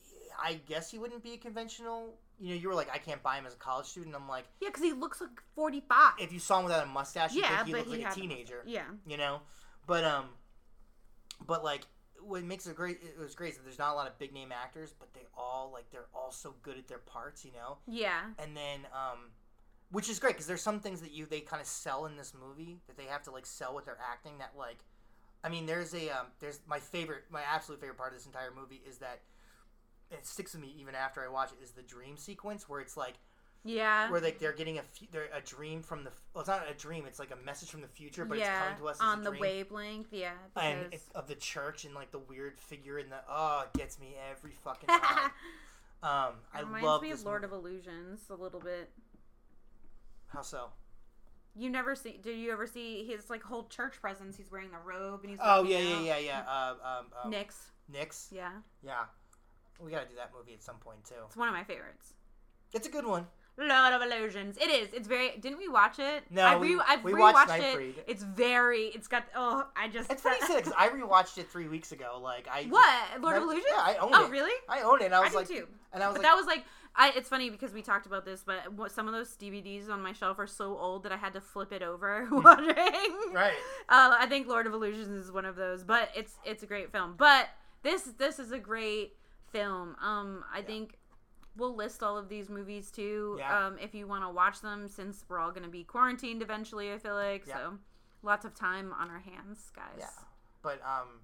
I 0.42 0.56
guess 0.68 0.90
he 0.90 0.98
wouldn't 0.98 1.24
be 1.24 1.34
a 1.34 1.38
conventional. 1.38 2.16
You 2.40 2.50
know, 2.56 2.62
you 2.62 2.68
were 2.68 2.76
like, 2.76 2.90
I 2.94 2.98
can't 2.98 3.24
buy 3.24 3.38
him 3.38 3.46
as 3.46 3.54
a 3.54 3.58
college 3.58 3.86
student. 3.86 4.16
I'm 4.16 4.28
like, 4.28 4.46
Yeah, 4.62 4.70
because 4.70 4.84
he 4.84 4.92
looks 4.92 5.22
like 5.22 5.30
45. 5.56 6.14
if 6.20 6.34
you 6.34 6.40
saw 6.40 6.60
him 6.60 6.66
without 6.66 6.84
a 6.84 6.88
mustache, 6.88 7.34
you 7.34 7.42
yeah, 7.42 7.64
think 7.64 7.68
he 7.68 7.74
looked 7.74 7.90
he 7.94 8.04
like 8.04 8.12
a 8.12 8.16
teenager. 8.20 8.64
Yeah, 8.66 8.84
You 9.08 9.18
know, 9.18 9.40
but 9.88 10.04
um, 10.04 10.26
but 11.46 11.64
like 11.64 11.86
what 12.22 12.44
makes 12.44 12.66
it 12.66 12.76
great 12.76 13.00
it 13.04 13.20
was 13.20 13.36
great 13.36 13.52
is 13.52 13.58
that 13.58 13.64
there's 13.64 13.78
not 13.78 13.94
a 13.94 13.96
lot 13.96 14.08
of 14.08 14.18
big 14.18 14.34
name 14.34 14.52
actors 14.52 14.96
but 14.98 15.14
they 15.14 15.22
all 15.38 15.70
like 15.72 15.84
they're 15.92 16.08
all 16.14 16.32
so 16.32 16.56
good 16.64 16.76
at 16.76 16.88
their 16.88 16.98
parts 16.98 17.46
you 17.46 17.52
know 17.52 17.78
yeah, 17.88 18.22
and 18.40 18.58
then 18.58 18.80
um 18.94 19.20
which 19.96 20.10
is 20.10 20.20
great 20.20 20.34
because 20.34 20.46
there's 20.46 20.62
some 20.62 20.82
things 20.82 21.00
that 21.00 21.14
you 21.14 21.26
they 21.26 21.40
kind 21.40 21.62
of 21.62 21.68
sell 21.68 22.06
in 22.06 22.18
this 22.18 22.34
movie 22.38 22.82
that 22.86 22.98
they 22.98 23.06
have 23.06 23.24
to 23.24 23.32
like 23.32 23.46
sell 23.46 23.74
with 23.74 23.86
their 23.86 23.98
acting 24.12 24.38
that 24.40 24.52
like 24.58 24.80
i 25.42 25.48
mean 25.48 25.66
there's 25.66 25.94
a 25.94 26.10
um 26.10 26.28
there's 26.42 26.60
my 26.68 26.80
favorite 26.80 27.24
my 27.30 27.42
absolute 27.50 27.80
favorite 27.80 27.98
part 27.98 28.12
of 28.12 28.18
this 28.18 28.26
entire 28.26 28.52
movie 28.54 28.82
is 28.86 28.98
that 28.98 29.22
it 30.12 30.26
sticks 30.26 30.52
with 30.52 30.62
me 30.62 30.76
even 30.78 30.96
after 30.96 31.24
i 31.24 31.30
watch 31.30 31.50
it 31.58 31.64
is 31.64 31.72
the 31.72 31.82
dream 31.82 32.18
sequence 32.18 32.68
where 32.68 32.82
it's 32.82 32.98
like 32.98 33.14
yeah. 33.64 34.12
where 34.12 34.20
like 34.20 34.38
they're 34.38 34.52
getting 34.52 34.80
a 34.80 34.82
they're 35.14 35.30
a 35.34 35.40
dream 35.40 35.82
from 35.82 36.04
the 36.04 36.12
well 36.34 36.42
it's 36.42 36.50
not 36.50 36.70
a 36.70 36.74
dream 36.74 37.06
it's 37.08 37.18
like 37.18 37.32
a 37.32 37.46
message 37.46 37.70
from 37.70 37.80
the 37.80 37.88
future 37.88 38.26
but 38.26 38.38
it's 38.38 38.46
yeah, 38.46 38.64
coming 38.64 38.78
to 38.78 38.90
us 38.90 38.98
as 38.98 39.02
on 39.02 39.22
a 39.22 39.32
the 39.32 39.32
wavelength. 39.40 40.10
Yeah, 40.12 40.34
and 40.58 40.94
of 41.16 41.28
the 41.28 41.36
church 41.36 41.86
and 41.86 41.96
like 41.96 42.12
the 42.12 42.20
weird 42.20 42.60
figure 42.60 43.00
in 43.00 43.10
the 43.10 43.16
oh 43.30 43.64
it 43.64 43.78
gets 43.78 43.98
me 43.98 44.14
every 44.30 44.52
fucking 44.52 44.88
time 44.90 45.32
um 46.04 46.34
i 46.54 46.60
reminds 46.60 46.86
love 46.86 47.02
me 47.02 47.12
this 47.12 47.22
of 47.22 47.26
Lord 47.26 47.42
movie. 47.42 47.56
of 47.56 47.60
Illusions 47.64 48.20
a 48.30 48.36
little 48.36 48.60
bit. 48.60 48.92
How 50.36 50.42
so 50.42 50.68
You 51.56 51.70
never 51.70 51.96
see? 51.96 52.20
Did 52.22 52.38
you 52.38 52.52
ever 52.52 52.68
see 52.68 53.06
his 53.06 53.30
like 53.30 53.42
whole 53.42 53.64
church 53.68 54.02
presence? 54.02 54.36
He's 54.38 54.52
wearing 54.52 54.70
the 54.72 54.78
robe 54.86 55.22
and 55.22 55.30
he's. 55.32 55.40
oh 55.42 55.64
yeah 55.64 55.80
yeah 55.80 56.02
yeah 56.02 56.18
yeah 56.18 56.42
uh, 56.48 56.74
um, 56.84 57.06
um 57.24 57.32
Nix. 57.32 57.72
Nix. 57.92 58.30
Yeah, 58.32 58.52
yeah 58.84 59.06
we 59.80 59.92
gotta 59.92 60.08
do 60.08 60.16
that 60.16 60.32
movie 60.38 60.54
at 60.54 60.64
some 60.64 60.78
point 60.78 61.04
too 61.06 61.16
it's 61.26 61.36
one 61.36 61.48
of 61.48 61.54
my 61.54 61.64
favorites. 61.64 62.14
it's 62.74 62.88
a 62.88 62.92
good 62.92 63.06
one 63.06 63.28
Lord 63.58 63.94
of 63.94 64.02
Illusions. 64.02 64.58
It 64.58 64.70
is. 64.70 64.92
It's 64.94 65.08
very. 65.08 65.38
Didn't 65.40 65.60
we 65.60 65.70
watch 65.70 65.98
it? 66.00 66.24
No, 66.30 66.42
I 66.44 66.58
we- 66.58 66.78
I've 66.86 67.04
we 67.04 67.14
rewatched 67.14 67.34
watched 67.34 67.52
it. 67.54 67.78
Nightbreed. 67.78 67.94
It's 68.06 68.22
very. 68.22 68.88
It's 68.88 69.08
got. 69.08 69.24
Oh, 69.34 69.66
I 69.78 69.88
just. 69.88 70.12
it's 70.12 70.22
funny 70.22 70.38
because 70.42 70.74
i 70.78 70.90
rewatched 70.90 71.38
it 71.38 71.50
three 71.50 71.70
weeks 71.70 71.94
ago 71.94 72.20
like 72.22 72.48
i 72.52 72.64
What 72.64 73.22
Lord 73.22 73.38
of 73.38 73.44
Illusions? 73.44 73.66
yeah, 73.70 73.82
I 73.82 73.96
own 73.96 74.10
oh, 74.14 74.24
it. 74.24 74.28
Oh, 74.28 74.30
really? 74.30 74.52
i 74.68 74.82
own 74.82 75.02
it 75.02 75.06
and 75.06 75.16
i 75.16 75.20
I, 75.20 75.22
was 75.22 75.32
do 75.32 75.38
like 75.38 75.48
too. 75.48 75.68
and 75.94 76.04
i 76.04 76.08
was 76.08 76.18
But 76.18 76.24
like 76.24 76.32
that 76.32 76.36
was 76.36 76.46
like. 76.48 76.66
I, 76.98 77.12
it's 77.16 77.28
funny 77.30 77.50
because 77.50 77.74
we 77.74 77.82
talked 77.82 78.06
about 78.06 78.24
this, 78.26 78.44
but 78.46 78.64
some 78.92 79.08
of 79.08 79.14
those 79.14 79.36
DVDs 79.36 79.90
on 79.90 80.02
my 80.02 80.14
shelf 80.14 80.40
are 80.40 80.48
so 80.48 80.78
old 80.78 81.04
that 81.04 81.12
I 81.12 81.18
had 81.18 81.34
to 81.34 81.42
flip 81.42 81.72
it 81.74 81.82
over 81.82 82.28
watching. 82.32 82.74
right 83.34 83.54
Uh, 83.90 84.16
I 84.20 84.26
think 84.28 84.48
Lord 84.48 84.66
of 84.68 84.74
Illusions 84.74 85.10
is 85.26 85.32
one 85.32 85.46
of 85.46 85.56
those, 85.56 85.84
but 85.84 86.10
it's 86.16 86.36
it's 86.46 86.64
a 86.64 86.66
great 86.66 86.92
film. 86.92 87.16
But 87.18 87.50
this 87.84 88.04
this 88.18 88.40
is 88.40 88.52
a 88.52 88.60
great 88.60 89.16
film. 89.52 89.96
Um, 90.02 90.44
I 90.54 90.62
think 90.62 90.98
we'll 91.58 91.76
list 91.76 92.02
all 92.04 92.18
of 92.18 92.30
these 92.30 92.50
movies 92.50 92.92
too. 92.92 93.36
Yeah. 93.40 93.68
Um, 93.68 93.78
if 93.82 93.94
you 93.94 94.08
want 94.08 94.24
to 94.24 94.30
watch 94.30 94.62
them, 94.62 94.88
since 94.88 95.26
we're 95.30 95.40
all 95.40 95.52
going 95.52 95.64
to 95.64 95.70
be 95.70 95.84
quarantined 95.84 96.42
eventually. 96.42 96.92
I 96.94 96.98
feel 96.98 97.16
like 97.16 97.46
Yeah. 97.48 97.56
so. 97.56 97.78
Lots 98.24 98.44
of 98.46 98.56
time 98.56 98.92
on 99.00 99.10
our 99.12 99.20
hands, 99.20 99.72
guys. 99.76 99.98
yeah 100.00 100.08
but 100.64 100.82
um 100.84 101.20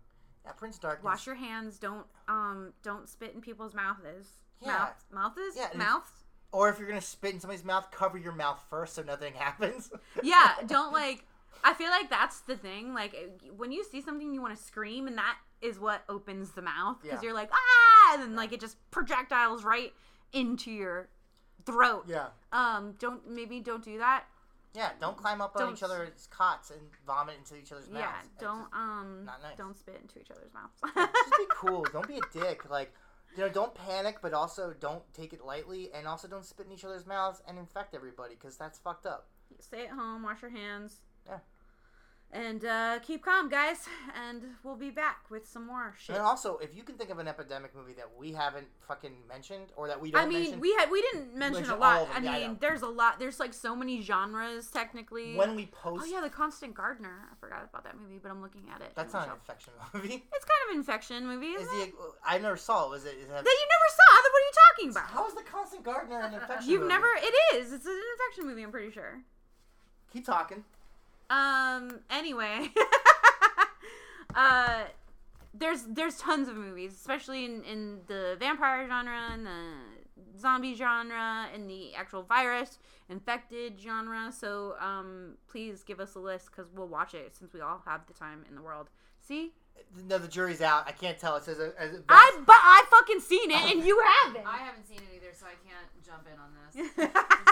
yeah 0.45 0.51
prince 0.51 0.77
darkness 0.77 1.03
Wash 1.03 1.25
your 1.25 1.35
hands. 1.35 1.79
Don't 1.79 2.05
um 2.27 2.73
don't 2.83 3.09
spit 3.09 3.33
in 3.33 3.41
people's 3.41 3.73
mouths. 3.73 4.40
Yeah. 4.61 4.89
Mouth, 5.11 5.35
mouths. 5.37 5.55
Yeah, 5.55 5.67
and- 5.71 5.79
Mouths. 5.79 6.11
or 6.51 6.69
if 6.69 6.77
you're 6.79 6.87
gonna 6.87 7.01
spit 7.01 7.33
in 7.33 7.39
somebody's 7.39 7.63
mouth 7.65 7.87
cover 7.91 8.17
your 8.17 8.33
mouth 8.33 8.61
first 8.69 8.93
so 8.95 9.01
nothing 9.03 9.33
happens 9.37 9.89
yeah 10.23 10.51
don't 10.67 10.91
like 10.93 11.23
i 11.63 11.73
feel 11.73 11.89
like 11.89 12.09
that's 12.09 12.41
the 12.41 12.55
thing 12.57 12.93
like 12.93 13.15
when 13.55 13.71
you 13.71 13.83
see 13.83 14.01
something 14.01 14.33
you 14.33 14.41
want 14.41 14.55
to 14.55 14.61
scream 14.61 15.07
and 15.07 15.17
that 15.17 15.37
is 15.61 15.79
what 15.79 16.03
opens 16.09 16.51
the 16.51 16.61
mouth 16.61 16.97
because 17.01 17.21
Yeah. 17.23 17.27
you're 17.29 17.33
like 17.33 17.49
ah 17.53 18.13
and 18.13 18.21
then 18.23 18.35
like 18.35 18.51
it 18.51 18.59
just 18.59 18.75
projectiles 18.91 19.63
right 19.63 19.93
into 20.33 20.71
your 20.71 21.07
throat 21.65 22.03
yeah 22.07 22.27
um 22.51 22.95
don't 22.99 23.29
maybe 23.29 23.59
don't 23.61 23.83
do 23.83 23.97
that 23.99 24.25
Yeah, 24.73 24.89
don't 24.99 25.15
climb 25.17 25.41
up 25.41 25.55
on 25.55 25.61
Don't- 25.61 25.73
each 25.73 25.83
other's 25.83 26.27
cots 26.31 26.71
and 26.71 26.81
vomit 27.05 27.35
into 27.37 27.55
each 27.55 27.71
other's 27.71 27.89
mouths. 27.89 28.03
yeah 28.05 28.21
don't 28.39 28.67
um 28.73 29.23
not 29.25 29.41
nice. 29.41 29.57
don't 29.57 29.77
spit 29.77 29.99
into 30.01 30.19
each 30.19 30.31
other's 30.31 30.51
mouths 30.53 30.73
just 30.83 31.37
be 31.37 31.45
cool. 31.49 31.85
Don't 31.93 32.07
be 32.07 32.17
a 32.17 32.21
dick. 32.33 32.69
Like, 32.69 32.91
you 33.35 33.43
know, 33.43 33.49
don't 33.49 33.73
panic, 33.73 34.17
but 34.21 34.33
also 34.33 34.73
don't 34.79 35.03
take 35.13 35.33
it 35.33 35.45
lightly, 35.45 35.89
and 35.93 36.07
also 36.07 36.27
don't 36.27 36.45
spit 36.45 36.65
in 36.65 36.71
each 36.71 36.85
other's 36.85 37.05
mouths 37.05 37.41
and 37.47 37.57
infect 37.57 37.95
everybody 37.95 38.35
because 38.35 38.57
that's 38.57 38.79
fucked 38.79 39.05
up. 39.05 39.27
stay 39.59 39.85
at 39.85 39.91
home 39.91 40.23
wash 40.23 40.41
your 40.41 40.51
hands. 40.51 41.01
And 42.33 42.63
uh 42.63 42.97
keep 42.99 43.23
calm 43.25 43.49
guys 43.49 43.87
and 44.25 44.41
we'll 44.63 44.77
be 44.77 44.89
back 44.89 45.25
with 45.29 45.45
some 45.45 45.67
more 45.67 45.93
shit 45.99 46.15
And 46.15 46.23
also, 46.25 46.57
if 46.59 46.73
you 46.75 46.81
can 46.83 46.95
think 46.95 47.09
of 47.09 47.19
an 47.19 47.27
epidemic 47.27 47.75
movie 47.75 47.91
that 47.93 48.07
we 48.17 48.31
haven't 48.31 48.67
fucking 48.87 49.11
mentioned 49.27 49.67
or 49.75 49.87
that 49.89 49.99
we 49.99 50.11
don't 50.11 50.21
I 50.21 50.25
mean, 50.27 50.41
mention, 50.43 50.59
we 50.61 50.73
had 50.75 50.89
we 50.89 51.01
didn't 51.01 51.35
mention 51.35 51.61
Mention 51.63 51.73
a 51.73 51.77
lot. 51.77 52.07
I 52.15 52.19
yeah, 52.19 52.31
I 52.31 52.39
mean, 52.47 52.57
there's 52.61 52.83
a 52.83 52.87
lot. 52.87 53.19
There's 53.19 53.39
like 53.39 53.53
so 53.53 53.75
many 53.75 54.01
genres 54.01 54.67
technically. 54.71 55.35
when 55.35 55.55
we 55.55 55.65
post, 55.65 56.03
oh 56.03 56.09
yeah, 56.09 56.21
the 56.21 56.29
Constant 56.29 56.73
Gardener. 56.73 57.27
I 57.31 57.35
forgot 57.39 57.67
about 57.69 57.83
that 57.83 57.99
movie, 57.99 58.19
but 58.21 58.31
I'm 58.31 58.41
looking 58.41 58.63
at 58.73 58.81
it. 58.81 58.93
that's 58.95 59.13
not 59.13 59.27
an 59.27 59.33
infection 59.33 59.73
movie. 59.93 60.23
It's 60.33 60.45
kind 60.45 60.61
of 60.67 60.71
an 60.71 60.77
infection 60.77 61.27
movie. 61.27 61.47
Is 61.47 61.67
it? 61.73 61.91
the 61.91 62.11
I 62.25 62.37
never 62.37 62.55
saw 62.57 62.85
it. 62.87 62.91
Was 62.91 63.03
it? 63.05 63.15
Is 63.15 63.25
it 63.25 63.29
That 63.29 63.43
you 63.45 63.67
never 63.75 63.89
saw. 63.99 64.07
Then 64.23 64.31
What 64.31 64.41
are 64.41 64.47
you 64.47 64.55
talking 64.69 64.89
about? 64.91 65.09
how 65.11 65.27
is 65.27 65.33
the 65.35 65.43
Constant 65.43 65.83
Gardener 65.83 66.19
an 66.21 66.33
infection? 66.41 66.69
You've 66.71 66.81
movie? 66.81 66.93
never. 66.93 67.07
It 67.17 67.33
is. 67.57 67.73
It's 67.73 67.85
an 67.85 67.99
infection 68.13 68.47
movie. 68.47 68.63
I'm 68.63 68.71
pretty 68.71 68.91
sure. 68.91 69.19
keep 70.13 70.25
talking. 70.25 70.63
Um. 71.31 71.99
Anyway. 72.09 72.69
uh. 74.35 74.83
There's 75.53 75.83
there's 75.83 76.15
tons 76.17 76.47
of 76.47 76.55
movies, 76.55 76.93
especially 76.93 77.43
in, 77.43 77.61
in 77.65 77.99
the 78.07 78.37
vampire 78.39 78.87
genre 78.87 79.29
and 79.33 79.45
the 79.45 80.39
zombie 80.39 80.73
genre 80.75 81.47
and 81.53 81.69
the 81.69 81.93
actual 81.93 82.23
virus 82.23 82.79
infected 83.09 83.79
genre. 83.79 84.31
So 84.31 84.75
um, 84.79 85.33
please 85.49 85.83
give 85.83 85.99
us 85.99 86.15
a 86.15 86.19
list 86.19 86.47
because 86.51 86.71
we'll 86.73 86.87
watch 86.87 87.13
it 87.13 87.35
since 87.35 87.53
we 87.53 87.59
all 87.59 87.81
have 87.85 88.07
the 88.07 88.13
time 88.13 88.45
in 88.47 88.55
the 88.55 88.61
world. 88.61 88.89
See, 89.19 89.51
No, 90.07 90.17
the 90.17 90.27
jury's 90.29 90.61
out. 90.61 90.87
I 90.87 90.93
can't 90.93 91.19
tell. 91.19 91.35
It 91.35 91.43
says 91.43 91.59
a, 91.59 91.73
as 91.77 91.93
a 91.95 92.01
I 92.07 92.41
but 92.45 92.55
I 92.57 92.85
fucking 92.89 93.19
seen 93.19 93.51
it 93.51 93.75
and 93.75 93.83
you 93.85 94.01
haven't. 94.23 94.47
I 94.47 94.57
haven't 94.57 94.87
seen 94.87 94.99
it 94.99 95.15
either, 95.17 95.33
so 95.33 95.47
I 95.47 95.55
can't 95.67 95.89
jump 96.03 96.27
in 96.31 96.39
on 96.39 96.53
this. 96.73 97.09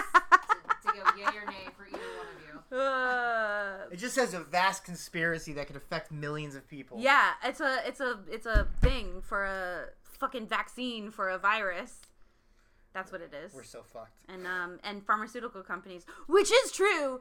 Just 0.94 1.06
to, 1.06 1.12
to 1.12 1.18
go 1.18 1.30
yay 1.30 1.36
or 1.38 1.46
nay 1.50 1.66
for 1.76 1.86
either 1.86 1.98
one 2.18 2.26
of 2.34 2.70
you. 2.72 2.76
Uh, 2.78 3.86
It 3.90 3.96
just 3.98 4.14
says 4.14 4.34
a 4.34 4.40
vast 4.40 4.84
conspiracy 4.84 5.52
that 5.54 5.66
could 5.66 5.76
affect 5.76 6.10
millions 6.12 6.54
of 6.54 6.66
people. 6.68 6.98
yeah, 7.00 7.30
it's 7.44 7.60
a 7.60 7.78
it's 7.86 8.00
a 8.00 8.20
it's 8.30 8.46
a 8.46 8.66
thing 8.80 9.22
for 9.22 9.44
a 9.44 9.86
fucking 10.18 10.46
vaccine 10.46 11.10
for 11.10 11.28
a 11.30 11.38
virus. 11.38 12.00
That's 12.92 13.12
what 13.12 13.20
it 13.20 13.32
is. 13.32 13.52
We're 13.54 13.62
so 13.64 13.82
fucked. 13.82 14.12
and 14.28 14.46
um 14.46 14.78
and 14.84 15.04
pharmaceutical 15.06 15.62
companies, 15.62 16.04
which 16.28 16.50
is 16.52 16.72
true. 16.72 17.20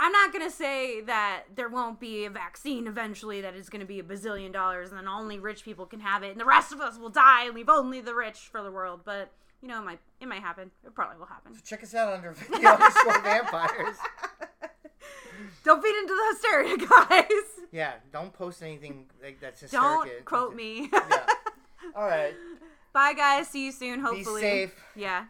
I'm 0.00 0.10
not 0.12 0.32
gonna 0.32 0.50
say 0.50 1.00
that 1.02 1.44
there 1.54 1.68
won't 1.68 2.00
be 2.00 2.24
a 2.24 2.30
vaccine 2.30 2.86
eventually 2.88 3.40
that 3.42 3.54
is 3.54 3.68
gonna 3.68 3.84
be 3.84 4.00
a 4.00 4.02
bazillion 4.02 4.52
dollars 4.52 4.88
and 4.90 4.98
then 4.98 5.06
only 5.06 5.38
rich 5.38 5.64
people 5.64 5.86
can 5.86 6.00
have 6.00 6.22
it 6.24 6.32
and 6.32 6.40
the 6.40 6.44
rest 6.44 6.72
of 6.72 6.80
us 6.80 6.98
will 6.98 7.10
die 7.10 7.44
and 7.44 7.54
leave 7.54 7.68
only 7.68 8.00
the 8.00 8.14
rich 8.14 8.38
for 8.50 8.62
the 8.62 8.70
world. 8.72 9.02
But 9.04 9.30
you 9.62 9.68
know, 9.68 9.80
it 9.80 9.84
might 9.84 10.00
it 10.20 10.26
might 10.28 10.42
happen. 10.42 10.70
It 10.84 10.94
probably 10.94 11.18
will 11.18 11.26
happen. 11.26 11.52
Check 11.64 11.82
us 11.82 11.94
out 11.94 12.12
under 12.12 12.32
video 12.50 12.70
underscore 12.70 13.22
vampires. 13.22 13.96
Don't 15.64 15.82
feed 15.82 15.94
into 15.96 16.14
the 16.14 16.26
hysteria, 16.32 16.76
guys. 16.76 17.66
Yeah, 17.72 17.92
don't 18.12 18.32
post 18.32 18.62
anything 18.62 19.06
like 19.22 19.40
that's 19.40 19.60
hysterical. 19.62 20.04
Don't 20.04 20.24
quote 20.24 20.54
me. 20.54 20.90
Yeah. 20.92 21.26
All 21.96 22.06
right. 22.06 22.34
Bye, 22.92 23.12
guys. 23.14 23.48
See 23.48 23.64
you 23.64 23.72
soon. 23.72 24.00
Hopefully. 24.00 24.40
Be 24.40 24.46
safe. 24.46 24.74
Yeah. 24.94 25.24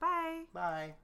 Bye. 0.00 0.42
Bye. 0.52 0.94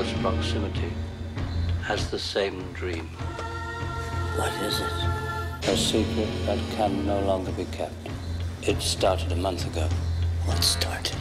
Close 0.00 0.22
proximity 0.22 0.90
has 1.82 2.10
the 2.10 2.18
same 2.18 2.72
dream. 2.72 3.06
What 4.36 4.50
is 4.62 4.80
it? 4.80 5.68
A 5.68 5.76
secret 5.76 6.28
that 6.46 6.58
can 6.70 7.06
no 7.06 7.20
longer 7.20 7.52
be 7.52 7.66
kept. 7.66 8.08
It 8.62 8.80
started 8.80 9.30
a 9.30 9.36
month 9.36 9.66
ago. 9.66 9.86
What 10.46 10.64
started? 10.64 11.18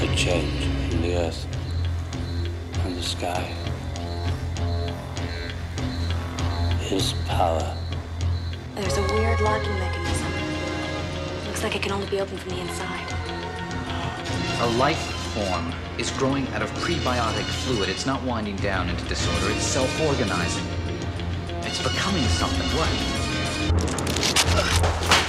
A 0.00 0.16
change 0.16 0.62
in 0.94 1.02
the 1.02 1.16
earth 1.16 1.46
and 2.84 2.96
the 2.96 3.02
sky. 3.02 3.42
His 6.88 7.12
power. 7.28 7.76
There's 8.76 8.96
a 8.96 9.02
weird 9.12 9.42
locking 9.42 9.78
mechanism. 9.78 10.32
Looks 11.48 11.62
like 11.62 11.76
it 11.76 11.82
can 11.82 11.92
only 11.92 12.08
be 12.08 12.18
opened 12.18 12.40
from 12.40 12.52
the 12.52 12.60
inside. 12.60 13.12
A 14.60 14.66
life 14.78 15.15
form 15.36 15.72
is 15.98 16.10
growing 16.12 16.48
out 16.54 16.62
of 16.62 16.70
prebiotic 16.80 17.44
fluid. 17.44 17.90
It's 17.90 18.06
not 18.06 18.22
winding 18.22 18.56
down 18.56 18.88
into 18.88 19.04
disorder, 19.04 19.50
it's 19.50 19.62
self 19.62 20.00
organizing. 20.00 20.64
It's 21.62 21.82
becoming 21.82 22.24
something. 22.24 22.66
What? 22.78 25.25